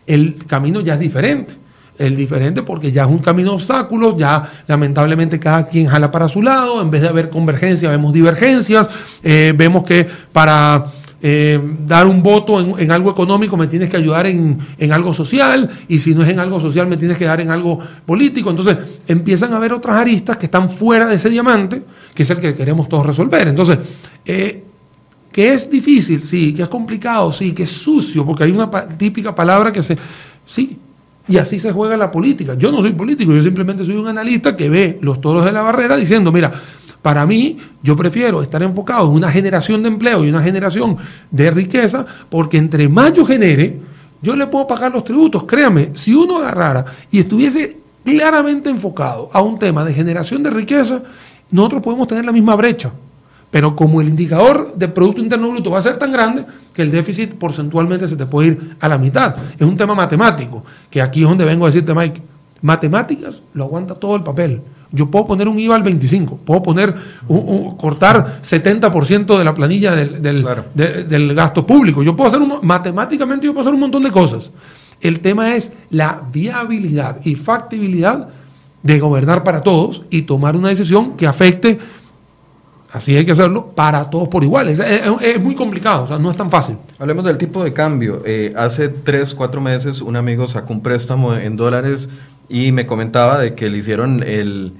el 0.06 0.34
camino 0.46 0.80
ya 0.80 0.94
es 0.94 1.00
diferente 1.00 1.59
el 2.00 2.16
diferente 2.16 2.62
porque 2.62 2.90
ya 2.90 3.04
es 3.04 3.10
un 3.10 3.18
camino 3.18 3.50
de 3.50 3.56
obstáculos, 3.56 4.16
ya 4.16 4.42
lamentablemente 4.66 5.38
cada 5.38 5.66
quien 5.66 5.86
jala 5.86 6.10
para 6.10 6.28
su 6.28 6.42
lado, 6.42 6.80
en 6.80 6.90
vez 6.90 7.02
de 7.02 7.08
haber 7.08 7.28
convergencia 7.28 7.90
vemos 7.90 8.12
divergencias, 8.12 8.88
eh, 9.22 9.52
vemos 9.54 9.84
que 9.84 10.06
para 10.32 10.86
eh, 11.22 11.60
dar 11.86 12.06
un 12.06 12.22
voto 12.22 12.78
en, 12.78 12.90
algo 12.90 13.10
económico 13.10 13.54
me 13.54 13.66
tienes 13.66 13.90
que 13.90 13.98
ayudar 13.98 14.26
en, 14.26 14.58
en, 14.78 14.92
algo 14.92 15.12
social 15.12 15.68
y 15.86 15.98
si 15.98 16.14
no 16.14 16.22
es 16.22 16.30
en 16.30 16.40
algo 16.40 16.58
social 16.58 16.86
me 16.86 16.96
tienes 16.96 17.18
que 17.18 17.26
dar 17.26 17.42
en 17.42 17.50
algo 17.50 17.78
político. 18.06 18.48
Entonces 18.48 18.78
empiezan 19.06 19.52
a 19.52 19.56
haber 19.56 19.74
otras 19.74 19.96
aristas 19.96 20.38
que 20.38 20.46
están 20.46 20.70
fuera 20.70 21.06
de 21.06 21.16
ese 21.16 21.28
diamante, 21.28 21.82
que 22.14 22.22
es 22.22 22.30
el 22.30 22.38
que 22.38 22.54
queremos 22.54 22.88
todos 22.88 23.04
resolver. 23.04 23.46
Entonces, 23.48 23.78
eh, 24.24 24.64
que 25.30 25.52
es 25.52 25.70
difícil, 25.70 26.24
sí, 26.24 26.54
que 26.54 26.62
es 26.62 26.68
complicado, 26.68 27.30
sí, 27.30 27.52
que 27.52 27.64
es 27.64 27.70
sucio, 27.70 28.24
porque 28.24 28.44
hay 28.44 28.52
una 28.52 28.70
típica 28.70 29.34
palabra 29.34 29.70
que 29.70 29.82
se... 29.82 29.98
Sí, 30.46 30.76
y 31.30 31.38
así 31.38 31.60
se 31.60 31.70
juega 31.70 31.96
la 31.96 32.10
política. 32.10 32.54
Yo 32.54 32.72
no 32.72 32.80
soy 32.80 32.92
político, 32.92 33.32
yo 33.32 33.40
simplemente 33.40 33.84
soy 33.84 33.94
un 33.94 34.08
analista 34.08 34.56
que 34.56 34.68
ve 34.68 34.98
los 35.00 35.20
toros 35.20 35.44
de 35.44 35.52
la 35.52 35.62
barrera 35.62 35.96
diciendo, 35.96 36.32
mira, 36.32 36.50
para 37.00 37.24
mí, 37.24 37.56
yo 37.82 37.94
prefiero 37.94 38.42
estar 38.42 38.62
enfocado 38.64 39.08
en 39.08 39.14
una 39.14 39.30
generación 39.30 39.82
de 39.82 39.88
empleo 39.88 40.24
y 40.24 40.28
una 40.28 40.42
generación 40.42 40.96
de 41.30 41.50
riqueza, 41.52 42.04
porque 42.28 42.58
entre 42.58 42.88
más 42.88 43.12
yo 43.12 43.24
genere, 43.24 43.78
yo 44.20 44.34
le 44.34 44.48
puedo 44.48 44.66
pagar 44.66 44.92
los 44.92 45.04
tributos. 45.04 45.44
Créame, 45.44 45.90
si 45.94 46.12
uno 46.12 46.38
agarrara 46.38 46.84
y 47.12 47.20
estuviese 47.20 47.78
claramente 48.04 48.68
enfocado 48.68 49.30
a 49.32 49.40
un 49.40 49.56
tema 49.56 49.84
de 49.84 49.94
generación 49.94 50.42
de 50.42 50.50
riqueza, 50.50 51.00
nosotros 51.52 51.80
podemos 51.80 52.08
tener 52.08 52.24
la 52.24 52.32
misma 52.32 52.56
brecha. 52.56 52.90
Pero 53.50 53.74
como 53.74 54.00
el 54.00 54.08
indicador 54.08 54.74
de 54.76 54.88
Producto 54.88 55.20
Interno 55.20 55.50
Bruto 55.50 55.70
va 55.70 55.78
a 55.78 55.82
ser 55.82 55.96
tan 55.96 56.12
grande 56.12 56.44
que 56.72 56.82
el 56.82 56.90
déficit 56.90 57.34
porcentualmente 57.34 58.06
se 58.06 58.16
te 58.16 58.26
puede 58.26 58.48
ir 58.48 58.76
a 58.78 58.88
la 58.88 58.96
mitad. 58.96 59.34
Es 59.58 59.66
un 59.66 59.76
tema 59.76 59.94
matemático, 59.94 60.64
que 60.88 61.02
aquí 61.02 61.22
es 61.22 61.28
donde 61.28 61.44
vengo 61.44 61.64
a 61.64 61.68
decirte, 61.68 61.92
Mike, 61.92 62.22
matemáticas 62.62 63.42
lo 63.54 63.64
aguanta 63.64 63.94
todo 63.94 64.14
el 64.16 64.22
papel. 64.22 64.60
Yo 64.92 65.10
puedo 65.10 65.26
poner 65.26 65.46
un 65.46 65.58
IVA 65.58 65.76
al 65.76 65.82
25, 65.82 66.38
puedo 66.44 66.62
poner 66.62 66.94
cortar 67.78 68.40
70% 68.42 69.38
de 69.38 69.44
la 69.44 69.54
planilla 69.54 69.94
del, 69.94 71.34
gasto 71.34 71.64
público. 71.64 72.02
Yo 72.02 72.16
puedo 72.16 72.28
hacer 72.28 72.40
un, 72.40 72.54
matemáticamente 72.62 73.46
yo 73.46 73.52
puedo 73.52 73.62
hacer 73.62 73.74
un 73.74 73.80
montón 73.80 74.02
de 74.02 74.10
cosas. 74.10 74.50
El 75.00 75.20
tema 75.20 75.54
es 75.54 75.72
la 75.90 76.22
viabilidad 76.32 77.18
y 77.24 77.36
factibilidad 77.36 78.28
de 78.82 78.98
gobernar 78.98 79.44
para 79.44 79.62
todos 79.62 80.02
y 80.10 80.22
tomar 80.22 80.56
una 80.56 80.68
decisión 80.68 81.16
que 81.16 81.26
afecte 81.26 81.78
Así 82.92 83.16
hay 83.16 83.24
que 83.24 83.32
hacerlo 83.32 83.66
para 83.68 84.10
todos 84.10 84.28
por 84.28 84.42
igual. 84.42 84.68
Es, 84.68 84.80
muy 85.40 85.54
complicado, 85.54 86.04
o 86.04 86.08
sea, 86.08 86.18
no 86.18 86.30
es 86.30 86.36
tan 86.36 86.50
fácil. 86.50 86.76
Hablemos 86.98 87.24
del 87.24 87.38
tipo 87.38 87.62
de 87.62 87.72
cambio. 87.72 88.22
Eh, 88.24 88.52
hace 88.56 88.88
tres, 88.88 89.34
cuatro 89.34 89.60
meses 89.60 90.00
un 90.00 90.16
amigo 90.16 90.46
sacó 90.48 90.72
un 90.72 90.82
préstamo 90.82 91.34
en 91.34 91.56
dólares 91.56 92.08
y 92.48 92.72
me 92.72 92.86
comentaba 92.86 93.38
de 93.38 93.54
que 93.54 93.68
le 93.68 93.78
hicieron 93.78 94.24
el, 94.24 94.72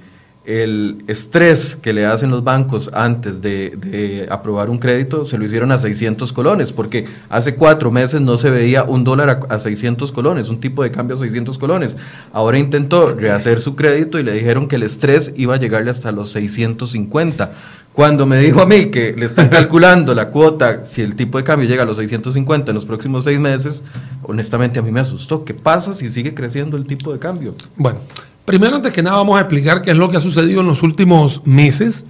el 0.43 1.03
estrés 1.07 1.75
que 1.75 1.93
le 1.93 2.05
hacen 2.05 2.31
los 2.31 2.43
bancos 2.43 2.89
antes 2.93 3.41
de, 3.41 4.27
aprobar 4.29 4.69
un 4.69 4.79
crédito, 4.79 5.25
se 5.25 5.37
lo 5.37 5.45
hicieron 5.45 5.71
a 5.71 5.77
600 5.77 6.33
colones, 6.33 6.73
porque 6.73 7.05
hace 7.29 7.55
cuatro 7.55 7.91
meses 7.91 8.21
no 8.21 8.37
se 8.37 8.49
veía 8.49 8.83
un 8.83 9.03
dólar 9.03 9.29
a, 9.49 9.55
a 9.55 9.59
600 9.59 10.11
colones, 10.11 10.49
un 10.49 10.59
tipo 10.59 10.83
de 10.83 10.91
cambio 10.91 11.15
a 11.15 11.19
600 11.19 11.57
colones. 11.59 11.95
Ahora 12.33 12.57
intentó 12.57 13.13
rehacer 13.13 13.61
su 13.61 13.75
crédito 13.75 14.19
y 14.19 14.23
le 14.23 14.33
dijeron 14.33 14.67
que 14.67 14.77
el 14.77 14.83
estrés 14.83 15.31
iba 15.35 15.55
a 15.55 15.59
llegarle 15.59 15.91
hasta 15.91 16.11
los 16.11 16.31
650 16.31 17.51
cuando 17.93 18.25
me 18.25 18.39
dijo 18.39 18.61
a 18.61 18.65
mí 18.65 18.85
que 18.85 19.13
le 19.13 19.25
están 19.25 19.49
calculando 19.49 20.15
la 20.15 20.29
cuota, 20.29 20.85
si 20.85 21.01
el 21.01 21.15
tipo 21.15 21.37
de 21.37 21.43
cambio 21.43 21.67
llega 21.67 21.83
a 21.83 21.85
los 21.85 21.97
650 21.97 22.71
en 22.71 22.75
los 22.75 22.85
próximos 22.85 23.25
seis 23.25 23.39
meses, 23.39 23.83
honestamente 24.23 24.79
a 24.79 24.81
mí 24.81 24.91
me 24.91 25.01
asustó. 25.01 25.43
¿Qué 25.43 25.53
pasa 25.53 25.93
si 25.93 26.09
sigue 26.09 26.33
creciendo 26.33 26.77
el 26.77 26.85
tipo 26.85 27.11
de 27.11 27.19
cambio? 27.19 27.53
Bueno, 27.75 27.99
primero 28.45 28.75
antes 28.75 28.93
que 28.93 29.03
nada 29.03 29.17
vamos 29.17 29.37
a 29.37 29.41
explicar 29.41 29.81
qué 29.81 29.91
es 29.91 29.97
lo 29.97 30.09
que 30.09 30.17
ha 30.17 30.21
sucedido 30.21 30.61
en 30.61 30.67
los 30.67 30.83
últimos 30.83 31.45
meses. 31.45 32.03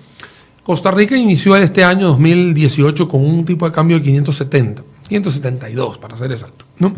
Costa 0.64 0.92
Rica 0.92 1.18
inició 1.18 1.56
en 1.56 1.64
este 1.64 1.84
año 1.84 2.08
2018 2.10 3.08
con 3.08 3.26
un 3.26 3.46
tipo 3.46 3.66
de 3.66 3.72
cambio 3.72 3.98
de 3.98 4.04
570, 4.04 4.84
572 5.08 5.98
para 5.98 6.18
ser 6.18 6.32
exacto. 6.32 6.66
¿no? 6.78 6.94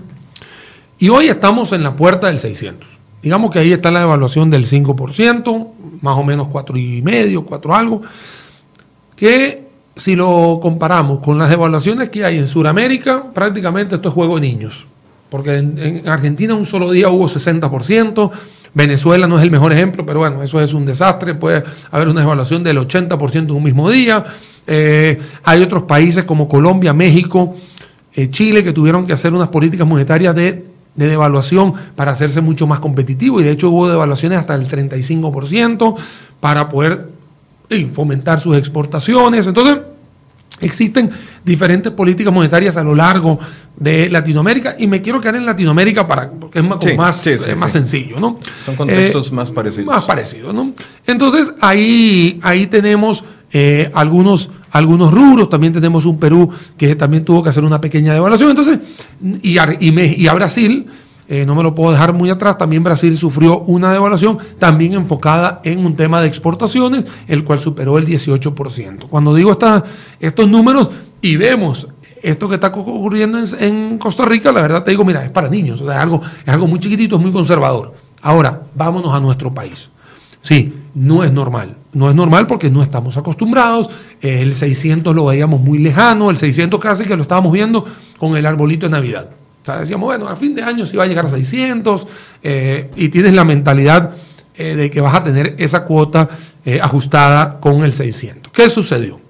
Y 1.00 1.10
hoy 1.10 1.28
estamos 1.28 1.72
en 1.72 1.84
la 1.84 1.96
puerta 1.96 2.28
del 2.28 2.40
600. 2.40 2.88
Digamos 3.22 3.52
que 3.52 3.60
ahí 3.60 3.72
está 3.72 3.90
la 3.90 4.02
evaluación 4.04 4.50
del 4.50 4.66
5%, 4.66 5.68
más 6.02 6.18
o 6.18 6.24
menos 6.24 6.48
4,5, 6.48 7.46
4 7.46 7.76
algo 7.76 8.02
que 9.16 9.64
si 9.96 10.16
lo 10.16 10.60
comparamos 10.62 11.20
con 11.20 11.38
las 11.38 11.52
evaluaciones 11.52 12.10
que 12.10 12.26
hay 12.26 12.38
en 12.38 12.48
Sudamérica, 12.48 13.32
prácticamente 13.34 13.96
esto 13.96 14.10
es 14.10 14.14
juego 14.14 14.36
de 14.36 14.42
niños. 14.42 14.86
porque 15.30 15.56
en, 15.56 16.04
Argentina 16.08 16.54
un 16.54 16.66
solo 16.66 16.92
día 16.92 17.10
hubo 17.10 17.28
60%, 17.28 18.32
Venezuela 18.74 19.28
no 19.28 19.38
es 19.38 19.44
el 19.44 19.52
mejor 19.52 19.72
ejemplo, 19.72 20.06
pero 20.06 20.20
bueno, 20.20 20.42
eso 20.42 20.60
es 20.60 20.74
un 20.74 20.86
desastre, 20.86 21.36
puede 21.36 21.64
haber 21.92 22.08
una 22.08 22.22
devaluación 22.22 22.64
del 22.64 22.78
80% 22.78 23.36
en 23.36 23.52
un 23.52 23.64
mismo 23.64 23.90
día. 23.90 24.24
Eh, 24.66 25.20
hay 25.44 25.62
otros 25.62 25.84
países 25.84 26.24
como 26.24 26.48
Colombia, 26.48 26.94
México, 26.94 27.56
eh, 28.16 28.30
Chile, 28.30 28.64
que 28.64 28.74
tuvieron 28.74 29.06
que 29.06 29.14
hacer 29.14 29.34
unas 29.34 29.50
políticas 29.50 29.88
monetarias 29.88 30.36
de, 30.36 30.66
devaluación 30.96 31.74
para 31.96 32.12
hacerse 32.12 32.40
mucho 32.40 32.68
más 32.68 32.80
competitivo 32.80 33.42
y 33.42 33.44
de 33.44 33.50
hecho 33.50 33.72
hubo 33.72 33.90
devaluaciones 33.90 34.38
hasta 34.38 34.54
el 34.54 34.68
35% 34.68 35.96
para 36.40 36.70
poder 36.70 37.10
fomentar 37.94 38.40
sus 38.40 38.56
exportaciones. 38.56 39.48
Entonces, 39.48 39.80
existen 40.66 41.10
diferentes 41.44 41.92
políticas 41.92 42.34
monetarias 42.34 42.78
a 42.78 42.84
lo 42.84 42.96
largo 42.96 43.40
de 43.76 44.10
Latinoamérica 44.10 44.76
y 44.78 44.88
me 44.88 45.02
quiero 45.02 45.20
quedar 45.20 45.36
en 45.36 45.46
Latinoamérica 45.46 46.08
para 46.08 46.30
porque 46.30 46.60
es 46.60 46.66
más, 46.98 47.28
más, 47.58 47.72
sencillo, 47.72 48.20
¿no? 48.20 48.40
Son 48.66 48.76
contextos 48.76 49.30
eh, 49.30 49.34
más 49.34 49.52
parecidos. 49.52 49.88
Más 49.88 50.06
parecidos, 50.06 50.54
¿no? 50.54 50.74
Entonces 51.06 51.54
ahí, 51.62 52.40
ahí 52.44 52.68
tenemos 52.68 53.24
eh, 53.52 53.90
algunos, 53.94 54.50
algunos 54.72 55.14
rubros, 55.14 55.50
también 55.50 55.74
tenemos 55.74 56.06
un 56.06 56.18
Perú 56.18 56.50
que 56.78 56.96
también 56.96 57.24
tuvo 57.24 57.44
que 57.44 57.50
hacer 57.50 57.64
una 57.64 57.80
pequeña 57.80 58.14
devaluación, 58.14 58.50
entonces, 58.50 58.80
y, 59.42 59.58
y, 59.80 60.24
y 60.24 60.28
a 60.28 60.34
Brasil, 60.34 60.88
eh, 61.28 61.46
no 61.46 61.56
me 61.56 61.64
lo 61.64 61.74
puedo 61.74 61.92
dejar 61.92 62.14
muy 62.14 62.30
atrás, 62.30 62.58
también 62.58 62.84
Brasil 62.84 63.18
sufrió 63.18 63.60
una 63.62 63.92
devaluación 63.92 64.38
también 64.60 64.94
enfocada 64.94 65.62
en 65.64 65.86
un 65.86 65.96
tema 65.96 66.22
de 66.22 66.28
exportaciones, 66.28 67.06
el 67.28 67.44
cual 67.44 67.60
superó 67.60 67.98
el 67.98 68.06
18%. 68.06 69.08
Cuando 69.10 69.34
digo 69.34 69.58
estos 70.20 70.50
números 70.50 70.90
y 71.22 71.36
vemos 71.38 71.88
esto 72.22 72.48
que 72.48 72.56
está 72.56 72.68
ocurriendo 72.68 73.38
en, 73.60 73.98
Costa 73.98 74.26
Rica, 74.26 74.52
la 74.52 74.62
verdad 74.62 74.84
te 74.84 74.92
digo, 74.92 75.04
mira, 75.04 75.24
es 75.26 75.32
para 75.32 75.50
niños, 75.50 75.82
o 75.82 75.86
sea, 75.86 75.96
es 75.96 76.02
algo, 76.02 76.22
es 76.46 76.54
algo 76.54 76.68
muy 76.68 76.80
chiquitito, 76.80 77.18
es 77.18 77.22
muy 77.22 77.32
conservador. 77.32 77.94
Ahora, 78.22 78.64
vámonos 78.74 79.14
a 79.14 79.20
nuestro 79.20 79.54
país. 79.54 79.90
Sí, 80.42 80.74
no 80.94 81.24
es 81.24 81.32
normal. 81.32 81.76
No 81.94 82.10
es 82.10 82.16
normal 82.16 82.48
porque 82.48 82.70
no 82.70 82.82
estamos 82.82 83.18
acostumbrados. 83.18 83.90
El 84.22 84.54
600 84.54 85.16
lo 85.16 85.26
veíamos 85.26 85.62
muy 85.62 85.80
lejano, 85.80 86.30
el 86.30 86.38
600 86.38 86.80
casi 86.80 87.06
que 87.06 87.16
lo 87.16 87.22
estábamos 87.22 87.52
viendo 87.52 87.86
con 88.18 88.36
el 88.36 88.46
arbolito 88.46 88.86
de 88.86 88.92
Navidad. 88.92 89.30
O 89.64 89.66
sea, 89.66 89.80
decíamos, 89.80 90.08
bueno, 90.08 90.28
a 90.28 90.36
fin 90.36 90.54
de 90.54 90.62
año 90.62 90.86
sí 90.86 90.98
va 90.98 91.06
a 91.06 91.08
llegar 91.08 91.26
a 91.26 91.30
600 91.30 92.06
eh, 92.44 92.92
y 92.98 93.08
tienes 93.08 93.34
la 93.34 93.46
mentalidad 93.46 94.12
eh, 94.56 94.76
de 94.76 94.92
que 94.92 95.00
vas 95.00 95.16
a 95.16 95.24
tener 95.24 95.56
esa 95.58 95.86
cuota 95.86 96.28
eh, 96.66 96.82
ajustada 96.82 97.62
con 97.62 97.82
el 97.86 97.94
600. 97.94 98.52
¿Qué 98.52 98.70
sucedió? 98.70 99.22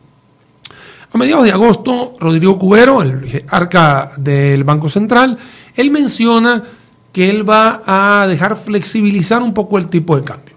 A 1.13 1.17
mediados 1.19 1.43
de 1.43 1.51
agosto, 1.51 2.15
Rodrigo 2.19 2.57
Cubero, 2.57 3.03
el 3.03 3.45
arca 3.47 4.13
del 4.17 4.63
Banco 4.63 4.89
Central, 4.89 5.37
él 5.75 5.91
menciona 5.91 6.63
que 7.11 7.29
él 7.29 7.47
va 7.47 7.83
a 7.85 8.25
dejar 8.25 8.55
flexibilizar 8.55 9.43
un 9.43 9.53
poco 9.53 9.77
el 9.77 9.87
tipo 9.87 10.15
de 10.15 10.23
cambio. 10.23 10.55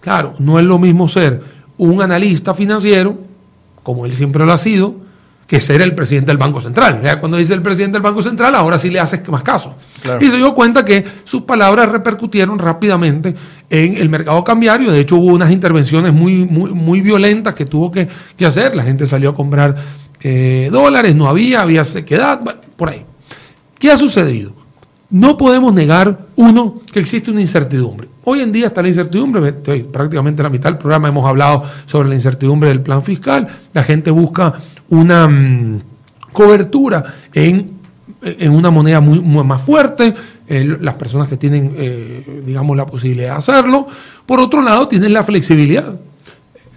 Claro, 0.00 0.34
no 0.38 0.60
es 0.60 0.64
lo 0.64 0.78
mismo 0.78 1.08
ser 1.08 1.42
un 1.76 2.00
analista 2.00 2.54
financiero, 2.54 3.18
como 3.82 4.06
él 4.06 4.14
siempre 4.14 4.46
lo 4.46 4.52
ha 4.52 4.58
sido, 4.58 5.01
que 5.52 5.60
ser 5.60 5.82
el 5.82 5.94
presidente 5.94 6.28
del 6.28 6.38
Banco 6.38 6.62
Central. 6.62 7.02
Cuando 7.20 7.36
dice 7.36 7.52
el 7.52 7.60
presidente 7.60 7.96
del 7.96 8.02
Banco 8.02 8.22
Central, 8.22 8.54
ahora 8.54 8.78
sí 8.78 8.88
le 8.88 8.98
haces 8.98 9.20
más 9.28 9.42
caso. 9.42 9.76
Y 10.18 10.30
se 10.30 10.38
dio 10.38 10.54
cuenta 10.54 10.82
que 10.82 11.04
sus 11.24 11.42
palabras 11.42 11.90
repercutieron 11.90 12.58
rápidamente 12.58 13.34
en 13.68 13.98
el 13.98 14.08
mercado 14.08 14.42
cambiario. 14.44 14.90
De 14.90 15.00
hecho, 15.00 15.16
hubo 15.16 15.26
unas 15.26 15.50
intervenciones 15.50 16.10
muy, 16.14 16.46
muy, 16.46 16.70
muy 16.70 17.02
violentas 17.02 17.54
que 17.54 17.66
tuvo 17.66 17.92
que, 17.92 18.08
hacer. 18.46 18.74
La 18.74 18.82
gente 18.82 19.06
salió 19.06 19.28
a 19.28 19.34
comprar 19.34 19.76
eh, 20.22 20.70
dólares, 20.72 21.14
no 21.14 21.28
había, 21.28 21.60
había 21.60 21.84
sequedad, 21.84 22.40
por 22.74 22.88
ahí. 22.88 23.04
¿Qué 23.78 23.90
ha 23.90 23.98
sucedido? 23.98 24.54
No 25.10 25.36
podemos 25.36 25.74
negar, 25.74 26.28
uno, 26.34 26.80
que 26.90 27.00
existe 27.00 27.30
una 27.30 27.42
incertidumbre. 27.42 28.08
Hoy 28.24 28.40
en 28.40 28.52
día 28.52 28.68
está 28.68 28.82
la 28.82 28.88
incertidumbre, 28.88 29.52
prácticamente 29.52 30.42
en 30.42 30.44
la 30.44 30.50
mitad 30.50 30.70
del 30.70 30.78
programa 30.78 31.08
hemos 31.08 31.26
hablado 31.26 31.64
sobre 31.86 32.08
la 32.08 32.14
incertidumbre 32.14 32.68
del 32.68 32.80
plan 32.80 33.02
fiscal, 33.02 33.48
la 33.74 33.82
gente 33.82 34.12
busca 34.12 34.54
una 34.90 35.26
mm, 35.26 35.80
cobertura 36.32 37.02
en, 37.34 37.72
en, 38.22 38.52
una 38.52 38.70
moneda 38.70 39.00
muy, 39.00 39.18
más 39.20 39.62
fuerte, 39.62 40.14
las 40.48 40.94
personas 40.94 41.26
que 41.28 41.36
tienen, 41.36 41.74
eh, 41.76 42.42
digamos, 42.46 42.76
la 42.76 42.86
posibilidad 42.86 43.30
de 43.30 43.38
hacerlo. 43.38 43.86
Por 44.24 44.38
otro 44.38 44.62
lado, 44.62 44.86
tienen 44.86 45.12
la 45.12 45.24
flexibilidad. 45.24 45.98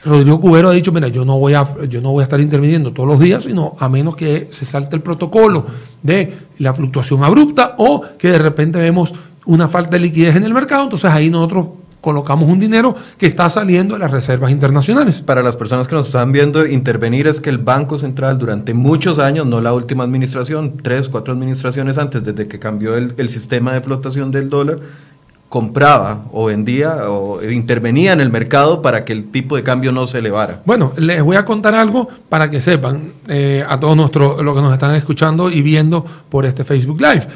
Rodrigo 0.04 0.39
Cubero 0.39 0.70
ha 0.70 0.74
dicho, 0.74 0.91
mira, 0.91 1.10
yo 1.10 1.26
no 1.26 1.38
voy 1.39 1.56
a, 1.56 1.68
yo 1.89 2.00
no 2.00 2.12
voy 2.12 2.22
a 2.22 2.24
estar 2.24 2.39
interviniendo 2.39 2.93
todos 2.93 3.10
los 3.10 3.20
días, 3.20 3.43
sino 3.43 3.76
a 3.80 3.89
menos 3.89 4.16
que 4.16 4.48
se 4.52 4.64
salte 4.64 4.96
el 4.96 5.02
protocolo 5.02 5.66
de 6.02 6.34
la 6.60 6.74
fluctuación 6.74 7.24
abrupta 7.24 7.76
o 7.80 8.04
que 8.18 8.30
de 8.30 8.38
repente 8.39 8.80
vemos 8.80 9.14
una 9.46 9.68
falta 9.68 9.91
de 9.91 10.00
liquidez 10.00 10.36
en 10.36 10.43
el 10.43 10.54
mercado, 10.54 10.84
entonces 10.84 11.10
ahí 11.12 11.30
nosotros 11.30 11.68
colocamos 12.06 12.48
un 12.48 12.60
dinero 12.60 12.96
que 13.18 13.26
está 13.26 13.50
saliendo 13.50 13.96
de 13.96 14.00
las 14.00 14.12
reservas 14.12 14.52
internacionales. 14.52 15.24
Para 15.24 15.41
las 15.41 15.56
personas 15.56 15.88
que 15.88 15.96
nos 15.96 16.06
están 16.06 16.32
viendo, 16.32 16.66
intervenir 16.68 17.26
es 17.26 17.41
que 17.41 17.50
el 17.50 17.58
Banco 17.58 17.98
Central 17.98 18.38
durante 18.38 18.76
muchos 18.76 19.18
años, 19.18 19.48
no 19.48 19.60
la 19.60 19.74
última 19.74 20.04
administración, 20.04 20.78
tres, 20.84 21.10
cuatro 21.10 21.34
administraciones 21.34 21.98
antes, 21.98 22.24
desde 22.24 22.48
que 22.48 22.60
cambió 22.60 22.96
el, 22.96 23.30
sistema 23.30 23.74
de 23.74 23.82
flotación 23.82 24.30
del 24.30 24.52
dólar, 24.52 24.78
compraba 25.50 26.26
o 26.32 26.46
vendía 26.46 27.10
o 27.10 27.43
intervenía 27.43 28.14
en 28.14 28.22
el 28.22 28.30
mercado 28.30 28.84
para 28.84 29.04
que 29.04 29.14
el 29.14 29.32
tipo 29.32 29.56
de 29.56 29.64
cambio 29.64 29.91
no 29.91 30.06
se 30.06 30.20
elevara. 30.20 30.62
Bueno, 30.64 30.93
les 30.98 31.24
voy 31.24 31.38
a 31.38 31.43
contar 31.43 31.74
algo 31.74 32.08
para 32.30 32.52
que 32.52 32.62
sepan 32.62 33.14
eh, 33.28 33.66
a 33.68 33.80
todos 33.80 33.98
nuestros 33.98 34.43
los 34.43 34.56
que 34.56 34.62
nos 34.62 34.74
están 34.74 34.93
escuchando 34.93 35.50
y 35.50 35.64
viendo 35.64 36.06
por 36.30 36.46
este 36.46 36.64
Facebook 36.64 37.02
Live. 37.02 37.28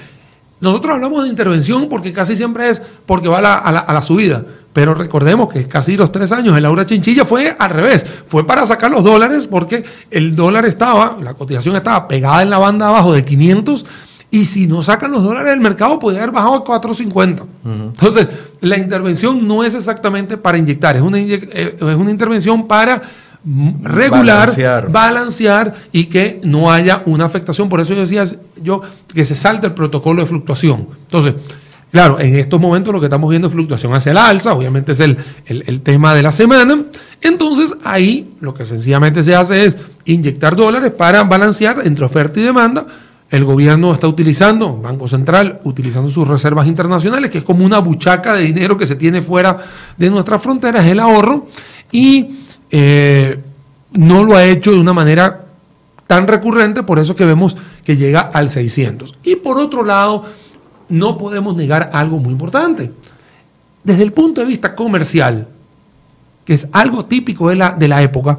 Nosotros 0.62 0.95
hablamos 0.95 1.24
de 1.24 1.30
intervención 1.30 1.88
porque 1.89 2.12
casi 2.12 2.36
siempre 2.36 2.70
es 2.70 2.82
porque 3.05 3.28
va 3.28 3.39
a 3.39 3.93
la 3.93 4.01
subida. 4.01 4.43
Pero 4.74 4.93
recordemos 4.93 5.49
que 5.49 5.68
casi 5.68 5.97
los 5.97 6.12
tres 6.12 6.32
años 6.32 6.55
el 6.55 6.64
Laura 6.64 6.86
Chinchilla 6.86 7.26
fue 7.26 7.55
al 7.57 7.72
revés, 7.72 8.05
fue 8.28 8.45
para 8.45 8.66
sacar 8.66 8.91
los 8.91 9.03
dólares 9.03 9.47
porque 9.47 9.84
el 10.12 10.36
dólar 10.36 10.66
estaba, 10.66 11.18
la 11.22 11.34
cotización 11.34 11.76
estaba 11.76 12.07
pegada 12.07 12.43
en 12.43 12.49
la 12.49 12.60
banda 12.60 12.88
abajo 12.88 13.14
de 13.14 13.26
500 13.26 13.86
y 14.32 14.45
si 14.45 14.68
no 14.68 14.84
sacan 14.84 15.12
los 15.12 15.24
dólares 15.24 15.49
del 15.49 15.60
mercado 15.60 15.97
podría 15.97 16.22
haber 16.22 16.36
bajado 16.36 16.53
a 16.55 16.64
450. 16.64 17.43
Entonces, 17.66 18.28
la 18.62 18.78
intervención 18.78 19.47
no 19.47 19.64
es 19.64 19.74
exactamente 19.74 20.38
para 20.38 20.60
inyectar, 20.60 20.95
es 20.95 21.01
una, 21.01 21.18
eh, 21.18 21.76
es 21.76 21.82
una 21.82 22.12
intervención 22.12 22.68
para 22.68 23.01
regular, 23.44 24.50
balancear. 24.50 24.92
balancear. 24.92 25.76
y 25.92 26.06
que 26.06 26.42
no 26.44 26.72
haya 26.72 27.04
una 27.06 27.26
afectación. 27.26 27.70
Por 27.70 27.80
eso 27.80 27.94
yo 27.94 28.02
decía 28.02 28.24
yo 28.62 28.82
que 29.14 29.26
se 29.26 29.36
salte 29.36 29.68
el 29.68 29.74
protocolo 29.74 30.22
de 30.22 30.28
fluctuación. 30.28 30.88
Entonces, 31.04 31.36
Claro, 31.92 32.20
en 32.20 32.36
estos 32.36 32.62
momentos 32.62 32.94
lo 32.94 33.00
que 33.00 33.08
estamos 33.08 33.30
viendo 33.32 33.48
es 33.48 33.54
fluctuación 33.54 33.94
hacia 33.96 34.12
el 34.12 34.18
alza, 34.20 34.54
obviamente 34.54 34.92
es 34.92 35.00
el, 35.00 35.18
tema 35.82 36.14
de 36.14 36.22
la 36.22 36.32
semana. 36.32 36.84
Entonces 37.20 37.76
ahí 37.84 38.36
lo 38.42 38.54
que 38.54 38.64
sencillamente 38.64 39.24
se 39.24 39.36
hace 39.36 39.66
es 39.66 39.78
inyectar 40.06 40.56
dólares 40.56 40.92
para 40.92 41.24
balancear 41.24 41.80
entre 41.84 42.06
oferta 42.06 42.40
y 42.40 42.44
demanda. 42.44 42.86
El 43.32 43.44
gobierno 43.44 43.92
está 43.94 44.08
utilizando, 44.08 44.78
Banco 44.78 45.08
Central, 45.08 45.60
utilizando 45.64 46.12
sus 46.12 46.28
reservas 46.28 46.68
internacionales, 46.68 47.32
que 47.32 47.40
es 47.40 47.44
como 47.44 47.66
una 47.66 47.80
buchaca 47.80 48.36
de 48.36 48.44
dinero 48.44 48.78
que 48.78 48.86
se 48.86 48.96
tiene 48.96 49.22
fuera 49.22 49.58
de 49.98 50.10
nuestras 50.10 50.42
fronteras, 50.42 50.86
el 50.86 51.00
ahorro, 51.00 51.48
y 51.92 52.40
eh, 52.72 53.39
no 53.93 54.24
lo 54.24 54.36
ha 54.36 54.45
hecho 54.45 54.72
de 54.72 54.80
una 54.80 54.93
manera 54.93 55.45
tan 56.07 56.28
recurrente, 56.28 56.84
por 56.84 56.99
eso 56.99 57.15
que 57.15 57.26
vemos 57.26 57.55
que 57.84 57.95
llega 57.95 58.22
al 58.22 58.49
600. 58.49 59.17
Y 59.24 59.36
por 59.36 59.57
otro 59.57 59.84
lado, 59.84 60.24
no 60.89 61.17
podemos 61.17 61.55
negar 61.55 61.89
algo 61.93 62.17
muy 62.17 62.32
importante. 62.32 62.91
Desde 63.84 64.03
el 64.03 64.11
punto 64.11 64.41
de 64.41 64.47
vista 64.47 64.76
comercial, 64.76 65.47
que 66.45 66.53
es 66.53 66.67
algo 66.72 67.05
típico 67.05 67.49
de 67.49 67.55
la, 67.55 67.72
de 67.72 67.88
la 67.88 68.01
época, 68.01 68.38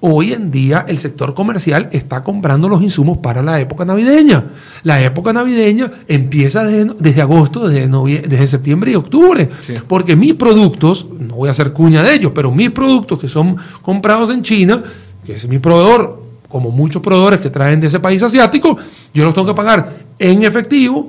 hoy 0.00 0.32
en 0.32 0.50
día 0.50 0.84
el 0.88 0.98
sector 0.98 1.34
comercial 1.34 1.88
está 1.92 2.24
comprando 2.24 2.68
los 2.68 2.82
insumos 2.82 3.18
para 3.18 3.42
la 3.42 3.60
época 3.60 3.84
navideña. 3.84 4.44
La 4.82 5.02
época 5.02 5.32
navideña 5.32 5.90
empieza 6.08 6.64
desde, 6.64 7.22
agosto, 7.22 7.68
desde, 7.68 7.88
desde, 8.26 8.46
septiembre 8.46 8.92
y 8.92 8.94
octubre, 8.94 9.48
porque 9.86 10.16
mis 10.16 10.34
productos, 10.34 11.06
no 11.18 11.36
voy 11.36 11.48
a 11.48 11.52
hacer 11.52 11.72
cuña 11.72 12.02
de 12.02 12.14
ellos, 12.14 12.32
pero 12.34 12.50
mis 12.50 12.70
productos 12.70 13.18
que 13.18 13.28
son 13.28 13.56
comprados 13.82 14.30
en 14.30 14.42
China, 14.42 14.82
que 15.24 15.34
es 15.34 15.46
mi 15.48 15.58
proveedor, 15.58 16.20
como 16.48 16.70
muchos 16.70 17.00
proveedores 17.00 17.40
que 17.40 17.50
traen 17.50 17.80
de 17.80 17.86
ese 17.86 18.00
país 18.00 18.22
asiático, 18.22 18.76
yo 19.14 19.24
los 19.24 19.34
tengo 19.34 19.46
que 19.46 19.54
pagar 19.54 20.00
en 20.18 20.42
efectivo 20.42 21.08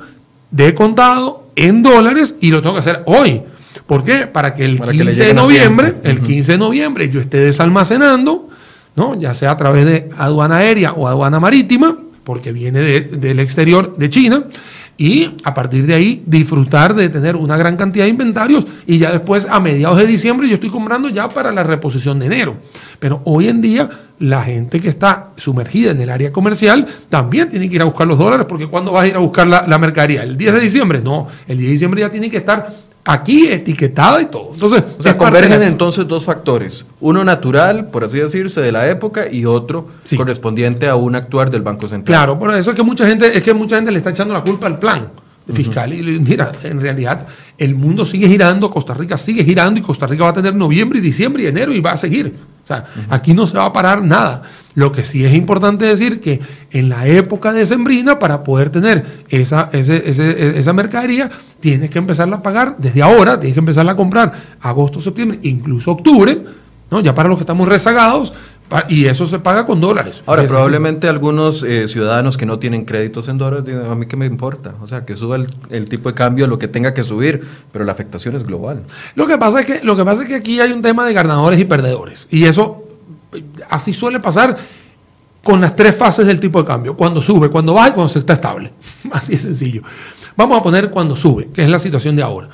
de 0.51 0.75
contado 0.75 1.45
en 1.55 1.81
dólares 1.81 2.35
y 2.39 2.51
lo 2.51 2.61
tengo 2.61 2.75
que 2.75 2.81
hacer 2.81 3.03
hoy. 3.05 3.41
¿Por 3.85 4.03
qué? 4.03 4.27
Para 4.27 4.53
que 4.53 4.65
el 4.65 4.81
15 4.81 5.25
de 5.25 5.33
noviembre, 5.33 5.95
el 6.03 6.21
15 6.21 6.53
de 6.53 6.57
noviembre 6.57 7.09
yo 7.09 7.19
esté 7.19 7.37
desalmacenando, 7.37 8.49
¿no? 8.95 9.19
ya 9.19 9.33
sea 9.33 9.51
a 9.51 9.57
través 9.57 9.85
de 9.85 10.09
aduana 10.17 10.57
aérea 10.57 10.93
o 10.93 11.07
aduana 11.07 11.39
marítima, 11.39 11.97
porque 12.23 12.51
viene 12.51 12.79
del 12.81 13.39
exterior 13.39 13.95
de 13.97 14.09
China, 14.09 14.43
y 15.01 15.33
a 15.43 15.53
partir 15.55 15.87
de 15.87 15.95
ahí 15.95 16.23
disfrutar 16.27 16.93
de 16.93 17.09
tener 17.09 17.35
una 17.35 17.57
gran 17.57 17.75
cantidad 17.75 18.05
de 18.05 18.11
inventarios 18.11 18.65
y 18.85 18.99
ya 18.99 19.11
después 19.11 19.47
a 19.49 19.59
mediados 19.59 19.97
de 19.97 20.05
diciembre 20.05 20.47
yo 20.47 20.53
estoy 20.53 20.69
comprando 20.69 21.09
ya 21.09 21.27
para 21.27 21.51
la 21.51 21.63
reposición 21.63 22.19
de 22.19 22.27
enero. 22.27 22.57
Pero 22.99 23.21
hoy 23.25 23.47
en 23.47 23.61
día 23.61 23.89
la 24.19 24.43
gente 24.43 24.79
que 24.79 24.89
está 24.89 25.31
sumergida 25.37 25.89
en 25.89 26.01
el 26.01 26.11
área 26.11 26.31
comercial 26.31 26.85
también 27.09 27.49
tiene 27.49 27.67
que 27.67 27.75
ir 27.75 27.81
a 27.81 27.85
buscar 27.85 28.05
los 28.05 28.19
dólares 28.19 28.45
porque 28.47 28.67
cuando 28.67 28.91
vas 28.91 29.05
a 29.05 29.07
ir 29.07 29.15
a 29.15 29.19
buscar 29.19 29.47
la, 29.47 29.65
la 29.67 29.79
mercadería? 29.79 30.21
¿El 30.21 30.37
10 30.37 30.53
de 30.53 30.59
diciembre? 30.59 31.01
No, 31.03 31.25
el 31.47 31.57
10 31.57 31.67
de 31.67 31.71
diciembre 31.71 32.01
ya 32.01 32.11
tiene 32.11 32.29
que 32.29 32.37
estar 32.37 32.71
aquí 33.05 33.47
etiquetada 33.47 34.21
y 34.21 34.25
todo. 34.25 34.51
Entonces, 34.53 34.83
o 34.97 35.03
sea, 35.03 35.17
convergen 35.17 35.61
entonces 35.63 36.07
dos 36.07 36.25
factores. 36.25 36.85
Uno 36.99 37.23
natural, 37.23 37.89
por 37.89 38.03
así 38.03 38.19
decirse, 38.19 38.61
de 38.61 38.71
la 38.71 38.89
época 38.89 39.31
y 39.31 39.45
otro 39.45 39.87
correspondiente 40.15 40.87
a 40.87 40.95
un 40.95 41.15
actuar 41.15 41.49
del 41.49 41.61
Banco 41.61 41.87
Central. 41.87 42.17
Claro, 42.17 42.39
por 42.39 42.53
eso 42.53 42.71
es 42.71 42.75
que 42.75 42.83
mucha 42.83 43.07
gente, 43.07 43.35
es 43.35 43.43
que 43.43 43.53
mucha 43.53 43.75
gente 43.75 43.91
le 43.91 43.97
está 43.97 44.11
echando 44.11 44.33
la 44.33 44.41
culpa 44.41 44.67
al 44.67 44.79
plan 44.79 45.09
fiscal. 45.53 45.93
Y 45.93 46.19
mira, 46.19 46.51
en 46.63 46.79
realidad 46.79 47.27
el 47.57 47.75
mundo 47.75 48.05
sigue 48.05 48.27
girando, 48.27 48.69
Costa 48.69 48.93
Rica 48.93 49.17
sigue 49.17 49.43
girando 49.43 49.79
y 49.79 49.83
Costa 49.83 50.07
Rica 50.07 50.23
va 50.23 50.29
a 50.29 50.33
tener 50.33 50.55
noviembre 50.55 50.99
y 50.99 51.01
diciembre 51.01 51.43
y 51.43 51.47
enero 51.47 51.71
y 51.73 51.79
va 51.79 51.91
a 51.91 51.97
seguir. 51.97 52.33
O 52.63 52.67
sea, 52.67 52.85
aquí 53.09 53.33
no 53.33 53.47
se 53.47 53.57
va 53.57 53.65
a 53.65 53.73
parar 53.73 54.03
nada. 54.03 54.43
Lo 54.75 54.91
que 54.91 55.03
sí 55.03 55.25
es 55.25 55.33
importante 55.33 55.85
decir 55.85 56.21
que 56.21 56.39
en 56.71 56.89
la 56.89 57.07
época 57.07 57.51
de 57.51 57.65
Sembrina, 57.65 58.19
para 58.19 58.43
poder 58.43 58.69
tener 58.69 59.23
esa, 59.29 59.69
esa 59.73 60.73
mercadería, 60.73 61.29
tienes 61.59 61.89
que 61.89 61.97
empezarla 61.97 62.37
a 62.37 62.41
pagar 62.41 62.77
desde 62.77 63.01
ahora, 63.01 63.39
tienes 63.39 63.55
que 63.55 63.59
empezarla 63.59 63.93
a 63.93 63.95
comprar 63.95 64.31
agosto, 64.61 65.01
septiembre, 65.01 65.39
incluso 65.43 65.91
octubre, 65.91 66.41
¿no? 66.89 67.01
ya 67.01 67.13
para 67.13 67.27
los 67.27 67.37
que 67.37 67.43
estamos 67.43 67.67
rezagados, 67.67 68.31
y 68.87 69.05
eso 69.05 69.25
se 69.25 69.39
paga 69.39 69.65
con 69.65 69.81
dólares. 69.81 70.23
Ahora, 70.25 70.43
probablemente 70.43 71.07
algunos 71.07 71.63
eh, 71.63 71.87
ciudadanos 71.87 72.37
que 72.37 72.45
no 72.45 72.59
tienen 72.59 72.85
créditos 72.85 73.27
en 73.27 73.37
dólares 73.37 73.65
digan, 73.65 73.85
a 73.85 73.95
mí 73.95 74.05
qué 74.05 74.15
me 74.15 74.25
importa. 74.25 74.75
O 74.81 74.87
sea, 74.87 75.05
que 75.05 75.15
suba 75.15 75.37
el, 75.69 75.89
tipo 75.89 76.09
de 76.09 76.15
cambio, 76.15 76.47
lo 76.47 76.57
que 76.57 76.67
tenga 76.67 76.93
que 76.93 77.03
subir, 77.03 77.45
pero 77.71 77.85
la 77.85 77.91
afectación 77.91 78.35
es 78.35 78.43
global. 78.43 78.83
Lo 79.15 79.27
que 79.27 79.37
pasa 79.37 79.61
es 79.61 79.65
que, 79.65 79.83
lo 79.83 79.95
que, 79.95 80.05
pasa 80.05 80.23
es 80.23 80.27
que 80.27 80.35
aquí 80.35 80.59
hay 80.59 80.71
un 80.71 80.81
tema 80.81 81.05
de 81.05 81.13
ganadores 81.13 81.59
y 81.59 81.65
perdedores. 81.65 82.27
Y 82.29 82.45
eso 82.45 82.85
así 83.69 83.93
suele 83.93 84.19
pasar 84.19 84.57
con 85.43 85.59
las 85.59 85.75
tres 85.75 85.95
fases 85.95 86.25
del 86.25 86.39
tipo 86.39 86.61
de 86.61 86.67
cambio. 86.67 86.95
Cuando 86.95 87.21
sube, 87.21 87.49
cuando 87.49 87.73
baja 87.73 87.89
y 87.89 87.91
cuando 87.93 88.09
se 88.09 88.19
está 88.19 88.33
estable. 88.33 88.71
Así 89.11 89.33
es 89.33 89.41
sencillo. 89.41 89.81
Vamos 90.35 90.59
a 90.59 90.61
poner 90.61 90.89
cuando 90.89 91.15
sube, 91.15 91.49
que 91.53 91.63
es 91.63 91.69
la 91.69 91.79
situación 91.79 92.15
de 92.15 92.23
ahora. 92.23 92.49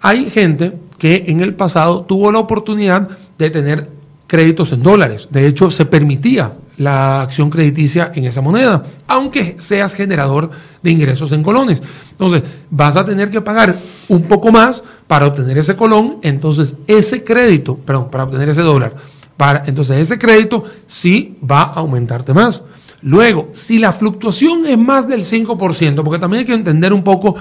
Hay 0.00 0.28
gente 0.30 0.74
que 0.98 1.24
en 1.28 1.40
el 1.40 1.54
pasado 1.54 2.02
tuvo 2.02 2.30
la 2.32 2.38
oportunidad 2.38 3.08
de 3.38 3.50
tener 3.50 3.97
créditos 4.28 4.70
en 4.72 4.82
dólares. 4.82 5.26
De 5.30 5.48
hecho, 5.48 5.72
se 5.72 5.86
permitía 5.86 6.52
la 6.76 7.22
acción 7.22 7.50
crediticia 7.50 8.12
en 8.14 8.26
esa 8.26 8.40
moneda, 8.40 8.84
aunque 9.08 9.56
seas 9.58 9.94
generador 9.94 10.50
de 10.80 10.90
ingresos 10.92 11.32
en 11.32 11.42
colones. 11.42 11.82
Entonces, 12.12 12.42
vas 12.70 12.96
a 12.96 13.04
tener 13.04 13.30
que 13.30 13.40
pagar 13.40 13.76
un 14.06 14.22
poco 14.22 14.52
más 14.52 14.84
para 15.08 15.26
obtener 15.26 15.58
ese 15.58 15.74
colón, 15.74 16.18
entonces 16.22 16.76
ese 16.86 17.24
crédito, 17.24 17.76
perdón, 17.76 18.10
para 18.10 18.24
obtener 18.24 18.50
ese 18.50 18.60
dólar, 18.60 18.94
para, 19.36 19.64
entonces 19.66 19.98
ese 19.98 20.18
crédito 20.18 20.62
sí 20.86 21.36
va 21.50 21.62
a 21.62 21.80
aumentarte 21.80 22.34
más. 22.34 22.62
Luego, 23.00 23.48
si 23.52 23.78
la 23.78 23.92
fluctuación 23.92 24.66
es 24.66 24.76
más 24.76 25.08
del 25.08 25.24
5%, 25.24 26.02
porque 26.04 26.18
también 26.20 26.40
hay 26.40 26.46
que 26.46 26.54
entender 26.54 26.92
un 26.92 27.02
poco 27.02 27.34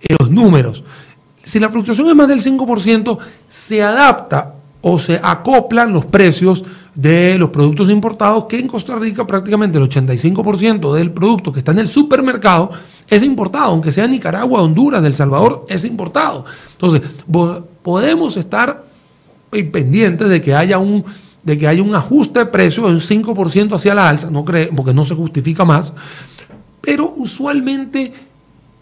eh, 0.00 0.16
los 0.18 0.30
números, 0.30 0.82
si 1.44 1.60
la 1.60 1.68
fluctuación 1.68 2.08
es 2.08 2.14
más 2.14 2.28
del 2.28 2.40
5%, 2.40 3.18
se 3.46 3.82
adapta 3.82 4.54
o 4.82 4.98
se 4.98 5.18
acoplan 5.22 5.92
los 5.92 6.04
precios 6.06 6.64
de 6.94 7.38
los 7.38 7.48
productos 7.48 7.88
importados, 7.88 8.44
que 8.44 8.58
en 8.58 8.68
Costa 8.68 8.96
Rica 8.96 9.26
prácticamente 9.26 9.78
el 9.78 9.88
85% 9.88 10.94
del 10.94 11.10
producto 11.10 11.52
que 11.52 11.60
está 11.60 11.72
en 11.72 11.78
el 11.78 11.88
supermercado 11.88 12.70
es 13.08 13.22
importado, 13.22 13.66
aunque 13.66 13.92
sea 13.92 14.06
Nicaragua, 14.06 14.62
Honduras, 14.62 15.04
El 15.04 15.14
Salvador, 15.14 15.64
es 15.68 15.84
importado. 15.84 16.44
Entonces, 16.72 17.02
podemos 17.82 18.36
estar 18.36 18.84
pendientes 19.50 20.28
de 20.28 20.40
que 20.40 20.54
haya 20.54 20.78
un 20.78 21.04
de 21.42 21.58
que 21.58 21.66
haya 21.66 21.82
un 21.82 21.94
ajuste 21.94 22.38
de 22.38 22.46
precios 22.46 22.86
de 22.86 22.92
un 22.92 23.24
5% 23.24 23.74
hacia 23.74 23.96
la 23.96 24.08
alza, 24.08 24.30
no 24.30 24.44
cree, 24.44 24.68
porque 24.68 24.94
no 24.94 25.04
se 25.04 25.16
justifica 25.16 25.64
más, 25.64 25.92
pero 26.80 27.12
usualmente 27.16 28.12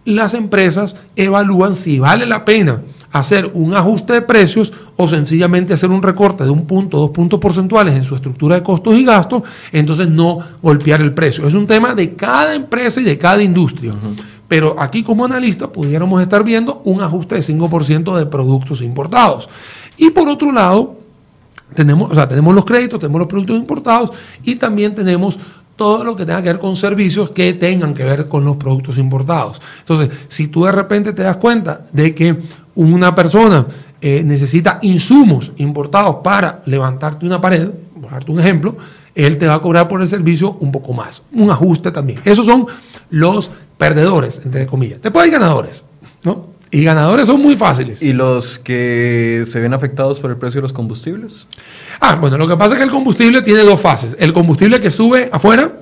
las 0.05 0.34
empresas 0.34 0.94
evalúan 1.16 1.74
si 1.74 1.98
vale 1.98 2.26
la 2.26 2.44
pena 2.44 2.82
hacer 3.12 3.50
un 3.54 3.74
ajuste 3.74 4.12
de 4.12 4.22
precios 4.22 4.72
o 4.96 5.08
sencillamente 5.08 5.74
hacer 5.74 5.90
un 5.90 6.02
recorte 6.02 6.44
de 6.44 6.50
un 6.50 6.66
punto, 6.66 6.98
dos 6.98 7.11
puntos 7.11 7.40
porcentuales 7.40 7.94
en 7.94 8.04
su 8.04 8.14
estructura 8.14 8.56
de 8.56 8.62
costos 8.62 8.94
y 8.94 9.04
gastos, 9.04 9.42
entonces 9.72 10.08
no 10.08 10.38
golpear 10.62 11.00
el 11.00 11.12
precio. 11.12 11.46
Es 11.46 11.54
un 11.54 11.66
tema 11.66 11.94
de 11.94 12.14
cada 12.14 12.54
empresa 12.54 13.00
y 13.00 13.04
de 13.04 13.18
cada 13.18 13.42
industria. 13.42 13.94
Pero 14.46 14.76
aquí 14.78 15.02
como 15.02 15.24
analista 15.24 15.70
pudiéramos 15.70 16.20
estar 16.22 16.42
viendo 16.44 16.82
un 16.84 17.00
ajuste 17.00 17.36
de 17.36 17.40
5% 17.40 18.16
de 18.16 18.26
productos 18.26 18.82
importados. 18.82 19.48
Y 19.96 20.11
por 20.11 20.28
otro 20.28 20.50
lado, 20.50 20.96
tenemos, 21.74 22.11
o 22.11 22.14
sea, 22.14 22.28
tenemos 22.28 22.54
los 22.54 22.64
créditos, 22.64 22.98
tenemos 22.98 23.20
los 23.20 23.28
productos 23.28 23.56
importados 23.56 24.11
y 24.42 24.56
también 24.56 24.94
tenemos 24.94 25.38
todo 25.76 26.04
lo 26.04 26.14
que 26.14 26.26
tenga 26.26 26.42
que 26.42 26.48
ver 26.48 26.58
con 26.58 26.76
servicios 26.76 27.30
que 27.30 27.54
tengan 27.54 27.94
que 27.94 28.04
ver 28.04 28.28
con 28.28 28.44
los 28.44 28.56
productos 28.56 28.98
importados. 28.98 29.62
Entonces, 29.78 30.11
si 30.28 30.48
tú 30.48 30.64
de 30.64 30.72
repente 30.72 31.14
te 31.14 31.22
das 31.22 31.38
cuenta 31.38 31.86
de 31.92 32.14
que 32.14 32.36
una 32.74 33.14
persona 33.14 33.66
eh, 34.00 34.22
necesita 34.24 34.78
insumos 34.82 35.52
importados 35.56 36.16
para 36.22 36.62
levantarte 36.66 37.26
una 37.26 37.40
pared, 37.40 37.68
a 38.08 38.12
darte 38.12 38.32
un 38.32 38.40
ejemplo, 38.40 38.76
él 39.14 39.38
te 39.38 39.46
va 39.46 39.54
a 39.54 39.62
cobrar 39.62 39.88
por 39.88 40.00
el 40.00 40.08
servicio 40.08 40.56
un 40.60 40.72
poco 40.72 40.92
más, 40.92 41.22
un 41.32 41.50
ajuste 41.50 41.90
también. 41.90 42.20
Esos 42.24 42.46
son 42.46 42.66
los 43.10 43.50
perdedores, 43.76 44.40
entre 44.44 44.66
comillas. 44.66 45.02
Después 45.02 45.24
hay 45.24 45.30
ganadores, 45.30 45.82
¿no? 46.24 46.49
Y 46.70 46.84
ganadores 46.84 47.26
son 47.26 47.42
muy 47.42 47.56
fáciles. 47.56 48.00
¿Y 48.00 48.12
los 48.12 48.58
que 48.58 49.44
se 49.46 49.58
ven 49.58 49.74
afectados 49.74 50.20
por 50.20 50.30
el 50.30 50.36
precio 50.36 50.58
de 50.58 50.62
los 50.62 50.72
combustibles? 50.72 51.46
Ah, 52.00 52.14
bueno, 52.14 52.38
lo 52.38 52.46
que 52.46 52.56
pasa 52.56 52.74
es 52.74 52.78
que 52.78 52.84
el 52.84 52.90
combustible 52.90 53.42
tiene 53.42 53.60
dos 53.60 53.80
fases. 53.80 54.16
El 54.18 54.32
combustible 54.32 54.80
que 54.80 54.90
sube 54.90 55.28
afuera 55.32 55.72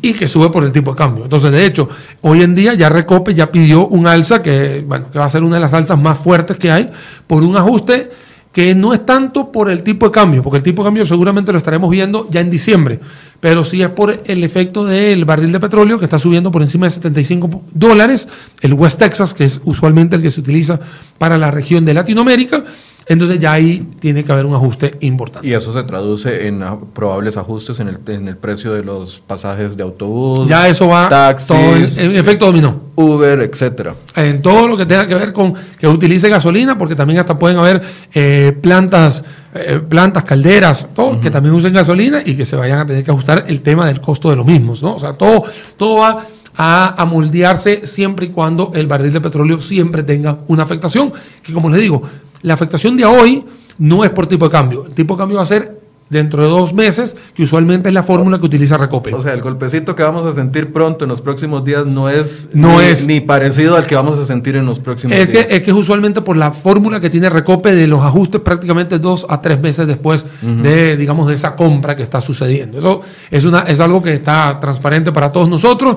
y 0.00 0.14
que 0.14 0.26
sube 0.26 0.48
por 0.48 0.64
el 0.64 0.72
tipo 0.72 0.92
de 0.92 0.96
cambio. 0.96 1.24
Entonces, 1.24 1.50
de 1.52 1.66
hecho, 1.66 1.88
hoy 2.22 2.42
en 2.42 2.54
día 2.54 2.72
ya 2.74 2.88
Recope 2.88 3.34
ya 3.34 3.50
pidió 3.50 3.86
un 3.88 4.06
alza 4.06 4.40
que, 4.40 4.82
bueno, 4.86 5.10
que 5.10 5.18
va 5.18 5.26
a 5.26 5.30
ser 5.30 5.42
una 5.42 5.56
de 5.56 5.60
las 5.60 5.74
alzas 5.74 5.98
más 5.98 6.18
fuertes 6.18 6.56
que 6.56 6.70
hay 6.70 6.90
por 7.26 7.42
un 7.42 7.56
ajuste 7.56 8.10
que 8.52 8.74
no 8.74 8.92
es 8.92 9.06
tanto 9.06 9.52
por 9.52 9.70
el 9.70 9.82
tipo 9.82 10.06
de 10.06 10.12
cambio, 10.12 10.42
porque 10.42 10.58
el 10.58 10.62
tipo 10.64 10.82
de 10.82 10.88
cambio 10.88 11.06
seguramente 11.06 11.52
lo 11.52 11.58
estaremos 11.58 11.88
viendo 11.88 12.28
ya 12.30 12.40
en 12.40 12.50
diciembre, 12.50 12.98
pero 13.38 13.64
sí 13.64 13.80
es 13.80 13.88
por 13.90 14.22
el 14.24 14.42
efecto 14.42 14.84
del 14.84 15.24
barril 15.24 15.52
de 15.52 15.60
petróleo 15.60 15.98
que 15.98 16.04
está 16.04 16.18
subiendo 16.18 16.50
por 16.50 16.62
encima 16.62 16.86
de 16.86 16.90
75 16.90 17.62
dólares, 17.72 18.28
el 18.60 18.74
West 18.74 18.98
Texas, 18.98 19.34
que 19.34 19.44
es 19.44 19.60
usualmente 19.64 20.16
el 20.16 20.22
que 20.22 20.30
se 20.30 20.40
utiliza 20.40 20.80
para 21.18 21.38
la 21.38 21.50
región 21.50 21.84
de 21.84 21.94
Latinoamérica, 21.94 22.64
entonces 23.10 23.40
ya 23.40 23.54
ahí 23.54 23.84
tiene 23.98 24.22
que 24.22 24.30
haber 24.30 24.46
un 24.46 24.54
ajuste 24.54 24.92
importante. 25.00 25.48
Y 25.48 25.52
eso 25.52 25.72
se 25.72 25.82
traduce 25.82 26.46
en 26.46 26.64
probables 26.94 27.36
ajustes 27.36 27.80
en 27.80 27.88
el, 27.88 27.98
en 28.06 28.28
el 28.28 28.36
precio 28.36 28.72
de 28.72 28.84
los 28.84 29.18
pasajes 29.18 29.76
de 29.76 29.82
autobús. 29.82 30.46
Ya 30.46 30.68
eso 30.68 30.86
va 30.86 31.08
taxis, 31.08 31.48
todo 31.48 31.74
en, 31.74 32.16
efecto 32.16 32.46
dominó. 32.46 32.82
Uber, 32.94 33.40
etcétera. 33.40 33.96
En 34.14 34.40
todo 34.40 34.68
lo 34.68 34.76
que 34.76 34.86
tenga 34.86 35.08
que 35.08 35.16
ver 35.16 35.32
con 35.32 35.54
que 35.76 35.88
utilice 35.88 36.28
gasolina, 36.28 36.78
porque 36.78 36.94
también 36.94 37.18
hasta 37.18 37.36
pueden 37.36 37.58
haber 37.58 37.82
eh, 38.14 38.56
plantas, 38.62 39.24
eh, 39.56 39.80
plantas, 39.88 40.22
calderas, 40.22 40.86
todo, 40.94 41.20
que 41.20 41.32
también 41.32 41.52
usen 41.56 41.72
gasolina 41.72 42.22
y 42.24 42.36
que 42.36 42.44
se 42.44 42.54
vayan 42.54 42.78
a 42.78 42.86
tener 42.86 43.02
que 43.02 43.10
ajustar 43.10 43.42
el 43.48 43.60
tema 43.62 43.88
del 43.88 44.00
costo 44.00 44.30
de 44.30 44.36
los 44.36 44.46
mismos, 44.46 44.84
¿no? 44.84 44.94
O 44.94 45.00
sea, 45.00 45.14
todo, 45.14 45.42
todo 45.76 45.96
va 45.96 46.26
a, 46.56 47.02
a, 47.02 47.04
moldearse 47.06 47.88
siempre 47.88 48.26
y 48.26 48.28
cuando 48.28 48.70
el 48.72 48.86
barril 48.86 49.12
de 49.12 49.20
petróleo 49.20 49.60
siempre 49.60 50.04
tenga 50.04 50.38
una 50.46 50.62
afectación, 50.62 51.12
que 51.42 51.52
como 51.52 51.70
les 51.70 51.80
digo, 51.80 52.02
la 52.42 52.54
afectación 52.54 52.96
de 52.96 53.04
hoy 53.04 53.44
no 53.78 54.04
es 54.04 54.10
por 54.10 54.26
tipo 54.26 54.46
de 54.46 54.50
cambio. 54.50 54.86
El 54.86 54.94
tipo 54.94 55.14
de 55.14 55.18
cambio 55.18 55.36
va 55.38 55.42
a 55.42 55.46
ser 55.46 55.80
dentro 56.10 56.42
de 56.42 56.48
dos 56.48 56.74
meses, 56.74 57.16
que 57.34 57.44
usualmente 57.44 57.88
es 57.88 57.94
la 57.94 58.02
fórmula 58.02 58.38
que 58.40 58.44
utiliza 58.44 58.76
Recope. 58.76 59.14
O 59.14 59.20
sea, 59.20 59.32
el 59.32 59.40
golpecito 59.40 59.94
que 59.94 60.02
vamos 60.02 60.26
a 60.26 60.34
sentir 60.34 60.72
pronto 60.72 61.04
en 61.04 61.08
los 61.08 61.20
próximos 61.20 61.64
días 61.64 61.86
no 61.86 62.08
es, 62.10 62.48
no 62.52 62.80
ni, 62.80 62.86
es 62.86 63.06
ni 63.06 63.20
parecido 63.20 63.76
al 63.76 63.86
que 63.86 63.94
vamos 63.94 64.18
a 64.18 64.26
sentir 64.26 64.56
en 64.56 64.66
los 64.66 64.80
próximos 64.80 65.16
es 65.16 65.30
días. 65.30 65.46
Que, 65.46 65.56
es 65.56 65.62
que 65.62 65.70
es 65.70 65.76
usualmente 65.76 66.20
por 66.20 66.36
la 66.36 66.50
fórmula 66.50 67.00
que 67.00 67.10
tiene 67.10 67.30
Recope 67.30 67.74
de 67.74 67.86
los 67.86 68.02
ajustes 68.02 68.40
prácticamente 68.40 68.98
dos 68.98 69.24
a 69.28 69.40
tres 69.40 69.60
meses 69.60 69.86
después 69.86 70.26
de, 70.42 70.96
digamos, 70.96 71.28
de 71.28 71.34
esa 71.34 71.54
compra 71.54 71.96
que 71.96 72.02
está 72.02 72.20
sucediendo. 72.20 72.78
Eso 72.78 73.02
es, 73.30 73.44
una, 73.44 73.60
es 73.60 73.78
algo 73.78 74.02
que 74.02 74.12
está 74.12 74.58
transparente 74.60 75.12
para 75.12 75.30
todos 75.30 75.48
nosotros 75.48 75.96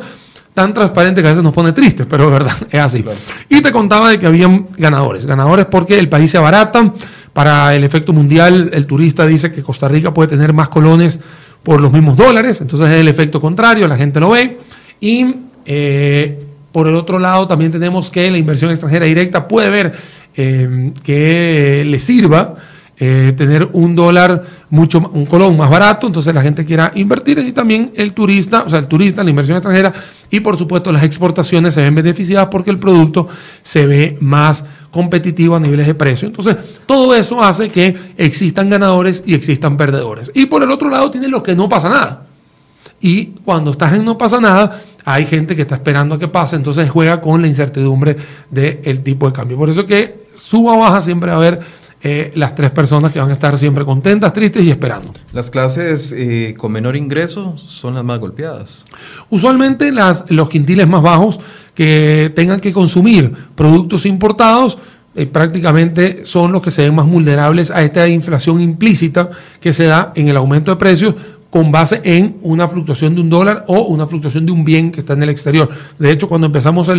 tan 0.54 0.74
transparente 0.74 1.22
que 1.22 1.28
a 1.28 1.32
veces 1.32 1.44
nos 1.44 1.54
pone 1.54 1.72
tristes, 1.72 2.06
pero 2.08 2.26
es 2.26 2.32
verdad, 2.32 2.56
es 2.72 2.80
así. 2.80 3.04
Y 3.50 3.62
te 3.62 3.72
contaba 3.72 4.10
de 4.10 4.20
que 4.20 4.28
habían 4.28 4.68
ganadores. 4.78 5.26
Ganadores 5.26 5.66
porque 5.66 5.98
el 5.98 6.10
país 6.10 6.32
se 6.32 6.38
abarata. 6.38 6.94
Para 7.34 7.74
el 7.74 7.84
efecto 7.84 8.14
mundial, 8.14 8.70
el 8.74 8.86
turista 8.86 9.26
dice 9.26 9.52
que 9.52 9.64
Costa 9.64 9.88
Rica 9.88 10.14
puede 10.14 10.30
tener 10.30 10.54
más 10.54 10.70
colones 10.70 11.20
por 11.64 11.82
los 11.82 11.92
mismos 11.92 12.16
dólares. 12.16 12.62
Entonces 12.62 12.90
es 12.92 12.98
el 12.98 13.08
efecto 13.08 13.42
contrario, 13.42 13.88
la 13.88 13.98
gente 13.98 14.20
lo 14.20 14.30
ve. 14.30 14.60
Y 15.00 15.38
eh, 15.66 16.46
por 16.72 16.88
el 16.88 16.94
otro 16.94 17.18
lado, 17.18 17.48
también 17.48 17.72
tenemos 17.72 18.12
que 18.12 18.30
la 18.30 18.38
inversión 18.38 18.70
extranjera 18.70 19.08
directa 19.08 19.48
puede 19.48 19.72
ver 19.72 19.94
eh, 20.36 20.92
que 21.04 21.84
le 21.88 22.00
sirva 22.00 22.56
eh, 23.00 23.34
tener 23.36 23.68
un 23.74 23.96
dólar 23.96 24.44
mucho 24.70 25.00
un 25.14 25.26
colón 25.26 25.58
más 25.58 25.70
barato, 25.70 26.06
entonces 26.06 26.34
la 26.34 26.44
gente 26.44 26.64
quiera 26.64 26.92
invertir 26.94 27.40
y 27.40 27.52
también 27.52 27.92
el 27.96 28.14
turista, 28.14 28.64
o 28.64 28.70
sea, 28.70 28.78
el 28.80 28.88
turista, 28.88 29.24
la 29.24 29.32
inversión 29.32 29.58
extranjera 29.58 29.92
y 30.34 30.40
por 30.40 30.58
supuesto 30.58 30.92
las 30.92 31.04
exportaciones 31.04 31.76
se 31.76 31.82
ven 31.82 31.94
beneficiadas 31.94 32.48
porque 32.48 32.72
el 32.72 32.80
producto 32.80 33.28
se 33.62 33.86
ve 33.86 34.18
más 34.20 34.66
competitivo 34.90 35.56
a 35.56 35.60
niveles 35.60 35.86
de 35.86 35.94
precio. 35.94 36.28
Entonces, 36.28 36.58
todo 36.88 37.14
eso 37.14 37.40
hace 37.40 37.70
que 37.70 37.96
existan 38.18 38.68
ganadores 38.68 39.22
y 39.28 39.36
existan 39.36 39.78
perdedores. 39.78 40.32
Y 40.34 40.48
por 40.48 40.64
el 40.64 40.72
otro 40.72 40.90
lado 40.90 41.12
tiene 41.12 41.28
lo 41.28 41.44
que 41.44 41.54
no 41.54 41.70
pasa 41.70 41.88
nada. 41.88 42.26
Y 43.00 43.26
cuando 43.46 43.70
estás 43.70 43.94
en 43.94 44.04
no 44.04 44.18
pasa 44.18 44.42
nada, 44.42 44.82
hay 45.06 45.28
gente 45.28 45.56
que 45.56 45.62
está 45.62 45.76
esperando 45.76 46.16
a 46.16 46.18
que 46.18 46.28
pase, 46.28 46.56
entonces 46.56 46.90
juega 46.90 47.22
con 47.22 47.40
la 47.40 47.48
incertidumbre 47.48 48.18
del 48.50 49.04
tipo 49.04 49.28
de 49.28 49.34
cambio. 49.34 49.56
Por 49.56 49.70
eso 49.70 49.86
que 49.86 50.30
suba 50.36 50.74
o 50.74 50.80
baja 50.80 51.00
siempre 51.02 51.30
va 51.30 51.36
a 51.36 51.38
haber 51.38 51.60
eh, 52.06 52.34
las 52.36 52.54
tres 52.54 52.70
personas 52.72 53.14
que 53.14 53.20
van 53.20 53.30
a 53.30 53.34
estar 53.34 53.58
siempre 53.58 53.86
contentas, 53.86 54.34
tristes 54.34 54.64
y 54.66 54.70
esperando. 54.70 55.14
Las 55.32 55.50
clases 55.50 56.14
eh, 56.16 56.54
con 56.58 56.74
menor 56.74 56.98
ingreso 56.98 57.58
son 57.58 57.96
las 57.96 58.04
más 58.04 58.20
golpeadas. 58.20 58.84
Usualmente 59.30 59.90
las, 59.90 60.30
los 60.30 60.50
quintiles 60.50 60.86
más 60.86 61.02
bajos 61.02 61.40
que 61.74 62.30
tengan 62.36 62.60
que 62.60 62.74
consumir 62.74 63.34
productos 63.56 64.06
importados 64.06 64.78
eh, 65.16 65.28
prácticamente 65.28 66.26
son 66.26 66.52
los 66.52 66.62
que 66.62 66.72
se 66.72 66.82
ven 66.82 66.96
más 66.96 67.08
vulnerables 67.08 67.72
a 67.72 67.82
esta 67.84 68.06
inflación 68.08 68.60
implícita 68.60 69.30
que 69.62 69.72
se 69.72 69.86
da 69.86 70.12
en 70.16 70.28
el 70.28 70.36
aumento 70.36 70.72
de 70.72 70.78
precios 70.78 71.16
con 71.54 71.72
base 71.72 72.02
en 72.04 72.38
una 72.42 72.68
fluctuación 72.68 73.14
de 73.14 73.22
un 73.22 73.30
dólar 73.30 73.66
o 73.68 73.82
una 73.82 74.08
fluctuación 74.08 74.44
de 74.44 74.52
un 74.52 74.66
bien 74.66 74.92
que 74.92 75.02
está 75.02 75.14
en 75.14 75.22
el 75.22 75.30
exterior. 75.30 75.70
De 76.00 76.10
hecho, 76.10 76.28
cuando 76.28 76.48
empezamos 76.48 76.90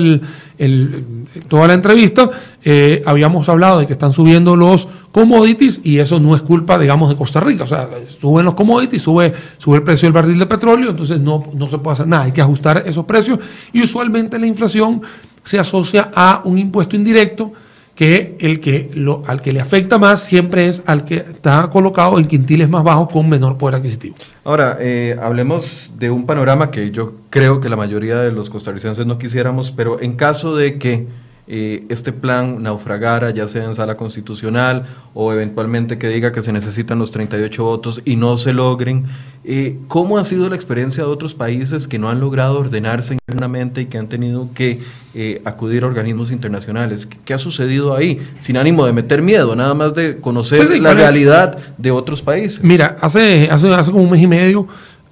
toda 1.48 1.66
la 1.66 1.74
entrevista, 1.74 2.30
eh, 2.62 3.02
habíamos 3.04 3.48
hablado 3.48 3.80
de 3.80 3.86
que 3.86 3.94
están 3.94 4.12
subiendo 4.12 4.54
los 4.54 4.86
commodities 5.10 5.80
y 5.82 5.98
eso 5.98 6.20
no 6.20 6.36
es 6.36 6.42
culpa, 6.42 6.78
digamos, 6.78 7.08
de 7.08 7.16
Costa 7.16 7.40
Rica. 7.40 7.64
O 7.64 7.66
sea, 7.66 7.88
suben 8.20 8.44
los 8.44 8.54
commodities, 8.54 9.02
sube, 9.02 9.32
sube 9.58 9.78
el 9.78 9.82
precio 9.82 10.06
del 10.06 10.12
barril 10.12 10.38
de 10.38 10.46
petróleo, 10.46 10.90
entonces 10.90 11.20
no, 11.20 11.42
no 11.52 11.66
se 11.66 11.78
puede 11.78 11.94
hacer 11.94 12.06
nada, 12.06 12.22
hay 12.22 12.32
que 12.32 12.40
ajustar 12.40 12.84
esos 12.86 13.04
precios 13.06 13.40
y 13.72 13.82
usualmente 13.82 14.38
la 14.38 14.46
inflación 14.46 15.02
se 15.42 15.58
asocia 15.58 16.12
a 16.14 16.42
un 16.44 16.58
impuesto 16.58 16.94
indirecto 16.94 17.52
que 17.94 18.36
el 18.40 18.60
que 18.60 18.90
lo, 18.94 19.22
al 19.26 19.40
que 19.40 19.52
le 19.52 19.60
afecta 19.60 19.98
más 19.98 20.22
siempre 20.22 20.66
es 20.66 20.82
al 20.86 21.04
que 21.04 21.16
está 21.16 21.70
colocado 21.70 22.18
en 22.18 22.26
quintiles 22.26 22.68
más 22.68 22.82
bajos 22.82 23.08
con 23.10 23.28
menor 23.28 23.56
poder 23.56 23.76
adquisitivo. 23.76 24.16
Ahora, 24.42 24.76
eh, 24.80 25.16
hablemos 25.20 25.92
de 25.96 26.10
un 26.10 26.26
panorama 26.26 26.70
que 26.70 26.90
yo 26.90 27.14
creo 27.30 27.60
que 27.60 27.68
la 27.68 27.76
mayoría 27.76 28.16
de 28.16 28.32
los 28.32 28.50
costarricenses 28.50 29.06
no 29.06 29.18
quisiéramos, 29.18 29.70
pero 29.70 30.00
en 30.00 30.16
caso 30.16 30.56
de 30.56 30.78
que 30.78 31.06
eh, 31.46 31.84
este 31.90 32.10
plan 32.10 32.62
naufragara, 32.62 33.28
ya 33.30 33.46
sea 33.48 33.64
en 33.64 33.74
sala 33.74 33.98
constitucional 33.98 34.86
o 35.12 35.30
eventualmente 35.30 35.98
que 35.98 36.08
diga 36.08 36.32
que 36.32 36.40
se 36.40 36.54
necesitan 36.54 36.98
los 36.98 37.10
38 37.10 37.62
votos 37.62 38.00
y 38.06 38.16
no 38.16 38.38
se 38.38 38.54
logren. 38.54 39.04
Eh, 39.44 39.76
¿Cómo 39.88 40.16
ha 40.16 40.24
sido 40.24 40.48
la 40.48 40.56
experiencia 40.56 41.04
de 41.04 41.10
otros 41.10 41.34
países 41.34 41.86
que 41.86 41.98
no 41.98 42.08
han 42.08 42.18
logrado 42.18 42.58
ordenarse 42.58 43.12
internamente 43.12 43.82
y 43.82 43.86
que 43.86 43.98
han 43.98 44.08
tenido 44.08 44.48
que 44.54 44.80
eh, 45.14 45.42
acudir 45.44 45.84
a 45.84 45.88
organismos 45.88 46.32
internacionales? 46.32 47.06
¿Qué, 47.26 47.34
ha 47.34 47.38
sucedido 47.38 47.94
ahí? 47.94 48.26
Sin 48.40 48.56
ánimo 48.56 48.86
de 48.86 48.94
meter 48.94 49.20
miedo, 49.20 49.54
nada 49.54 49.74
más 49.74 49.94
de 49.94 50.16
conocer 50.16 50.80
la 50.80 50.94
realidad 50.94 51.58
de 51.76 51.90
otros 51.90 52.22
países. 52.22 52.64
Mira, 52.64 52.96
hace, 53.02 53.50
hace, 53.50 53.68
hace 53.70 53.90
como 53.90 54.04
un 54.04 54.10
mes 54.10 54.22
y 54.22 54.26
medio 54.26 54.66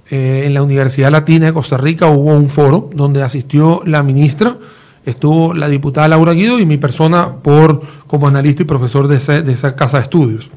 en 0.08 0.52
la 0.52 0.62
Universidad 0.62 1.10
Latina 1.10 1.46
de 1.46 1.52
Costa 1.54 1.78
Rica 1.78 2.06
hubo 2.06 2.34
un 2.34 2.50
foro 2.50 2.90
donde 2.92 3.22
asistió 3.22 3.80
la 3.86 4.02
ministra 4.02 4.56
estuvo 5.04 5.54
la 5.54 5.68
diputada 5.68 6.08
Laura 6.08 6.32
Guido 6.32 6.58
y 6.58 6.66
mi 6.66 6.76
persona 6.76 7.36
por, 7.36 7.82
como 8.06 8.28
analista 8.28 8.62
y 8.62 8.66
profesor 8.66 9.08
de, 9.08 9.16
esa 9.16 9.76
casa 9.76 9.98
de 9.98 10.04
estudios. 10.04 10.50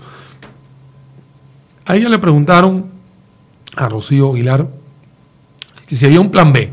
A 1.86 1.96
ella 1.96 2.10
le 2.10 2.20
preguntaron, 2.20 2.86
a 3.76 3.89
Rocío 3.89 4.34
Aguilar, 4.34 4.68
si 5.88 6.06
había 6.06 6.22
un 6.22 6.32
plan 6.32 6.52
B. 6.52 6.72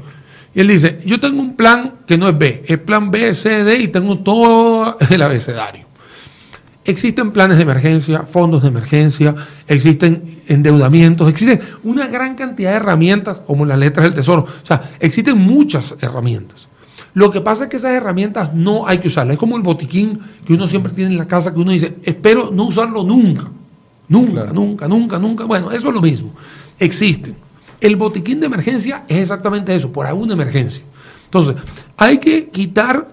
Y 0.55 0.61
él 0.61 0.69
dice, 0.69 0.99
yo 1.05 1.19
tengo 1.19 1.41
un 1.41 1.57
plan 1.57 1.95
que 2.07 2.19
no 2.19 2.29
es 2.29 2.37
B, 2.37 2.63
es 2.67 2.79
plan 2.79 3.11
B, 3.11 3.35
C, 3.35 3.65
D 3.65 3.79
y 3.79 3.89
tengo 3.89 4.19
todo 4.19 4.97
el 5.11 5.23
abecedario. 5.23 5.87
Existen 6.85 7.31
planes 7.31 7.59
de 7.59 7.63
emergencia, 7.63 8.25
fondos 8.25 8.63
de 8.63 8.69
emergencia, 8.69 9.37
existen 9.69 10.43
endeudamientos, 10.49 11.29
existen 11.29 11.61
una 11.85 12.09
gran 12.09 12.35
cantidad 12.35 12.71
de 12.71 12.77
herramientas 12.77 13.39
como 13.47 13.65
las 13.65 13.79
letras 13.79 14.05
del 14.05 14.15
tesoro. 14.15 14.43
O 14.43 14.67
sea, 14.67 14.83
existen 14.99 15.39
muchas 15.39 15.95
herramientas. 16.01 16.69
Lo 17.15 17.31
que 17.31 17.41
pasa 17.41 17.65
es 17.65 17.71
que 17.71 17.77
esas 17.77 17.93
herramientas 17.93 18.55
no 18.55 18.87
hay 18.87 18.99
que 18.99 19.09
usarlas. 19.09 19.35
Es 19.35 19.39
como 19.39 19.57
el 19.57 19.63
botiquín 19.63 20.19
que 20.47 20.55
uno 20.55 20.67
siempre 20.67 20.93
tiene 20.93 21.13
en 21.13 21.19
la 21.19 21.29
casa 21.29 21.53
que 21.53 21.61
uno 21.61 21.71
dice, 21.71 21.99
espero 22.05 22.51
no 22.53 22.65
usarlo 22.65 23.05
nunca. 23.05 23.51
Nunca, 24.09 24.47
nunca, 24.47 24.89
nunca, 24.89 25.19
nunca. 25.19 25.45
Bueno, 25.45 25.71
eso 25.71 25.89
es 25.89 25.95
lo 25.95 26.01
mismo. 26.01 26.33
Existen. 26.79 27.37
El 27.81 27.97
botiquín 27.97 28.41
de 28.41 28.47
emergencia 28.47 29.05
es 29.09 29.19
exactamente 29.19 29.75
eso, 29.75 29.91
por 29.91 30.07
alguna 30.07 30.35
emergencia. 30.35 30.83
Entonces, 31.25 31.57
hay 31.97 32.19
que 32.19 32.49
quitar 32.49 33.09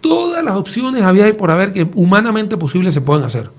todas 0.00 0.42
las 0.42 0.56
opciones 0.56 1.02
había 1.02 1.28
y 1.28 1.32
por 1.32 1.50
haber 1.50 1.72
que 1.72 1.88
humanamente 1.94 2.56
posible 2.56 2.92
se 2.92 3.00
pueden 3.00 3.24
hacer. 3.24 3.50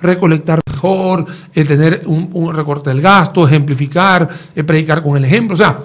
Recolectar 0.00 0.60
mejor, 0.66 1.26
el 1.54 1.68
tener 1.68 2.02
un, 2.06 2.30
un 2.32 2.54
recorte 2.54 2.90
del 2.90 3.00
gasto, 3.00 3.46
ejemplificar, 3.46 4.28
predicar 4.66 5.02
con 5.02 5.16
el 5.16 5.24
ejemplo. 5.24 5.54
O 5.54 5.56
sea, 5.56 5.78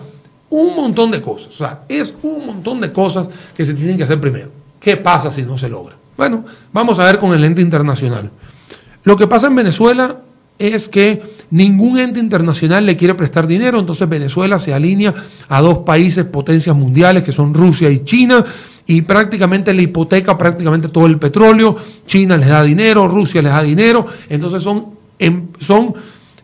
un 0.51 0.75
montón 0.75 1.09
de 1.09 1.21
cosas. 1.21 1.47
O 1.47 1.57
sea, 1.57 1.81
es 1.89 2.13
un 2.21 2.45
montón 2.45 2.79
de 2.79 2.93
cosas 2.93 3.27
que 3.55 3.65
se 3.65 3.73
tienen 3.73 3.97
que 3.97 4.03
hacer 4.03 4.21
primero. 4.21 4.49
¿Qué 4.79 4.97
pasa 4.97 5.31
si 5.31 5.41
no 5.41 5.57
se 5.57 5.69
logra? 5.69 5.95
Bueno, 6.15 6.45
vamos 6.71 6.99
a 6.99 7.05
ver 7.05 7.17
con 7.17 7.33
el 7.33 7.43
ente 7.43 7.61
internacional. 7.61 8.29
Lo 9.03 9.15
que 9.15 9.27
pasa 9.27 9.47
en 9.47 9.55
Venezuela 9.55 10.17
es 10.59 10.89
que 10.89 11.23
ningún 11.49 11.97
ente 11.97 12.19
internacional 12.19 12.85
le 12.85 12.95
quiere 12.95 13.15
prestar 13.15 13.47
dinero, 13.47 13.79
entonces 13.79 14.07
Venezuela 14.07 14.59
se 14.59 14.73
alinea 14.73 15.13
a 15.47 15.61
dos 15.61 15.79
países 15.79 16.25
potencias 16.25 16.75
mundiales 16.75 17.23
que 17.23 17.31
son 17.31 17.53
Rusia 17.53 17.89
y 17.89 18.03
China 18.03 18.43
y 18.85 19.01
prácticamente 19.01 19.73
le 19.73 19.83
hipoteca 19.83 20.37
prácticamente 20.37 20.89
todo 20.89 21.07
el 21.07 21.17
petróleo, 21.17 21.75
China 22.05 22.37
les 22.37 22.49
da 22.49 22.61
dinero, 22.61 23.07
Rusia 23.07 23.41
les 23.41 23.51
da 23.51 23.63
dinero, 23.63 24.05
entonces 24.29 24.61
son, 24.61 24.87
em, 25.17 25.47
son 25.59 25.93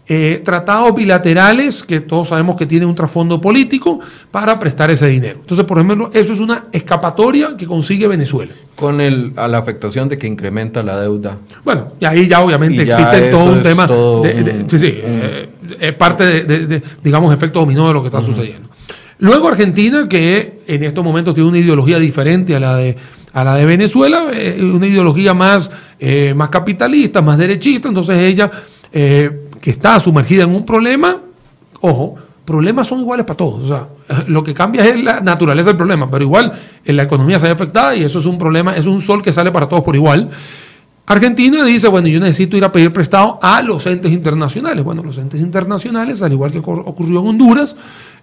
eh, 0.09 0.41
tratados 0.41 0.95
bilaterales 0.95 1.83
que 1.83 1.99
todos 1.99 2.29
sabemos 2.29 2.55
que 2.55 2.65
tienen 2.65 2.87
un 2.87 2.95
trasfondo 2.95 3.41
político 3.41 3.99
para 4.31 4.57
prestar 4.57 4.89
ese 4.89 5.05
dinero. 5.07 5.39
Entonces, 5.41 5.65
por 5.65 5.77
ejemplo, 5.77 6.09
eso 6.13 6.31
es 6.31 6.39
una 6.39 6.67
escapatoria 6.71 7.57
que 7.57 7.65
consigue 7.65 8.07
Venezuela. 8.07 8.53
Con 8.77 9.01
el, 9.01 9.33
a 9.35 9.49
la 9.49 9.57
afectación 9.57 10.07
de 10.07 10.17
que 10.17 10.25
incrementa 10.25 10.81
la 10.81 11.01
deuda. 11.01 11.37
Bueno, 11.65 11.89
y 11.99 12.05
ahí 12.05 12.25
ya 12.25 12.39
obviamente 12.39 12.83
existe 12.83 13.31
todo 13.31 13.51
un 13.51 13.61
tema. 13.61 13.85
sí, 14.69 14.79
sí, 14.79 14.93
eh, 14.93 15.49
es 15.77 15.93
parte 15.95 16.43
de, 16.43 16.81
digamos, 17.03 17.33
efecto 17.33 17.59
dominó 17.59 17.89
de 17.89 17.93
lo 17.93 18.01
que 18.01 18.07
está 18.07 18.21
sucediendo. 18.21 18.69
Luego 19.19 19.49
Argentina, 19.49 20.07
que 20.07 20.61
en 20.67 20.83
estos 20.83 21.03
momentos 21.03 21.33
tiene 21.33 21.49
una 21.49 21.57
ideología 21.57 21.99
diferente 21.99 22.55
a 22.55 22.61
la 22.61 22.77
de, 22.77 22.95
a 23.33 23.43
la 23.43 23.55
de 23.55 23.65
Venezuela, 23.65 24.27
eh, 24.31 24.57
una 24.61 24.87
ideología 24.87 25.33
más, 25.33 25.69
más 26.33 26.47
capitalista, 26.47 27.21
más 27.21 27.37
derechista, 27.37 27.89
entonces 27.89 28.17
ella 28.19 28.49
está 29.69 29.99
sumergida 29.99 30.43
en 30.43 30.53
un 30.53 30.65
problema, 30.65 31.19
ojo, 31.81 32.15
problemas 32.45 32.87
son 32.87 33.01
iguales 33.01 33.25
para 33.25 33.37
todos. 33.37 33.63
O 33.63 33.67
sea, 33.67 33.87
lo 34.27 34.43
que 34.43 34.53
cambia 34.53 34.85
es 34.85 35.03
la 35.03 35.21
naturaleza 35.21 35.69
del 35.69 35.77
problema, 35.77 36.09
pero 36.09 36.23
igual 36.23 36.51
en 36.85 36.95
la 36.95 37.03
economía 37.03 37.39
se 37.39 37.47
ve 37.47 37.51
afectada 37.51 37.95
y 37.95 38.03
eso 38.03 38.19
es 38.19 38.25
un 38.25 38.37
problema, 38.37 38.75
es 38.75 38.85
un 38.85 39.01
sol 39.01 39.21
que 39.21 39.31
sale 39.31 39.51
para 39.51 39.67
todos 39.67 39.83
por 39.83 39.95
igual. 39.95 40.29
Argentina 41.05 41.63
dice, 41.63 41.87
bueno, 41.87 42.09
yo 42.09 42.19
necesito 42.19 42.57
ir 42.57 42.65
a 42.65 42.71
pedir 42.71 42.91
prestado 42.91 43.39
a 43.41 43.61
los 43.61 43.85
entes 43.87 44.11
internacionales. 44.11 44.83
Bueno, 44.83 45.03
los 45.03 45.17
entes 45.17 45.39
internacionales, 45.39 46.21
al 46.21 46.33
igual 46.33 46.51
que 46.51 46.59
ocurrió 46.59 47.21
en 47.21 47.27
Honduras, 47.27 47.77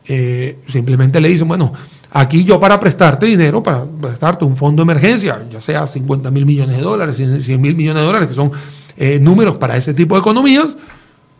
eh, 0.06 0.58
simplemente 0.68 1.18
le 1.18 1.28
dicen, 1.28 1.48
bueno, 1.48 1.72
aquí 2.10 2.44
yo 2.44 2.60
para 2.60 2.78
prestarte 2.78 3.24
dinero, 3.24 3.62
para 3.62 3.84
prestarte 3.84 4.44
un 4.44 4.54
fondo 4.54 4.84
de 4.84 4.92
emergencia, 4.92 5.46
ya 5.50 5.62
sea 5.62 5.86
50 5.86 6.30
mil 6.30 6.44
millones 6.44 6.76
de 6.76 6.82
dólares, 6.82 7.16
100 7.16 7.60
mil 7.60 7.74
millones 7.74 8.02
de 8.02 8.06
dólares, 8.06 8.28
que 8.28 8.34
son 8.34 8.52
eh, 8.98 9.18
números 9.18 9.56
para 9.56 9.78
ese 9.78 9.94
tipo 9.94 10.14
de 10.14 10.20
economías, 10.20 10.76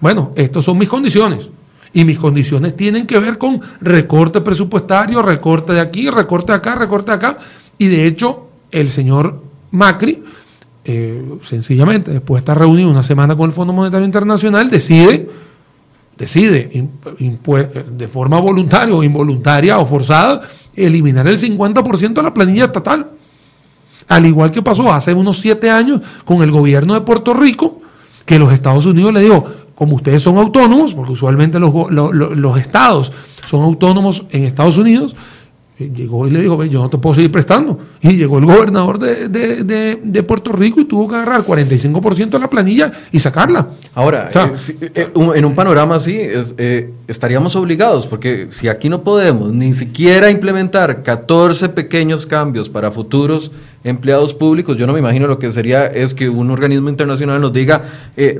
bueno, 0.01 0.33
estas 0.37 0.65
son 0.65 0.79
mis 0.79 0.89
condiciones. 0.89 1.49
Y 1.93 2.05
mis 2.05 2.19
condiciones 2.19 2.77
tienen 2.77 3.07
que 3.07 3.19
ver 3.19 3.39
con 3.39 3.61
recorte 3.81 4.41
presupuestario, 4.41 5.23
recorte 5.23 5.73
de 5.73 5.81
aquí, 5.81 6.11
recorte 6.11 6.53
de 6.53 6.57
acá, 6.57 6.75
recorte 6.75 7.13
de 7.13 7.17
acá. 7.17 7.39
Y 7.79 7.87
de 7.87 8.07
hecho, 8.07 8.49
el 8.73 8.91
señor 8.91 9.41
Macri, 9.71 10.23
eh, 10.85 11.25
sencillamente, 11.43 12.11
después 12.11 12.39
de 12.39 12.41
estar 12.41 12.59
reunido 12.59 12.91
una 12.91 13.05
semana 13.05 13.37
con 13.37 13.49
el 13.49 13.55
Fondo 13.55 13.73
Monetario 13.73 14.05
Internacional, 14.05 14.69
decide, 14.69 15.31
decide 16.19 16.89
de 17.91 18.09
forma 18.09 18.41
voluntaria 18.41 18.95
o 18.95 19.05
involuntaria 19.05 19.79
o 19.79 19.87
forzada, 19.87 20.43
eliminar 20.75 21.29
el 21.29 21.39
50% 21.39 22.13
de 22.13 22.23
la 22.23 22.35
planilla 22.35 22.65
estatal. 22.65 23.11
Al 24.09 24.27
igual 24.27 24.51
que 24.51 24.63
pasó 24.63 24.93
hace 24.93 25.15
unos 25.15 25.39
siete 25.39 25.71
años 25.71 26.01
con 26.25 26.43
el 26.43 26.51
gobierno 26.51 26.95
de 26.95 27.01
Puerto 27.01 27.33
Rico, 27.33 27.81
que 28.27 28.39
los 28.39 28.53
Estados 28.53 28.85
Unidos 28.87 29.13
le 29.13 29.21
dijo, 29.21 29.45
como 29.75 29.97
ustedes 29.97 30.23
son 30.23 30.39
autónomos, 30.39 30.95
porque 30.95 31.13
usualmente 31.13 31.59
los, 31.59 32.59
estados 32.59 33.13
son 33.47 33.63
autónomos 33.63 34.25
en 34.31 34.45
Estados 34.45 34.77
Unidos, 34.77 35.17
llegó 35.91 36.27
y 36.27 36.31
le 36.31 36.41
dijo, 36.41 36.63
yo 36.65 36.83
no 36.83 36.91
te 36.91 36.99
puedo 36.99 37.15
seguir 37.15 37.31
prestando. 37.31 37.79
Y 38.01 38.17
llegó 38.17 38.39
el 38.39 38.45
gobernador 38.45 38.99
de, 38.99 40.25
Puerto 40.27 40.53
Rico 40.53 40.81
y 40.81 40.85
tuvo 40.85 41.09
que 41.09 41.17
agarrar 41.17 41.43
45% 41.43 42.31
de 42.31 42.39
la 42.39 42.49
planilla 42.49 42.93
y 43.13 43.19
sacarla. 43.21 43.69
Ahora, 43.95 44.31
eh, 44.33 44.91
eh, 44.95 45.09
en 45.15 45.45
un 45.45 45.55
panorama 45.55 45.97
así, 45.97 46.17
eh, 46.19 46.91
estaríamos 47.07 47.57
obligados, 47.57 48.07
porque 48.07 48.49
si 48.51 48.69
aquí 48.69 48.89
no 48.89 49.03
podemos 49.03 49.53
ni 49.53 49.75
siquiera 49.75 50.31
implementar 50.31 51.03
14 51.03 51.69
pequeños 51.71 52.27
cambios 52.27 52.69
para 52.69 52.91
futuros 52.91 53.53
empleados 53.85 54.33
públicos, 54.33 54.77
yo 54.79 54.87
no 54.87 54.95
me 54.95 54.99
imagino 54.99 55.27
lo 55.27 55.39
que 55.39 55.53
sería 55.53 55.87
es 55.87 56.15
que 56.15 56.29
un 56.29 56.51
organismo 56.51 56.89
internacional 56.89 57.41
nos 57.41 57.53
diga 57.53 57.83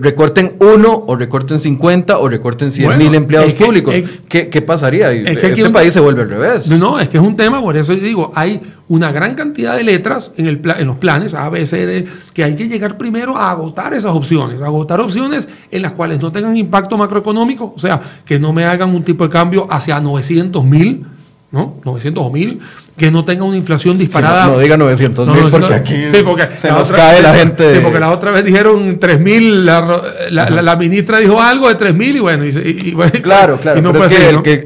recorten 0.01 0.55
uno 0.59 1.05
o 1.07 1.17
recorten 1.17 1.61
50 1.61 2.19
o 2.19 2.29
recorten 2.29 2.73
100 2.73 2.99
mil 2.99 3.15
empleados 3.15 3.53
públicos. 3.53 3.95
¿Qué, 4.29 4.63
pasaría? 4.63 5.13
este 5.13 5.71
país 5.71 5.93
se 5.93 6.01
vuelve 6.01 6.23
al 6.23 6.29
revés. 6.29 6.69
No, 6.71 6.99
es 6.99 7.09
que 7.09 7.19
es 7.19 7.23
un 7.23 7.34
tema, 7.37 7.61
por 7.61 7.77
eso 7.77 7.95
digo, 7.95 8.31
hay 8.35 8.61
una 8.89 9.13
gran 9.13 9.35
cantidad 9.35 9.77
de 9.77 9.85
letras 9.85 10.33
en, 10.37 10.47
el 10.47 10.61
en 10.79 10.87
los 10.87 10.97
planes 10.97 11.35
A, 11.35 11.49
B, 11.49 11.65
C, 11.67 11.87
D, 11.87 12.07
que 12.33 12.45
hay 12.45 12.55
que 12.55 12.69
llegar 12.69 12.97
primero 12.97 13.37
a 13.37 13.51
agotar 13.51 13.95
esas 13.95 14.13
opciones, 14.15 14.61
agotar 14.63 15.01
opciones 15.01 15.49
en 15.71 15.83
las 15.83 15.93
cuales 15.93 16.21
no 16.21 16.33
tengan 16.33 16.57
impacto 16.57 16.97
macroeconómico, 16.99 17.73
o 17.77 17.79
sea, 17.79 18.01
que 18.25 18.39
no 18.39 18.53
me 18.53 18.65
hagan 18.65 18.95
un 18.95 19.03
tipo 19.03 19.25
de 19.25 19.31
cambio 19.31 19.67
hacia 19.71 20.01
900 20.01 20.65
mil, 20.65 21.07
¿no? 21.55 21.77
900 21.85 22.33
mil, 22.33 22.61
que 22.97 23.11
no 23.13 23.25
tenga 23.25 23.45
una 23.45 23.57
inflación 23.57 23.97
disparada. 23.97 24.49
no, 24.49 24.59
diga 24.59 24.77
900 24.77 25.29
mil, 25.29 25.45
porque 25.51 25.75
aquí 25.75 26.09
sí, 26.09 26.17
porque 26.25 26.49
se 26.59 26.69
nos 26.69 26.91
cae 26.91 27.23
la 27.23 27.33
gente. 27.33 27.77
Sí, 27.77 27.81
porque 27.81 28.01
la 28.01 28.11
otra 28.11 28.33
vez 28.33 28.45
dijeron 28.45 28.99
3 28.99 29.21
mil, 29.21 29.65
la, 29.65 30.03
la, 30.31 30.77
ministra 30.77 31.19
dijo 31.19 31.41
algo 31.41 31.69
de 31.69 31.77
3 31.77 31.95
mil 31.95 32.17
y 32.17 32.21
bueno, 32.21 32.45
y, 32.45 32.93
claro, 33.23 33.57
claro, 33.59 33.79
y 33.79 33.83
no 33.83 33.95
fue 33.95 34.07
es 34.07 34.13
que, 34.43 34.65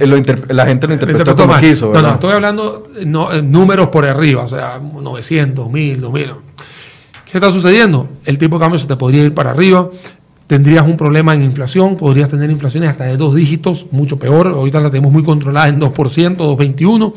la 0.49 0.67
gente 0.67 0.87
lo 0.87 0.95
interpretó, 0.95 1.37
como 1.37 1.59
quiso. 1.59 1.93
No, 1.93 2.01
no, 2.01 2.15
estoy 2.15 2.33
hablando 2.33 2.89
no, 3.05 3.31
números 3.43 3.89
por 3.89 4.07
arriba, 4.07 4.43
o 4.43 4.49
sea, 4.49 4.81
900, 4.81 5.71
1000, 5.71 6.01
2000. 6.01 6.33
¿Qué 7.31 7.37
está 7.37 7.53
sucediendo? 7.53 8.09
El 8.25 8.39
tipo 8.39 8.57
de 8.57 8.61
cambio 8.63 8.79
se 8.79 8.87
te 8.87 8.97
podría 8.97 9.23
ir 9.23 9.35
para 9.35 9.51
arriba, 9.51 9.91
tendrías 10.49 10.87
un 10.87 10.97
problema 10.97 11.35
en 11.35 11.43
inflación, 11.45 11.95
podrías 11.97 12.31
tener 12.31 12.51
inflaciones 12.51 12.89
hasta 12.89 13.05
de 13.05 13.19
dos 13.19 13.35
dígitos, 13.35 13.87
mucho 13.91 14.19
peor, 14.19 14.49
ahorita 14.49 14.81
la 14.81 14.91
tenemos 14.91 15.13
muy 15.13 15.23
controlada 15.23 15.69
en 15.69 15.79
2%, 15.79 15.93
2,21%, 15.93 17.13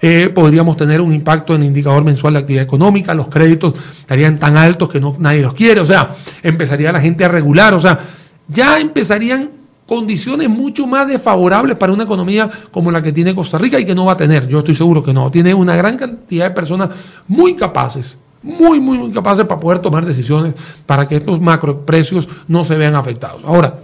eh, 0.00 0.30
podríamos 0.32 0.76
tener 0.76 1.00
un 1.00 1.12
impacto 1.12 1.56
en 1.56 1.62
el 1.62 1.66
indicador 1.66 2.04
mensual 2.04 2.34
de 2.34 2.38
actividad 2.38 2.62
económica, 2.62 3.12
los 3.12 3.26
créditos 3.26 3.74
estarían 3.98 4.38
tan 4.38 4.56
altos 4.56 4.88
que 4.88 5.00
no, 5.00 5.16
nadie 5.18 5.42
los 5.42 5.52
quiere, 5.52 5.80
o 5.80 5.84
sea, 5.84 6.10
empezaría 6.44 6.92
la 6.92 7.00
gente 7.00 7.24
a 7.24 7.28
regular, 7.28 7.74
o 7.74 7.80
sea, 7.80 7.98
ya 8.46 8.78
empezarían 8.78 9.50
condiciones 9.84 10.48
mucho 10.48 10.86
más 10.86 11.08
desfavorables 11.08 11.76
para 11.76 11.92
una 11.92 12.04
economía 12.04 12.48
como 12.70 12.92
la 12.92 13.02
que 13.02 13.10
tiene 13.10 13.34
Costa 13.34 13.58
Rica 13.58 13.80
y 13.80 13.84
que 13.84 13.96
no 13.96 14.04
va 14.04 14.12
a 14.12 14.16
tener, 14.16 14.46
yo 14.46 14.60
estoy 14.60 14.76
seguro 14.76 15.02
que 15.02 15.12
no, 15.12 15.28
tiene 15.32 15.52
una 15.52 15.74
gran 15.74 15.96
cantidad 15.96 16.48
de 16.48 16.54
personas 16.54 16.90
muy 17.26 17.56
capaces 17.56 18.16
muy, 18.46 18.80
muy, 18.80 18.96
muy 18.96 19.10
capaces 19.10 19.44
para 19.44 19.60
poder 19.60 19.80
tomar 19.80 20.06
decisiones 20.06 20.54
para 20.86 21.06
que 21.06 21.16
estos 21.16 21.40
macroprecios 21.40 22.28
no 22.48 22.64
se 22.64 22.76
vean 22.76 22.94
afectados. 22.94 23.42
Ahora. 23.44 23.80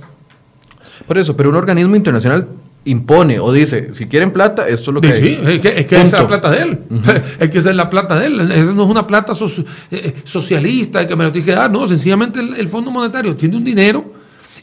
Por 1.06 1.18
eso, 1.18 1.36
pero 1.36 1.50
un 1.50 1.56
organismo 1.56 1.96
internacional 1.96 2.46
impone 2.84 3.38
o 3.38 3.52
dice, 3.52 3.90
si 3.92 4.06
quieren 4.06 4.32
plata, 4.32 4.66
esto 4.68 4.90
es 4.90 4.94
lo 4.94 5.00
que 5.00 5.14
sí, 5.14 5.38
es 5.42 5.60
que, 5.60 5.68
es 5.80 5.86
que 5.86 5.96
esa 5.96 6.04
es 6.04 6.12
la 6.12 6.26
plata 6.26 6.50
de 6.50 6.62
él. 6.62 6.78
Es 7.38 7.50
que 7.50 7.58
esa 7.58 7.70
es 7.70 7.76
la 7.76 7.90
plata 7.90 8.18
de 8.18 8.26
él. 8.26 8.40
Esa 8.50 8.72
no 8.72 8.84
es 8.84 8.90
una 8.90 9.06
plata 9.06 9.32
eh, 9.32 9.64
eh, 9.90 10.14
socialista 10.24 11.06
que 11.06 11.14
me 11.16 11.24
lo 11.24 11.30
dije, 11.30 11.54
ah, 11.54 11.68
no, 11.68 11.86
sencillamente 11.86 12.40
el, 12.40 12.68
Fondo 12.68 12.90
Monetario 12.90 13.36
tiene 13.36 13.56
un 13.56 13.64
dinero 13.64 14.04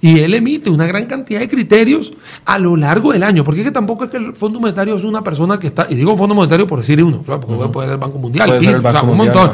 y 0.02 0.20
él 0.20 0.34
emite 0.34 0.70
una 0.70 0.86
gran 0.88 1.06
cantidad 1.06 1.39
de 1.39 1.50
criterios 1.50 2.14
a 2.45 2.58
lo 2.58 2.76
largo 2.76 3.12
del 3.12 3.24
año. 3.24 3.43
Porque 3.43 3.62
es 3.62 3.68
que 3.68 3.72
tampoco 3.72 4.06
es 4.06 4.10
que 4.10 4.18
el 4.18 4.34
Fondo 4.34 4.60
Monetario 4.60 4.95
es 4.95 5.04
una 5.04 5.24
persona 5.24 5.60
que 5.60 5.68
está, 5.68 5.88
y 5.89 5.95
digo 5.95 6.16
Fondo 6.18 6.36
Monetario 6.36 6.68
por 6.68 6.80
decir 6.80 7.02
uno, 7.04 7.22
porque 7.22 7.68
puede 7.70 7.88
ser 7.88 7.93
el 7.93 8.00
Banco 8.00 8.18
Mundial, 8.18 8.52
el 8.52 8.82
Banco 8.82 9.12
un 9.12 9.18
montón. 9.18 9.52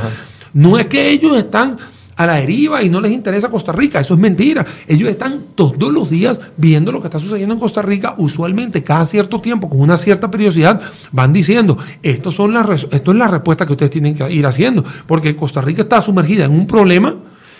No 0.55 0.79
es 0.79 0.87
que 0.87 1.09
ellos 1.09 1.37
están 1.37 1.77
a 2.15 2.25
la 2.25 2.35
deriva 2.35 2.81
y 2.81 2.89
no 2.89 3.01
les 3.01 3.11
interesa 3.11 3.49
Costa 3.49 3.73
Rica, 3.73 3.99
eso 3.99 4.13
es 4.13 4.19
mentira. 4.21 4.65
Ellos 4.87 5.09
están 5.09 5.47
todos 5.53 5.91
los 5.91 6.09
días 6.09 6.39
viendo 6.55 6.93
lo 6.93 7.01
que 7.01 7.07
está 7.07 7.19
sucediendo 7.19 7.53
en 7.53 7.59
Costa 7.59 7.81
Rica, 7.81 8.15
usualmente 8.17 8.81
cada 8.81 9.05
cierto 9.05 9.41
tiempo, 9.41 9.69
con 9.69 9.81
una 9.81 9.97
cierta 9.97 10.31
periodicidad, 10.31 10.81
van 11.11 11.33
diciendo, 11.33 11.77
esto, 12.01 12.31
son 12.31 12.53
las, 12.53 12.87
esto 12.89 13.11
es 13.11 13.17
la 13.17 13.27
respuesta 13.27 13.65
que 13.65 13.73
ustedes 13.73 13.91
tienen 13.91 14.15
que 14.15 14.31
ir 14.31 14.45
haciendo, 14.45 14.83
porque 15.05 15.35
Costa 15.35 15.61
Rica 15.61 15.81
está 15.81 15.99
sumergida 15.99 16.45
en 16.45 16.51
un 16.51 16.65
problema 16.65 17.13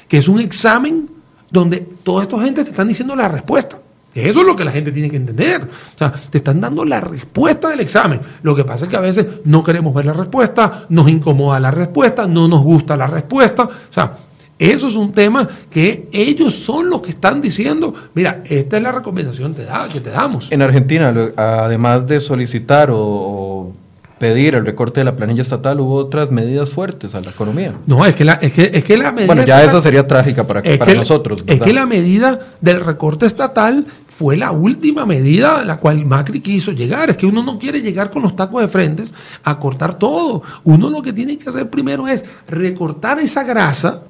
que 0.08 0.20
es 0.20 0.30
un 0.30 0.40
examen 0.40 1.10
donde 1.52 1.82
toda 1.82 2.24
esta 2.24 2.40
gente 2.42 2.64
te 2.64 2.70
están 2.70 2.88
diciendo 2.88 3.14
la 3.14 3.28
respuesta. 3.28 3.78
Eso 4.16 4.40
es 4.40 4.48
lo 4.48 4.56
que 4.56 4.64
la 4.64 4.72
gente 4.72 4.94
tiene 4.94 5.10
que 5.10 5.18
entender. 5.18 5.62
O 5.64 5.98
sea, 5.98 6.12
te 6.12 6.38
están 6.38 6.62
dando 6.62 6.86
la 6.86 7.02
respuesta 7.02 7.70
del 7.70 7.82
examen. 7.82 8.22
Lo 8.44 8.56
que 8.56 8.64
pasa 8.64 8.86
es 8.86 8.90
que 8.90 8.96
a 8.96 9.02
veces 9.02 9.26
no 9.44 9.62
queremos 9.62 9.94
ver 9.94 10.06
la 10.06 10.14
respuesta, 10.14 10.86
nos 10.88 11.10
incomoda 11.10 11.60
la 11.60 11.70
respuesta, 11.70 12.26
no 12.26 12.48
nos 12.48 12.64
gusta 12.64 12.96
la 12.96 13.08
respuesta. 13.08 13.64
O 13.64 13.94
sea, 13.94 14.18
eso 14.58 14.88
es 14.88 14.96
un 14.96 15.12
tema 15.12 15.48
que 15.70 16.08
ellos 16.14 16.54
son 16.54 16.90
los 16.90 17.02
que 17.02 17.10
están 17.10 17.42
diciendo, 17.42 17.94
mira, 18.14 18.42
esta 18.46 18.78
es 18.78 18.84
la 18.84 18.94
recomendación 18.94 19.54
que 19.54 20.00
te 20.00 20.10
damos. 20.10 20.50
En 20.50 20.62
Argentina, 20.62 21.14
además 21.36 22.08
de 22.08 22.22
solicitar 22.22 22.90
o, 22.90 23.74
pedir 24.18 24.56
el 24.56 24.66
recorte 24.66 25.02
de 25.02 25.04
la 25.04 25.16
planilla 25.16 25.42
estatal, 25.42 25.80
hubo 25.82 25.96
otras 25.96 26.32
medidas 26.32 26.72
fuertes 26.72 27.16
a 27.16 27.22
la 27.22 27.32
economía. 27.32 27.74
No, 27.86 28.06
es 28.06 28.16
que 28.16 28.24
la, 28.24 28.34
es 28.34 28.54
que, 28.54 28.72
es 28.74 28.84
que 28.84 28.98
la 28.98 29.12
medida... 29.12 29.28
Bueno, 29.28 29.44
ya 29.44 29.64
esa 29.64 29.82
sería 29.82 30.08
trágica 30.08 30.46
para, 30.46 30.62
para 30.62 30.94
nosotros. 30.94 31.44
Es 31.48 31.60
que 31.60 31.74
la 31.74 31.86
medida 31.86 32.40
del 32.62 32.80
recorte 32.84 33.26
estatal 33.26 33.86
fue 34.18 34.38
la 34.38 34.54
última 34.54 35.06
medida 35.06 35.60
a 35.60 35.66
la 35.66 35.78
cual 35.78 36.06
Macri 36.06 36.40
quiso 36.40 36.72
llegar. 36.72 37.10
Es 37.10 37.18
que 37.18 37.26
uno 37.26 37.44
no 37.44 37.60
quiere 37.60 37.82
llegar 37.82 38.12
con 38.12 38.22
los 38.22 38.34
tacos 38.34 38.62
de 38.62 38.70
frentes 38.70 39.14
a 39.44 39.60
cortar 39.60 40.00
todo. 40.00 40.42
Uno 40.64 40.90
lo 40.90 41.02
que 41.02 41.12
tiene 41.12 41.38
que 41.38 41.50
hacer 41.50 41.70
primero 41.70 42.08
es 42.08 42.24
recortar 42.48 43.20
esa 43.20 43.44
grasa 43.44 44.04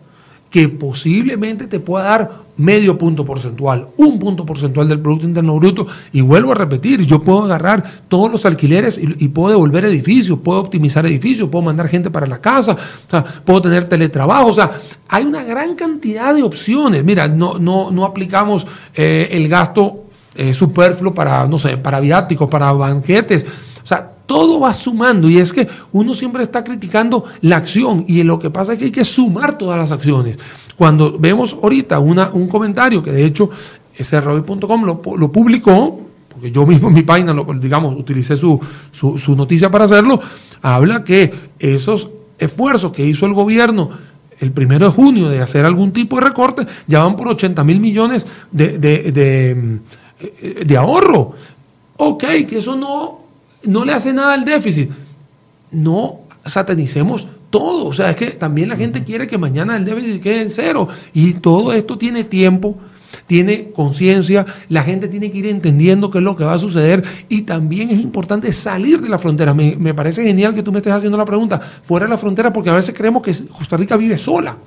que 0.56 0.70
posiblemente 0.70 1.68
te 1.68 1.82
pueda 1.82 2.06
dar 2.06 2.32
medio 2.56 2.97
punto 2.97 3.26
porcentual, 3.26 3.89
un 3.97 4.18
punto 4.18 4.45
porcentual 4.45 4.88
del 4.88 5.01
Producto 5.01 5.28
Interno 5.28 5.58
Bruto. 5.58 5.86
Y 6.14 6.22
vuelvo 6.22 6.53
a 6.53 6.56
repetir, 6.56 7.01
yo 7.01 7.20
puedo 7.20 7.43
agarrar 7.43 7.84
todos 8.08 8.32
los 8.32 8.45
alquileres 8.45 8.97
y, 8.97 9.28
puedo 9.28 9.49
devolver 9.49 9.84
edificios, 9.84 10.39
puedo 10.41 10.62
optimizar 10.62 11.06
edificios, 11.06 11.49
puedo 11.49 11.66
mandar 11.66 11.89
gente 11.89 12.10
para 12.10 12.26
la 12.26 12.39
casa, 12.39 12.72
o 12.72 13.12
sea, 13.12 13.22
puedo 13.22 13.64
tener 13.64 13.89
teletrabajo, 13.89 14.47
o 14.47 14.53
sea, 14.53 14.72
hay 15.10 15.26
una 15.26 15.43
gran 15.43 15.76
cantidad 15.76 16.34
de 16.34 16.43
opciones. 16.43 17.03
Mira, 17.03 17.28
no, 17.28 17.60
no, 17.60 17.91
no 17.91 18.06
aplicamos 18.06 18.66
eh, 18.93 19.28
el 19.32 19.49
gasto 19.49 20.06
eh, 20.36 20.53
superfluo 20.53 21.14
para, 21.14 21.45
no 21.49 21.60
sé, 21.60 21.76
para 21.76 21.99
viáticos, 21.99 22.49
para 22.49 22.72
banquetes. 22.72 23.45
O 23.84 23.86
sea, 23.86 24.14
todo 24.26 24.59
va 24.59 24.73
sumando 24.73 25.30
y 25.30 25.38
es 25.38 25.53
que 25.53 25.67
uno 25.91 26.13
siempre 26.13 26.43
está 26.43 26.63
criticando 26.63 27.26
la 27.41 27.57
acción 27.57 28.05
y 28.07 28.23
lo 28.23 28.39
que 28.39 28.49
pasa 28.49 28.73
es 28.73 28.80
que 28.80 28.86
hay 28.86 28.91
que 28.91 29.05
sumar 29.05 29.57
todas 29.57 29.78
las 29.78 29.91
acciones. 29.91 30.38
Cuando 30.76 31.17
vemos 31.17 31.55
ahorita 31.61 31.99
una, 31.99 32.30
un 32.32 32.47
comentario 32.47 33.01
que 33.03 33.11
de 33.11 33.26
hecho 33.26 33.49
sroy.com 33.97 34.84
lo, 34.84 35.01
lo 35.17 35.32
publicó, 35.32 36.01
porque 36.30 36.51
yo 36.51 36.65
mismo 36.65 36.89
en 36.89 36.93
mi 36.93 37.03
página, 37.03 37.36
digamos, 37.59 37.95
utilicé 37.97 38.36
su, 38.36 38.59
su, 38.91 39.17
su 39.17 39.36
noticia 39.36 39.71
para 39.71 39.86
hacerlo, 39.86 40.19
habla 40.61 41.03
que 41.03 41.34
esos 41.59 42.09
esfuerzos 42.38 42.91
que 42.91 43.05
hizo 43.05 43.26
el 43.26 43.34
gobierno 43.34 43.89
el 44.39 44.51
primero 44.51 44.88
de 44.88 44.91
junio 44.91 45.30
de 45.30 45.41
hacer 45.41 45.65
algún 45.65 45.91
tipo 45.91 46.17
de 46.17 46.26
recorte, 46.26 46.67
ya 46.88 47.03
van 47.03 47.15
por 47.15 47.28
80 47.30 47.63
mil 47.63 47.80
millones 47.80 48.26
de, 48.51 48.78
de, 48.78 49.11
de, 49.11 50.65
de, 50.65 50.78
ahorro. 50.78 51.34
Ok, 51.97 52.23
que 52.47 52.57
eso 52.57 52.76
no, 52.76 53.24
no 53.68 53.86
le 53.86 53.93
hace 53.93 54.13
nada 54.13 54.34
al 54.34 54.45
déficit. 54.45 54.89
No 55.72 56.26
satanicemos 56.45 57.28
todo. 57.49 57.88
O 57.88 57.93
sea, 57.93 58.11
es 58.11 58.18
que 58.18 58.32
también 58.32 58.70
la 58.70 58.76
gente 58.76 59.03
quiere 59.03 59.28
que 59.28 59.38
mañana 59.38 59.76
el 59.78 59.86
déficit 59.86 60.22
quede 60.22 60.41
en 60.41 60.49
cero. 60.49 60.88
Y 61.13 61.34
todo 61.34 61.74
esto 61.74 61.97
tiene 61.97 62.24
tiempo, 62.24 62.78
tiene 63.28 63.72
conciencia, 63.72 64.45
la 64.70 64.84
gente 64.84 65.07
tiene 65.07 65.32
que 65.32 65.38
ir 65.39 65.47
entendiendo 65.47 66.11
qué 66.11 66.20
es 66.20 66.24
lo 66.24 66.36
que 66.36 66.43
va 66.43 66.53
a 66.53 66.57
suceder. 66.57 67.03
Y 67.30 67.43
también 67.43 67.89
es 67.89 67.99
importante 67.99 68.51
salir 68.51 69.01
de 69.01 69.09
la 69.09 69.18
frontera. 69.18 69.53
Me, 69.53 69.76
me 69.76 69.93
parece 69.93 70.24
genial 70.24 70.53
que 70.53 70.63
tú 70.63 70.72
me 70.72 70.80
estés 70.80 70.93
haciendo 70.93 71.18
la 71.18 71.26
pregunta. 71.26 71.59
Fuera 71.59 72.05
de 72.05 72.11
la 72.11 72.18
frontera, 72.18 72.51
porque 72.51 72.70
a 72.70 72.76
veces 72.76 72.93
creemos 72.95 73.22
que 73.22 73.34
Costa 73.45 73.78
Rica 73.78 73.97
vive 73.97 74.18
sola. 74.18 74.57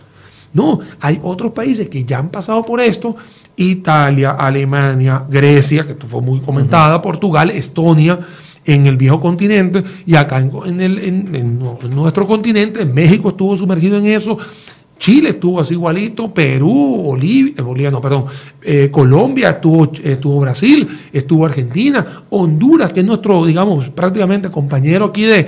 No, 0.53 0.81
hay 1.01 1.21
otros 1.23 1.53
países 1.53 1.91
que 1.91 2.05
ya 2.05 2.19
han 2.19 2.31
pasado 2.31 2.65
por 2.65 2.81
esto. 2.81 3.15
Italia, 3.57 4.31
Alemania, 4.31 5.25
Grecia, 5.29 5.85
que 5.85 5.95
fue 5.95 6.23
muy 6.23 6.41
comentada, 6.41 7.03
Portugal, 7.03 7.51
Estonia 7.51 8.19
en 8.69 8.87
el 8.87 8.99
viejo 8.99 9.19
continente 9.19 9.83
y 10.05 10.15
acá 10.15 10.39
en, 10.39 10.81
el, 10.81 10.99
en, 10.99 11.59
nuestro 11.59 12.27
continente, 12.27 12.83
en 12.83 12.93
México 12.93 13.31
estuvo 13.31 13.57
sumergido 13.57 13.97
en 13.97 14.07
eso, 14.07 14.37
Chile 14.99 15.31
estuvo 15.31 15.59
así 15.59 15.73
igualito, 15.73 16.35
Perú, 16.35 17.03
Bolivia, 17.03 17.55
eh, 17.57 17.63
Bolivia 17.63 17.91
no, 17.91 18.01
perdón, 18.01 18.27
eh, 18.61 18.91
Colombia, 18.93 19.51
estuvo, 19.51 19.91
estuvo 20.05 20.41
Brasil, 20.41 20.87
estuvo 21.11 21.47
Argentina, 21.47 22.25
Honduras, 22.29 22.93
que 22.93 23.01
es 23.01 23.07
nuestro, 23.07 23.47
digamos, 23.47 23.89
prácticamente 23.89 24.51
compañero 24.51 25.07
aquí 25.07 25.23
de, 25.23 25.47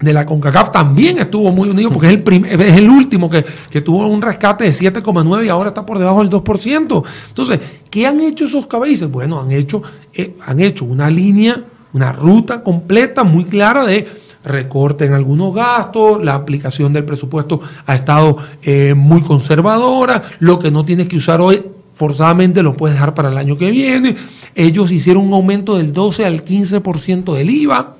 de 0.00 0.12
la 0.12 0.24
CONCACAF 0.24 0.70
también 0.70 1.18
estuvo 1.18 1.50
muy 1.50 1.68
unido 1.68 1.90
porque 1.90 2.08
es 2.08 2.14
el, 2.14 2.44
es 2.44 2.78
el 2.78 2.88
último 2.88 3.28
que, 3.28 3.44
que 3.70 3.80
tuvo 3.80 4.06
un 4.06 4.22
rescate 4.22 4.64
de 4.64 4.70
7,9 4.70 5.46
y 5.46 5.48
ahora 5.48 5.70
está 5.70 5.84
por 5.84 5.98
debajo 5.98 6.20
del 6.20 6.30
2%. 6.30 7.02
Entonces, 7.28 7.60
¿qué 7.90 8.06
han 8.06 8.20
hecho 8.20 8.44
esos 8.44 8.68
cabezas? 8.68 9.10
Bueno, 9.10 9.40
han 9.40 9.50
hecho, 9.50 9.82
eh, 10.12 10.36
han 10.46 10.60
hecho 10.60 10.84
una 10.84 11.10
línea 11.10 11.64
una 11.94 12.12
ruta 12.12 12.62
completa, 12.62 13.24
muy 13.24 13.44
clara 13.44 13.84
de 13.86 14.06
recorte 14.44 15.06
en 15.06 15.14
algunos 15.14 15.54
gastos, 15.54 16.22
la 16.22 16.34
aplicación 16.34 16.92
del 16.92 17.04
presupuesto 17.04 17.60
ha 17.86 17.94
estado 17.94 18.36
eh, 18.62 18.92
muy 18.94 19.22
conservadora, 19.22 20.22
lo 20.40 20.58
que 20.58 20.70
no 20.70 20.84
tienes 20.84 21.08
que 21.08 21.16
usar 21.16 21.40
hoy 21.40 21.64
forzadamente 21.94 22.62
lo 22.62 22.76
puedes 22.76 22.96
dejar 22.96 23.14
para 23.14 23.30
el 23.30 23.38
año 23.38 23.56
que 23.56 23.70
viene. 23.70 24.16
Ellos 24.54 24.90
hicieron 24.90 25.26
un 25.26 25.32
aumento 25.32 25.76
del 25.76 25.92
12 25.92 26.26
al 26.26 26.44
15% 26.44 27.32
del 27.32 27.50
IVA. 27.50 27.96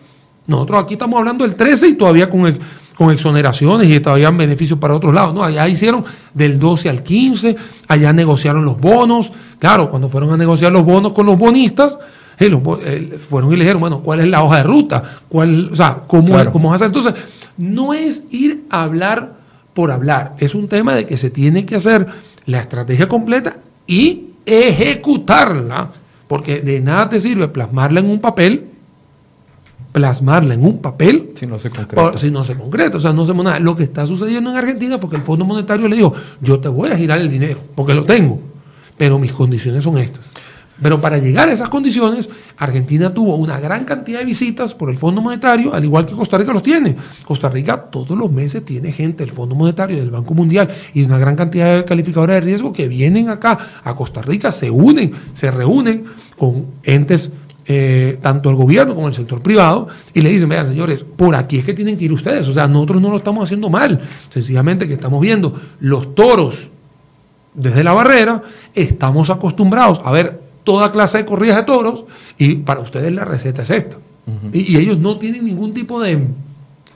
Nosotros 0.47 0.83
aquí 0.83 0.95
estamos 0.95 1.19
hablando 1.19 1.45
del 1.45 1.55
13 1.55 1.89
y 1.89 1.95
todavía 1.95 2.29
con, 2.29 2.59
con 2.97 3.13
exoneraciones 3.13 3.89
y 3.89 4.01
todavía 4.01 4.31
beneficios 4.31 4.79
para 4.79 4.95
otros 4.95 5.15
lados. 5.15 5.35
No, 5.35 5.43
allá 5.43 5.67
hicieron 5.69 6.05
del 6.35 6.59
12 6.59 6.91
al 6.91 7.03
15, 7.03 7.57
allá 7.89 8.13
negociaron 8.13 8.65
los 8.65 8.79
bonos. 8.79 9.33
Claro, 9.59 9.89
cuando 9.89 10.09
fueron 10.09 10.33
a 10.33 10.37
negociar 10.37 10.73
los 10.73 10.85
bonos 10.85 11.13
con 11.13 11.25
los 11.25 11.39
bonistas, 11.39 11.99
eh, 12.39 12.51
eh, 12.85 13.19
fueron 13.19 13.53
y 13.53 13.57
le 13.57 13.65
dijeron, 13.65 13.81
bueno, 13.81 14.01
¿cuál 14.01 14.21
es 14.21 14.29
la 14.29 14.43
hoja 14.43 14.59
de 14.59 14.63
ruta? 14.63 15.03
¿Cuál, 15.29 15.71
o 15.73 15.77
sea, 15.77 16.03
¿cómo, 16.07 16.37
¿cómo 16.53 16.71
vas 16.71 16.83
a 16.83 16.87
hacer? 16.87 16.97
Entonces, 16.97 17.15
no 17.57 17.95
es 17.95 18.25
ir 18.31 18.65
a 18.71 18.85
hablar 18.85 19.35
por 19.75 19.91
hablar, 19.91 20.35
es 20.39 20.55
un 20.55 20.69
tema 20.69 20.95
de 20.95 21.05
que 21.05 21.17
se 21.17 21.31
tiene 21.31 21.67
que 21.67 21.77
hacer 21.77 22.07
la 22.47 22.61
estrategia 22.61 23.09
completa 23.09 23.59
y 23.87 24.27
ejecutarla, 24.47 25.91
porque 26.29 26.61
de 26.61 26.81
nada 26.81 27.09
te 27.09 27.21
sirve 27.21 27.49
plasmarla 27.49 28.01
en 28.01 28.07
un 28.07 28.21
papel, 28.21 28.67
plasmarla 29.93 30.55
en 30.55 30.65
un 30.65 30.79
papel 30.79 31.31
si 31.37 31.47
no 31.47 31.59
se 31.59 31.71
concreta. 31.71 32.19
si 32.19 32.31
no 32.31 32.45
se 32.45 32.55
concreta, 32.57 32.99
o 32.99 33.01
sea, 33.01 33.13
no 33.13 33.23
hacemos 33.23 33.45
nada. 33.45 33.61
Lo 33.61 33.77
que 33.77 33.85
está 33.85 34.07
sucediendo 34.07 34.51
en 34.51 34.57
Argentina 34.57 34.99
fue 34.99 35.11
que 35.11 35.17
el 35.17 35.23
Fondo 35.23 35.45
Monetario 35.45 35.89
le 35.89 35.97
dijo, 35.97 36.13
yo 36.41 36.61
te 36.61 36.69
voy 36.69 36.91
a 36.91 36.97
girar 36.97 37.19
el 37.21 37.31
dinero, 37.31 37.61
porque 37.75 37.95
lo 37.95 38.05
tengo, 38.05 38.41
pero 38.97 39.19
mis 39.19 39.33
condiciones 39.33 39.85
son 39.85 39.99
estas. 39.99 40.31
Pero 40.83 41.01
para 41.01 41.19
llegar 41.19 41.49
a 41.49 41.53
esas 41.53 41.69
condiciones, 41.69 42.29
Argentina 42.57 43.15
tuvo 43.15 43.37
una 43.37 43.61
gran 43.61 43.85
cantidad 43.85 44.19
de 44.19 44.25
visitas 44.25 44.75
por 44.75 44.91
el 44.91 44.97
Fondo 44.97 45.23
Monetario, 45.23 45.73
al 45.73 45.85
igual 45.85 46.05
que 46.05 46.15
Costa 46.15 46.37
Rica 46.37 46.53
los 46.53 46.63
tiene. 46.63 46.97
Costa 47.25 47.49
Rica 47.49 47.77
todos 47.77 48.19
los 48.19 48.31
meses 48.31 48.65
tiene 48.65 48.91
gente 48.91 49.25
del 49.25 49.33
Fondo 49.33 49.55
Monetario, 49.55 49.97
del 49.97 50.11
Banco 50.11 50.35
Mundial 50.35 50.69
y 50.93 51.03
una 51.03 51.19
gran 51.19 51.37
cantidad 51.37 51.77
de 51.77 51.85
calificadores 51.85 52.37
de 52.37 52.41
riesgo 52.41 52.73
que 52.73 52.89
vienen 52.89 53.29
acá 53.29 53.57
a 53.85 53.95
Costa 53.95 54.21
Rica, 54.21 54.51
se 54.51 54.71
unen, 54.71 55.13
se 55.33 55.51
reúnen 55.51 56.05
con 56.37 56.67
entes, 56.83 57.31
eh, 57.67 58.19
tanto 58.21 58.51
el 58.51 58.57
gobierno 58.57 58.97
como 58.97 59.07
el 59.09 59.15
sector 59.15 59.41
privado, 59.41 59.89
y 60.13 60.23
le 60.23 60.31
dicen, 60.31 60.49
vean 60.49 60.67
señores, 60.67 61.05
por 61.05 61.37
aquí 61.37 61.59
es 61.59 61.65
que 61.65 61.75
tienen 61.75 61.97
que 61.97 62.05
ir 62.07 62.13
ustedes. 62.13 62.49
O 62.49 62.53
sea, 62.53 62.67
nosotros 62.67 63.01
no 63.01 63.11
lo 63.11 63.19
estamos 63.19 63.45
haciendo 63.45 63.71
mal, 63.71 64.01
sencillamente 64.29 64.89
que 64.89 64.95
estamos 64.95 65.21
viendo 65.21 65.55
los 65.79 66.17
toros 66.17 66.69
desde 67.55 67.85
la 67.85 67.93
barrera, 67.93 68.43
estamos 68.75 69.31
acostumbrados 69.31 70.01
a 70.05 70.11
ver 70.11 70.44
toda 70.65 70.91
clase 70.91 71.19
de 71.19 71.27
corridas 71.27 71.59
de 71.59 71.63
toros 71.63 72.05
y 72.39 72.57
para 72.57 72.81
ustedes 72.81 73.13
la 73.13 73.25
receta 73.25 73.63
es 73.63 73.71
esta. 73.71 73.99
y, 74.53 74.77
ellos 74.77 74.99
no 74.99 75.19
tienen 75.19 75.45
ningún 75.45 75.75
tipo 75.75 76.01
de, 76.01 76.19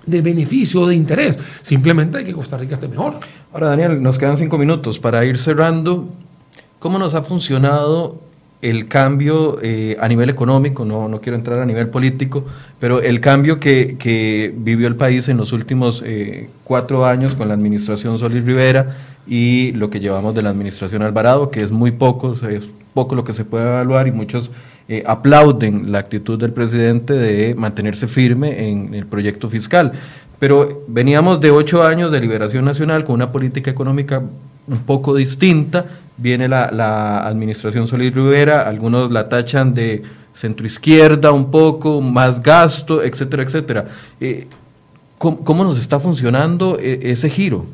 de 0.06 0.22
beneficio 0.22 0.80
o 0.80 0.88
de 0.88 0.94
interés. 0.94 1.38
Simplemente 1.62 2.18
hay 2.18 2.24
que 2.24 2.32
Costa 2.32 2.56
Rica 2.56 2.74
esté 2.74 2.88
mejor. 2.88 3.20
Ahora, 3.52 3.68
Daniel, 3.68 4.02
nos 4.02 4.18
quedan 4.18 4.36
cinco 4.36 4.58
minutos 4.58 4.98
para 4.98 5.24
ir 5.24 5.38
cerrando. 5.38 6.08
¿Cómo 6.78 6.98
nos 6.98 7.14
ha 7.14 7.22
funcionado 7.22 8.20
el 8.62 8.88
cambio 8.88 9.58
eh, 9.62 9.96
a 10.00 10.08
nivel 10.08 10.30
económico? 10.30 10.84
No, 10.84 11.08
no 11.08 11.20
quiero 11.20 11.36
entrar 11.36 11.60
a 11.60 11.66
nivel 11.66 11.88
político, 11.88 12.44
pero 12.80 13.02
el 13.02 13.20
cambio 13.20 13.60
que, 13.60 13.96
que 13.98 14.52
vivió 14.56 14.88
el 14.88 14.96
país 14.96 15.28
en 15.28 15.36
los 15.36 15.52
últimos 15.52 16.02
eh, 16.06 16.48
cuatro 16.64 17.04
años 17.04 17.34
con 17.34 17.48
la 17.48 17.54
administración 17.54 18.18
Solís 18.18 18.44
Rivera 18.44 18.96
y 19.28 19.72
lo 19.72 19.90
que 19.90 20.00
llevamos 20.00 20.34
de 20.34 20.42
la 20.42 20.50
administración 20.50 21.02
Alvarado, 21.02 21.50
que 21.50 21.62
es 21.62 21.70
muy 21.70 21.90
poco, 21.92 22.36
es 22.48 22.68
poco 22.94 23.14
lo 23.14 23.24
que 23.24 23.32
se 23.32 23.44
puede 23.44 23.64
evaluar 23.64 24.08
y 24.08 24.12
muchos 24.12 24.50
eh, 24.88 25.04
aplauden 25.06 25.92
la 25.92 25.98
actitud 25.98 26.38
del 26.38 26.52
presidente 26.52 27.12
de 27.12 27.54
mantenerse 27.54 28.08
firme 28.08 28.68
en 28.68 28.94
el 28.94 29.06
proyecto 29.06 29.50
fiscal. 29.50 29.92
Pero 30.38 30.82
veníamos 30.88 31.40
de 31.40 31.50
ocho 31.50 31.82
años 31.82 32.10
de 32.10 32.20
liberación 32.20 32.64
nacional 32.64 33.04
con 33.04 33.16
una 33.16 33.30
política 33.30 33.70
económica 33.70 34.22
un 34.66 34.78
poco 34.78 35.14
distinta. 35.14 35.84
Viene 36.16 36.48
la, 36.48 37.26
administración 37.26 37.86
Solís 37.86 38.14
Rivera, 38.14 38.68
algunos 38.68 39.12
la 39.12 39.28
tachan 39.28 39.74
de 39.74 40.02
centroizquierda 40.34 41.32
un 41.32 41.50
poco, 41.50 42.00
más 42.00 42.42
gasto, 42.42 43.02
etcétera, 43.02 43.42
etcétera. 43.42 43.88
Eh, 44.20 44.46
¿cómo, 45.18 45.64
nos 45.64 45.78
está 45.78 46.00
funcionando 46.00 46.78
eh, 46.80 47.00
ese 47.02 47.28
giro? 47.28 47.66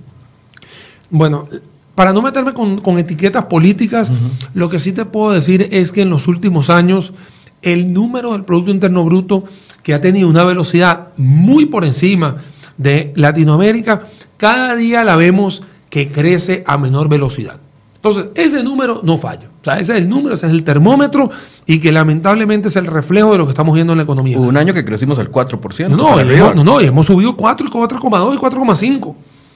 Bueno, 1.15 1.47
para 1.95 2.12
no 2.12 2.23
meterme 2.23 2.53
con, 2.55 2.99
etiquetas 2.99 3.45
políticas, 3.45 4.11
lo 4.53 4.69
que 4.69 4.81
sí 4.81 4.93
te 4.93 5.05
puedo 5.05 5.31
decir 5.31 5.69
es 5.71 5.93
que 5.93 6.03
en 6.03 6.11
los 6.11 6.27
últimos 6.27 6.71
años 6.71 7.12
el 7.62 7.93
número 7.93 8.33
del 8.33 8.43
Producto 8.43 8.73
Interno 8.73 9.05
Bruto 9.05 9.45
que 9.85 9.95
ha 9.95 10.01
tenido 10.01 10.29
una 10.29 10.43
velocidad 10.43 11.11
muy 11.17 11.67
por 11.67 11.85
encima 11.85 12.39
de 12.79 13.12
Latinoamérica, 13.15 14.07
cada 14.39 14.75
día 14.75 15.05
la 15.05 15.15
vemos 15.15 15.62
que 15.89 16.11
crece 16.11 16.65
a 16.67 16.79
menor 16.79 17.09
velocidad. 17.09 17.61
Entonces, 17.95 18.33
ese 18.35 18.65
número 18.65 19.01
no 19.05 19.17
falla. 19.17 19.49
O 19.61 19.65
sea, 19.65 19.79
ese 19.79 19.93
es 19.93 19.99
el 19.99 20.09
número, 20.09 20.35
ese 20.35 20.47
es 20.47 20.53
el 20.53 20.65
termómetro 20.65 21.31
y 21.65 21.79
que 21.79 21.93
lamentablemente 21.93 22.69
es 22.69 22.77
el 22.77 22.87
reflejo 22.87 23.31
de 23.31 23.39
lo 23.39 23.45
que 23.45 23.51
estamos 23.51 23.73
viendo 23.73 23.93
en 23.93 23.99
la 23.99 24.03
economía. 24.03 24.37
Hubo 24.37 24.49
un 24.49 24.57
año 24.57 24.75
que 24.75 24.85
crecimos 24.85 25.21
al 25.21 25.31
4%. 25.31 25.91
No, 25.91 26.55
no, 26.55 26.65
no, 26.65 26.81
y 26.81 26.87
hemos 26.87 27.07
subido 27.07 27.37
4, 27.37 27.69
4,2 27.71 28.35
y 28.35 28.39
4,5. 28.39 29.15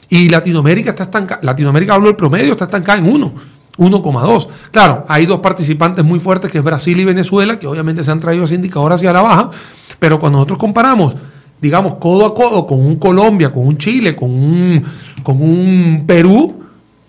Y 0.09 0.29
Latinoamérica 0.29 0.91
está 0.91 1.03
estancada, 1.03 1.41
Latinoamérica 1.43 1.95
hablo 1.95 2.07
del 2.07 2.17
promedio, 2.17 2.53
está 2.53 2.65
estancada 2.65 2.99
en 2.99 3.07
1, 3.07 3.33
1,2. 3.77 4.49
Claro, 4.71 5.05
hay 5.09 5.27
dos 5.27 5.41
participantes 5.41 6.05
muy 6.05 6.19
fuertes 6.19 6.51
que 6.51 6.59
es 6.59 6.65
Brasil 6.65 6.99
y 6.99 7.05
Venezuela, 7.05 7.59
que 7.59 7.67
obviamente 7.67 8.03
se 8.03 8.11
han 8.11 8.21
traído 8.21 8.45
ese 8.45 8.55
indicador 8.55 8.93
hacia 8.93 9.13
la 9.13 9.23
baja, 9.23 9.51
pero 9.99 10.19
cuando 10.19 10.39
nosotros 10.39 10.59
comparamos, 10.59 11.15
digamos, 11.61 11.95
codo 11.95 12.27
a 12.27 12.35
codo 12.35 12.67
con 12.67 12.81
un 12.81 12.97
Colombia, 12.97 13.53
con 13.53 13.67
un 13.67 13.77
Chile, 13.77 14.17
con 14.17 14.31
un, 14.31 14.83
con 15.23 15.43
un 15.43 16.05
Perú, 16.07 16.63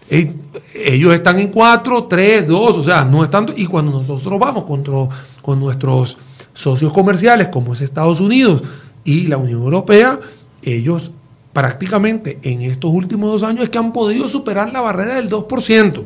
eh, 0.10 0.34
ellos 0.74 1.14
están 1.14 1.39
en 1.39 1.50
4, 1.50 2.06
3, 2.06 2.47
2, 2.47 2.78
o 2.78 2.84
sea, 2.84 3.06
no 3.06 3.24
están. 3.24 3.47
Y 3.56 3.66
cuando 3.66 3.91
nosotros 3.91 4.39
vamos 4.39 4.64
contra, 4.66 5.08
con 5.41 5.60
nuestros 5.60 6.18
socios 6.54 6.91
comerciales, 6.91 7.50
como 7.50 7.74
es 7.74 7.82
Estados 7.82 8.20
Unidos 8.20 8.64
y 9.04 9.28
la 9.28 9.38
Unión 9.38 9.62
Europea, 9.62 10.20
ellos 10.62 11.12
prácticamente 11.60 12.39
en 12.43 12.62
estos 12.62 12.89
últimos 12.89 13.34
dos 13.34 13.43
años 13.43 13.64
es 13.64 13.70
que 13.70 13.78
han 13.78 13.91
podido 13.91 14.30
superar 14.30 14.72
la 14.72 14.80
barrera 14.80 15.16
del 15.16 15.30
2%. 15.30 16.03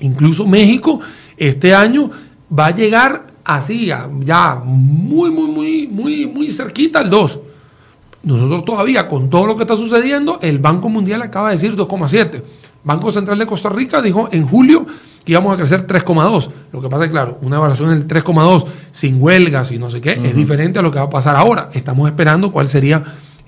Incluso 0.00 0.46
México 0.46 0.98
este 1.36 1.74
año 1.74 2.10
va 2.58 2.68
a 2.68 2.74
llegar 2.74 3.26
así, 3.44 3.84
ya 4.20 4.62
muy, 4.64 5.30
muy, 5.30 5.50
muy, 5.50 5.86
muy, 5.88 6.26
muy 6.26 6.50
cerquita 6.50 7.00
al 7.00 7.10
2. 7.10 7.38
Nosotros 8.22 8.64
todavía, 8.64 9.08
con 9.08 9.28
todo 9.28 9.46
lo 9.46 9.56
que 9.56 9.64
está 9.64 9.76
sucediendo, 9.76 10.38
el 10.40 10.58
Banco 10.58 10.88
Mundial 10.88 11.20
acaba 11.20 11.48
de 11.50 11.56
decir 11.56 11.76
2,7. 11.76 12.42
Banco 12.82 13.12
Central 13.12 13.38
de 13.38 13.44
Costa 13.44 13.68
Rica 13.68 14.00
dijo 14.00 14.30
en 14.32 14.46
julio 14.46 14.86
que 15.22 15.32
íbamos 15.32 15.52
a 15.52 15.58
crecer 15.58 15.86
3,2. 15.86 16.48
Lo 16.72 16.80
que 16.80 16.88
pasa 16.88 17.04
es, 17.04 17.10
claro, 17.10 17.36
una 17.42 17.56
evaluación 17.56 17.90
del 17.90 18.08
3,2 18.08 18.64
sin 18.90 19.20
huelgas 19.20 19.70
y 19.70 19.78
no 19.78 19.90
sé 19.90 20.00
qué, 20.00 20.12
es 20.12 20.34
diferente 20.34 20.78
a 20.78 20.82
lo 20.82 20.90
que 20.90 20.98
va 20.98 21.04
a 21.04 21.10
pasar 21.10 21.36
ahora. 21.36 21.68
Estamos 21.74 22.08
esperando 22.08 22.50
cuál 22.50 22.68
sería 22.68 23.02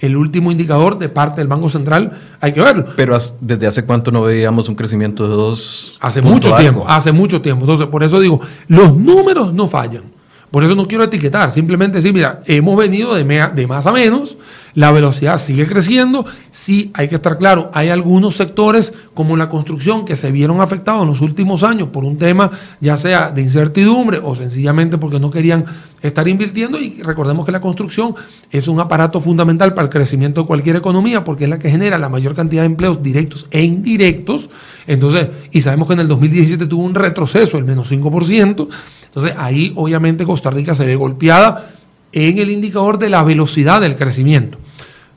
el 0.04 0.16
último 0.16 0.50
indicador 0.50 0.98
de 0.98 1.08
parte 1.08 1.40
del 1.40 1.48
Banco 1.48 1.68
Central, 1.68 2.12
hay 2.40 2.52
que 2.52 2.60
verlo. 2.60 2.84
Pero 2.96 3.18
desde 3.40 3.66
hace 3.66 3.84
cuánto 3.84 4.10
no 4.10 4.22
veíamos 4.22 4.68
un 4.68 4.74
crecimiento 4.74 5.28
de 5.28 5.34
dos. 5.34 5.98
Hace 6.00 6.22
mucho 6.22 6.54
tiempo, 6.56 6.84
hace 6.86 7.12
mucho 7.12 7.40
tiempo. 7.40 7.64
Entonces, 7.64 7.86
por 7.86 8.02
eso 8.02 8.20
digo, 8.20 8.40
los 8.68 8.96
números 8.96 9.52
no 9.52 9.68
fallan. 9.68 10.04
Por 10.50 10.62
eso 10.62 10.76
no 10.76 10.86
quiero 10.86 11.02
etiquetar, 11.02 11.50
simplemente 11.50 11.96
decir, 11.96 12.14
mira, 12.14 12.40
hemos 12.46 12.76
venido 12.76 13.14
de, 13.14 13.24
de 13.24 13.66
más 13.66 13.86
a 13.86 13.92
menos, 13.92 14.36
la 14.74 14.90
velocidad 14.90 15.38
sigue 15.38 15.66
creciendo, 15.66 16.24
sí 16.50 16.90
hay 16.94 17.08
que 17.08 17.16
estar 17.16 17.38
claro, 17.38 17.70
hay 17.72 17.88
algunos 17.88 18.36
sectores 18.36 18.92
como 19.14 19.36
la 19.36 19.48
construcción 19.48 20.04
que 20.04 20.16
se 20.16 20.32
vieron 20.32 20.60
afectados 20.60 21.02
en 21.02 21.08
los 21.08 21.20
últimos 21.20 21.62
años 21.62 21.88
por 21.88 22.04
un 22.04 22.18
tema 22.18 22.50
ya 22.80 22.96
sea 22.96 23.30
de 23.30 23.42
incertidumbre 23.42 24.18
o 24.22 24.34
sencillamente 24.34 24.98
porque 24.98 25.20
no 25.20 25.30
querían 25.30 25.64
estar 26.02 26.26
invirtiendo 26.28 26.78
y 26.78 27.00
recordemos 27.02 27.46
que 27.46 27.52
la 27.52 27.60
construcción 27.60 28.14
es 28.50 28.68
un 28.68 28.78
aparato 28.78 29.20
fundamental 29.20 29.72
para 29.72 29.86
el 29.86 29.90
crecimiento 29.90 30.42
de 30.42 30.46
cualquier 30.46 30.76
economía 30.76 31.24
porque 31.24 31.44
es 31.44 31.50
la 31.50 31.58
que 31.58 31.70
genera 31.70 31.96
la 31.96 32.08
mayor 32.08 32.34
cantidad 32.34 32.62
de 32.62 32.66
empleos 32.66 33.02
directos 33.02 33.46
e 33.50 33.62
indirectos. 33.62 34.50
Entonces, 34.86 35.28
y 35.50 35.62
sabemos 35.62 35.88
que 35.88 35.94
en 35.94 36.00
el 36.00 36.08
2017 36.08 36.66
tuvo 36.66 36.84
un 36.84 36.94
retroceso, 36.94 37.56
el 37.56 37.64
menos 37.64 37.90
5%. 37.90 38.68
Entonces 39.04 39.34
ahí 39.38 39.72
obviamente 39.76 40.24
Costa 40.24 40.50
Rica 40.50 40.74
se 40.74 40.84
ve 40.84 40.94
golpeada 40.94 41.70
en 42.12 42.38
el 42.38 42.50
indicador 42.50 42.98
de 42.98 43.10
la 43.10 43.24
velocidad 43.24 43.80
del 43.80 43.96
crecimiento. 43.96 44.58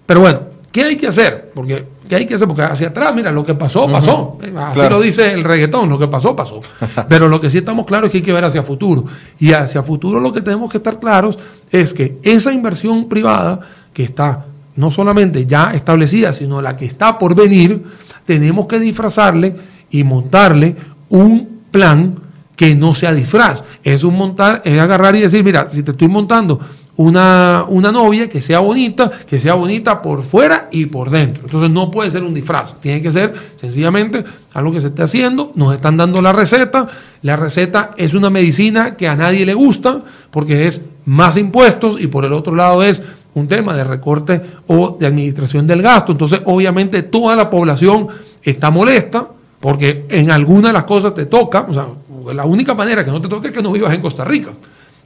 Pero 0.07 0.21
bueno, 0.21 0.39
¿qué 0.71 0.83
hay 0.83 0.95
que 0.95 1.05
hacer? 1.05 1.51
Porque, 1.53 1.85
¿qué 2.09 2.15
hay 2.15 2.25
que 2.25 2.33
hacer? 2.33 2.47
Porque 2.47 2.63
hacia 2.63 2.87
atrás, 2.87 3.13
mira, 3.13 3.31
lo 3.31 3.45
que 3.45 3.53
pasó, 3.53 3.87
pasó. 3.87 4.39
Así 4.57 4.89
lo 4.89 4.99
dice 4.99 5.33
el 5.33 5.43
reggaetón, 5.43 5.89
lo 5.89 5.99
que 5.99 6.07
pasó, 6.07 6.35
pasó. 6.35 6.61
Pero 7.09 7.27
lo 7.27 7.39
que 7.39 7.51
sí 7.51 7.59
estamos 7.59 7.85
claros 7.85 8.07
es 8.07 8.11
que 8.13 8.17
hay 8.19 8.23
que 8.23 8.33
ver 8.33 8.45
hacia 8.45 8.63
futuro. 8.63 9.03
Y 9.37 9.51
hacia 9.51 9.83
futuro 9.83 10.19
lo 10.19 10.33
que 10.33 10.41
tenemos 10.41 10.71
que 10.71 10.77
estar 10.77 10.99
claros 10.99 11.37
es 11.69 11.93
que 11.93 12.17
esa 12.23 12.51
inversión 12.51 13.07
privada 13.07 13.59
que 13.93 14.03
está 14.03 14.45
no 14.77 14.91
solamente 14.91 15.45
ya 15.45 15.73
establecida, 15.73 16.31
sino 16.31 16.61
la 16.61 16.75
que 16.77 16.85
está 16.85 17.17
por 17.17 17.35
venir, 17.35 17.83
tenemos 18.25 18.67
que 18.67 18.79
disfrazarle 18.79 19.55
y 19.89 20.03
montarle 20.03 20.75
un 21.09 21.61
plan 21.71 22.15
que 22.55 22.75
no 22.75 22.95
sea 22.95 23.13
disfraz. 23.13 23.63
Es 23.83 24.03
un 24.03 24.15
montar, 24.15 24.61
es 24.63 24.79
agarrar 24.79 25.15
y 25.15 25.21
decir, 25.21 25.43
mira, 25.43 25.69
si 25.71 25.83
te 25.83 25.91
estoy 25.91 26.07
montando 26.07 26.59
una, 26.97 27.65
una 27.69 27.91
novia 27.91 28.27
que 28.27 28.41
sea 28.41 28.59
bonita, 28.59 29.09
que 29.27 29.39
sea 29.39 29.53
bonita 29.53 30.01
por 30.01 30.23
fuera 30.23 30.67
y 30.71 30.87
por 30.87 31.09
dentro. 31.09 31.43
Entonces 31.45 31.69
no 31.69 31.89
puede 31.91 32.09
ser 32.09 32.23
un 32.23 32.33
disfraz, 32.33 32.79
tiene 32.81 33.01
que 33.01 33.11
ser 33.11 33.33
sencillamente 33.55 34.23
algo 34.53 34.71
que 34.71 34.81
se 34.81 34.87
esté 34.87 35.03
haciendo, 35.03 35.51
nos 35.55 35.75
están 35.75 35.95
dando 35.95 36.21
la 36.21 36.33
receta, 36.33 36.87
la 37.21 37.35
receta 37.35 37.91
es 37.97 38.15
una 38.15 38.29
medicina 38.29 38.95
que 38.95 39.07
a 39.07 39.15
nadie 39.15 39.45
le 39.45 39.53
gusta 39.53 40.01
porque 40.31 40.65
es 40.67 40.81
más 41.05 41.37
impuestos 41.37 42.01
y 42.01 42.07
por 42.07 42.25
el 42.25 42.33
otro 42.33 42.55
lado 42.55 42.83
es 42.83 43.01
un 43.35 43.47
tema 43.47 43.75
de 43.75 43.83
recorte 43.83 44.41
o 44.65 44.97
de 44.99 45.05
administración 45.05 45.67
del 45.67 45.83
gasto. 45.83 46.11
Entonces 46.11 46.41
obviamente 46.45 47.03
toda 47.03 47.35
la 47.35 47.49
población 47.49 48.07
está 48.41 48.71
molesta 48.71 49.27
porque 49.59 50.05
en 50.09 50.31
alguna 50.31 50.69
de 50.69 50.73
las 50.73 50.85
cosas 50.85 51.13
te 51.13 51.27
toca, 51.27 51.67
o 51.69 51.73
sea, 51.73 51.87
la 52.33 52.45
única 52.45 52.73
manera 52.73 53.05
que 53.05 53.11
no 53.11 53.21
te 53.21 53.27
toque 53.27 53.49
es 53.49 53.53
que 53.53 53.61
no 53.61 53.71
vivas 53.71 53.93
en 53.93 54.01
Costa 54.01 54.25
Rica. 54.25 54.51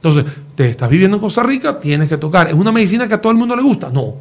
Entonces, 0.02 0.24
te 0.56 0.68
estás 0.68 0.90
viviendo 0.90 1.16
en 1.16 1.20
Costa 1.20 1.44
Rica, 1.44 1.78
tienes 1.78 2.08
que 2.08 2.16
tocar. 2.16 2.48
¿Es 2.48 2.54
una 2.54 2.72
medicina 2.72 3.06
que 3.06 3.14
a 3.14 3.20
todo 3.20 3.30
el 3.30 3.38
mundo 3.38 3.54
le 3.54 3.62
gusta? 3.62 3.88
No. 3.88 4.16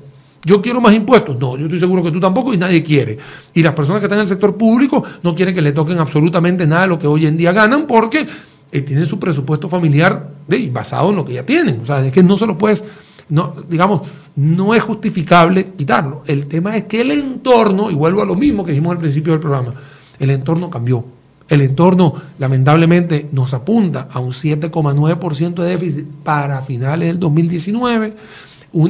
¿Yo 0.46 0.62
quiero 0.62 0.80
más 0.80 0.94
impuestos? 0.94 1.40
No, 1.40 1.58
yo 1.58 1.66
estoy 1.66 1.80
seguro 1.80 2.04
que 2.04 2.12
tú 2.12 2.20
tampoco 2.20 2.54
y 2.54 2.58
nadie 2.58 2.84
quiere. 2.84 3.18
Y 3.56 3.64
las 3.64 3.74
personas 3.74 4.00
que 4.00 4.06
están 4.06 4.20
en 4.20 4.24
el 4.24 4.28
sector 4.28 4.56
público 4.56 5.04
no 5.24 5.34
quieren 5.34 5.56
que 5.56 5.62
le 5.62 5.72
toquen 5.72 5.98
absolutamente 5.98 6.68
nada 6.68 6.84
de 6.84 6.88
lo 6.90 7.00
que 7.00 7.08
hoy 7.08 7.26
en 7.26 7.36
día 7.36 7.52
ganan 7.52 7.88
porque 7.88 8.28
eh, 8.72 8.82
tienen 8.82 9.08
su 9.08 9.18
presupuesto 9.18 9.68
familiar 9.68 10.30
basado 10.72 11.10
en 11.10 11.16
lo 11.16 11.26
que 11.26 11.34
ya 11.34 11.46
tienen. 11.46 11.82
O 11.82 11.86
sea, 11.88 12.06
es 12.06 12.14
que 12.14 12.22
no 12.22 12.38
se 12.38 12.46
lo 12.46 12.60
puedes, 12.60 12.84
digamos, 13.68 14.02
no 14.36 14.76
es 14.76 14.84
justificable 14.84 15.72
quitarlo. 15.76 16.22
El 16.28 16.46
tema 16.46 16.78
es 16.78 16.84
que 16.84 17.02
el 17.02 17.10
entorno, 17.10 17.90
y 17.90 17.96
vuelvo 17.96 18.22
a 18.22 18.26
lo 18.26 18.36
mismo 18.36 18.64
que 18.64 18.72
dijimos 18.72 18.92
al 18.92 19.00
principio 19.00 19.34
del 19.34 19.40
programa, 19.40 19.74
el 20.20 20.30
entorno 20.30 20.70
cambió. 20.70 21.04
El 21.52 21.62
entorno, 21.62 22.14
lamentablemente, 22.40 23.28
nos 23.34 23.54
apunta 23.54 24.08
a 24.10 24.22
un 24.22 24.32
7,9% 24.32 25.56
de 25.56 25.70
déficit 25.70 26.06
para 26.24 26.62
finales 26.62 27.10
del 27.10 27.20
2019. 27.20 28.14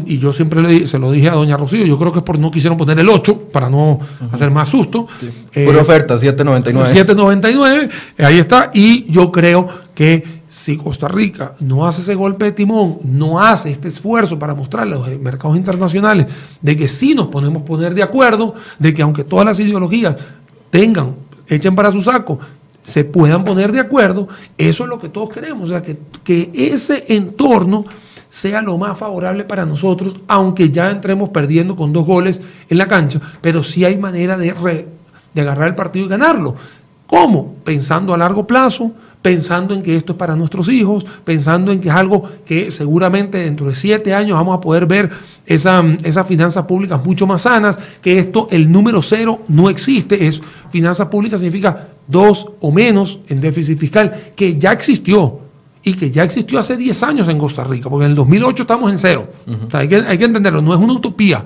y 0.06 0.20
yo 0.20 0.32
siempre 0.32 0.86
se 0.86 1.00
lo 1.00 1.12
dije 1.12 1.28
a 1.28 1.34
doña 1.34 1.58
Rocío, 1.58 1.88
yo 1.88 1.98
creo 1.98 2.12
que 2.12 2.20
es 2.20 2.24
por 2.24 2.38
no 2.38 2.52
quisieron 2.52 2.78
poner 2.78 3.00
el 3.00 3.10
8 3.10 3.50
para 3.52 3.68
no 3.68 4.00
hacer 4.32 4.52
más 4.52 4.70
susto. 4.70 5.08
Sí. 5.20 5.66
Por 5.66 5.76
oferta, 5.76 6.18
7,99. 6.18 7.06
7,99, 7.08 7.90
ahí 8.20 8.38
está. 8.38 8.70
Y 8.76 9.12
yo 9.12 9.32
creo 9.32 9.68
que 9.96 10.44
si 10.48 10.78
Costa 10.78 11.08
Rica 11.08 11.54
no 11.62 11.88
hace 11.88 12.02
ese 12.02 12.14
golpe 12.14 12.46
de 12.46 12.52
timón, 12.52 13.00
no 13.06 13.42
hace 13.42 13.72
este 13.72 13.88
esfuerzo 13.88 14.38
para 14.38 14.54
mostrarle 14.54 14.98
a 14.98 15.00
los 15.00 15.20
mercados 15.20 15.58
internacionales 15.58 16.28
de 16.62 16.78
que 16.78 16.88
sí 16.88 17.16
nos 17.16 17.26
podemos 17.30 17.64
poner 17.64 17.96
de 17.96 18.04
acuerdo, 18.04 18.54
de 18.78 18.94
que 18.94 19.02
aunque 19.02 19.24
todas 19.24 19.48
las 19.48 19.60
ideologías 19.60 20.16
tengan 20.70 21.16
echen 21.56 21.76
para 21.76 21.92
su 21.92 22.02
saco, 22.02 22.40
se 22.84 23.04
puedan 23.04 23.44
poner 23.44 23.72
de 23.72 23.80
acuerdo, 23.80 24.28
eso 24.58 24.84
es 24.84 24.90
lo 24.90 25.00
que 25.00 25.10
todos 25.10 25.30
queremos, 25.30 25.70
o 25.70 25.74
sea, 25.74 25.82
que, 25.82 25.98
que 26.24 26.52
ese 26.54 27.06
entorno 27.10 27.86
sea 28.30 28.62
lo 28.62 28.78
más 28.78 28.98
favorable 28.98 29.44
para 29.44 29.66
nosotros, 29.66 30.16
aunque 30.28 30.72
ya 30.72 30.90
entremos 30.90 31.30
perdiendo 31.30 31.76
con 31.76 31.92
dos 31.92 32.06
goles 32.06 32.42
en 32.70 32.78
la 32.78 32.88
cancha, 32.88 33.20
pero 33.42 33.62
sí 33.62 33.84
hay 33.84 33.98
manera 33.98 34.38
de, 34.38 34.54
de 35.34 35.42
agarrar 35.42 35.68
el 35.68 35.76
partido 35.76 36.06
y 36.06 36.10
ganarlo. 36.10 36.56
¿Cómo? 37.12 37.56
Pensando 37.66 38.14
a 38.14 38.18
largo 38.18 38.48
plazo, 38.48 38.94
pensando 39.22 39.74
en 39.74 39.84
que 39.84 39.98
esto 39.98 40.14
es 40.14 40.18
para 40.18 40.34
nuestros 40.38 40.70
hijos, 40.70 41.06
pensando 41.26 41.74
en 41.74 41.82
que 41.82 41.90
es 41.90 41.94
algo 41.94 42.24
que 42.46 42.72
seguramente 42.72 43.40
dentro 43.40 43.68
de 43.68 43.76
siete 43.76 44.14
años 44.14 44.38
vamos 44.38 44.56
a 44.58 44.62
poder 44.62 44.86
ver 44.86 45.10
esa, 45.46 45.84
esas 46.06 46.26
finanzas 46.26 46.66
públicas 46.66 47.04
mucho 47.04 47.28
más 47.28 47.42
sanas, 47.42 47.78
que 48.02 48.18
esto, 48.18 48.48
el 48.50 48.72
número 48.72 49.02
cero 49.02 49.42
no 49.50 49.70
existe, 49.70 50.26
es 50.26 50.42
finanzas 50.72 51.10
públicas 51.10 51.42
significa 51.42 51.90
dos 52.08 52.48
o 52.62 52.72
menos 52.72 53.20
en 53.28 53.42
déficit 53.42 53.78
fiscal, 53.78 54.32
que 54.34 54.58
ya 54.58 54.72
existió 54.72 55.40
y 55.84 55.96
que 55.96 56.12
ya 56.12 56.24
existió 56.24 56.60
hace 56.60 56.78
10 56.78 57.04
años 57.04 57.28
en 57.28 57.38
Costa 57.38 57.66
Rica, 57.66 57.90
porque 57.90 58.06
en 58.06 58.12
el 58.12 58.16
2008 58.16 58.64
estamos 58.64 58.90
en 58.90 58.98
cero. 58.98 59.28
hay, 59.74 59.90
que, 59.90 59.98
hay 59.98 60.18
que 60.18 60.26
entenderlo, 60.26 60.62
no 60.62 60.74
es 60.74 60.80
una 60.80 60.94
utopía. 60.94 61.44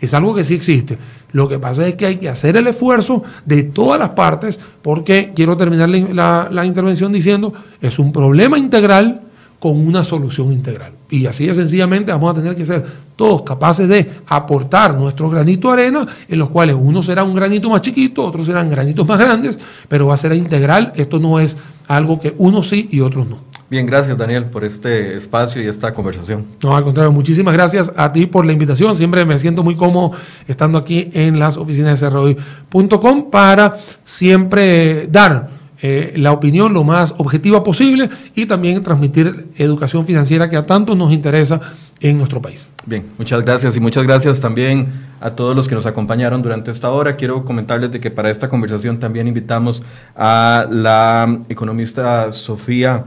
Es 0.00 0.14
algo 0.14 0.34
que 0.34 0.44
sí 0.44 0.54
existe. 0.54 0.98
Lo 1.32 1.48
que 1.48 1.58
pasa 1.58 1.86
es 1.86 1.94
que 1.94 2.06
hay 2.06 2.16
que 2.16 2.28
hacer 2.28 2.56
el 2.56 2.66
esfuerzo 2.66 3.22
de 3.44 3.64
todas 3.64 3.98
las 3.98 4.10
partes, 4.10 4.58
porque 4.82 5.32
quiero 5.34 5.56
terminar 5.56 5.88
la, 5.88 6.64
intervención 6.64 7.12
diciendo, 7.12 7.52
es 7.80 7.98
un 7.98 8.12
problema 8.12 8.58
integral 8.58 9.20
con 9.58 9.78
una 9.78 10.04
solución 10.04 10.52
integral. 10.52 10.92
Y 11.10 11.26
así 11.26 11.46
de 11.46 11.54
sencillamente 11.54 12.12
vamos 12.12 12.32
a 12.32 12.34
tener 12.34 12.54
que 12.54 12.66
ser 12.66 12.84
todos 13.16 13.42
capaces 13.42 13.88
de 13.88 14.10
aportar 14.26 14.96
nuestro 14.96 15.30
granito 15.30 15.68
de 15.68 15.82
arena, 15.82 16.06
en 16.28 16.38
los 16.38 16.50
cuales 16.50 16.76
uno 16.78 17.02
será 17.02 17.24
un 17.24 17.34
granito 17.34 17.70
más 17.70 17.80
chiquito, 17.80 18.24
otros 18.24 18.46
serán 18.46 18.68
granitos 18.68 19.06
más 19.06 19.18
grandes, 19.18 19.58
pero 19.88 20.06
va 20.06 20.14
a 20.14 20.18
ser 20.18 20.34
integral. 20.34 20.92
Esto 20.96 21.18
no 21.18 21.40
es 21.40 21.56
algo 21.88 22.20
que 22.20 22.34
unos 22.38 22.68
sí 22.68 22.88
y 22.90 23.00
otros 23.00 23.26
no. 23.26 23.53
Bien, 23.74 23.86
gracias 23.86 24.16
Daniel 24.16 24.44
por 24.44 24.62
este 24.62 25.16
espacio 25.16 25.60
y 25.60 25.66
esta 25.66 25.92
conversación. 25.92 26.46
No, 26.62 26.76
al 26.76 26.84
contrario, 26.84 27.10
muchísimas 27.10 27.52
gracias 27.54 27.92
a 27.96 28.12
ti 28.12 28.26
por 28.26 28.46
la 28.46 28.52
invitación. 28.52 28.94
Siempre 28.94 29.24
me 29.24 29.36
siento 29.36 29.64
muy 29.64 29.74
cómodo 29.74 30.12
estando 30.46 30.78
aquí 30.78 31.10
en 31.12 31.40
las 31.40 31.56
oficinas 31.56 31.98
de 31.98 32.06
cerroy.com 32.06 33.32
para 33.32 33.76
siempre 34.04 35.08
dar 35.08 35.50
eh, 35.82 36.12
la 36.14 36.30
opinión 36.30 36.72
lo 36.72 36.84
más 36.84 37.16
objetiva 37.18 37.64
posible 37.64 38.08
y 38.36 38.46
también 38.46 38.80
transmitir 38.80 39.48
educación 39.56 40.06
financiera 40.06 40.48
que 40.48 40.56
a 40.56 40.64
tanto 40.64 40.94
nos 40.94 41.10
interesa 41.10 41.60
en 41.98 42.16
nuestro 42.16 42.40
país. 42.40 42.68
Bien, 42.86 43.04
muchas 43.18 43.44
gracias 43.44 43.74
y 43.74 43.80
muchas 43.80 44.04
gracias 44.04 44.40
también 44.40 44.86
a 45.20 45.30
todos 45.30 45.56
los 45.56 45.66
que 45.66 45.74
nos 45.74 45.86
acompañaron 45.86 46.42
durante 46.42 46.70
esta 46.70 46.90
hora. 46.90 47.16
Quiero 47.16 47.44
comentarles 47.44 47.90
de 47.90 47.98
que 47.98 48.12
para 48.12 48.30
esta 48.30 48.48
conversación 48.48 49.00
también 49.00 49.26
invitamos 49.26 49.82
a 50.14 50.64
la 50.70 51.40
economista 51.48 52.30
Sofía 52.30 53.04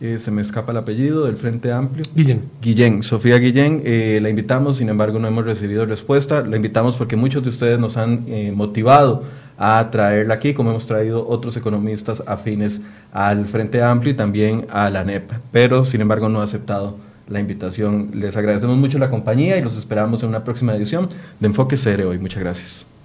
eh, 0.00 0.18
se 0.20 0.30
me 0.30 0.42
escapa 0.42 0.70
el 0.70 0.78
apellido 0.78 1.24
del 1.24 1.36
Frente 1.36 1.72
Amplio. 1.72 2.04
Guillén. 2.14 2.42
Guillén, 2.62 3.02
Sofía 3.02 3.38
Guillén, 3.38 3.82
eh, 3.84 4.20
la 4.22 4.28
invitamos, 4.30 4.76
sin 4.76 4.88
embargo 4.88 5.18
no 5.18 5.26
hemos 5.26 5.44
recibido 5.44 5.86
respuesta. 5.86 6.42
La 6.42 6.56
invitamos 6.56 6.96
porque 6.96 7.16
muchos 7.16 7.42
de 7.42 7.48
ustedes 7.48 7.80
nos 7.80 7.96
han 7.96 8.24
eh, 8.28 8.52
motivado 8.54 9.24
a 9.58 9.90
traerla 9.90 10.34
aquí, 10.34 10.54
como 10.54 10.70
hemos 10.70 10.86
traído 10.86 11.26
otros 11.28 11.56
economistas 11.56 12.22
afines 12.26 12.80
al 13.12 13.46
Frente 13.46 13.82
Amplio 13.82 14.12
y 14.12 14.16
también 14.16 14.66
a 14.70 14.88
la 14.88 15.02
NEP, 15.02 15.32
pero 15.50 15.84
sin 15.84 16.00
embargo 16.00 16.28
no 16.28 16.40
ha 16.40 16.44
aceptado 16.44 16.96
la 17.28 17.40
invitación. 17.40 18.10
Les 18.14 18.36
agradecemos 18.36 18.76
mucho 18.76 18.98
la 19.00 19.10
compañía 19.10 19.58
y 19.58 19.62
los 19.62 19.76
esperamos 19.76 20.22
en 20.22 20.28
una 20.28 20.44
próxima 20.44 20.74
edición 20.76 21.08
de 21.40 21.46
Enfoque 21.46 21.76
CR 21.76 22.02
hoy. 22.02 22.18
Muchas 22.18 22.40
gracias. 22.40 22.97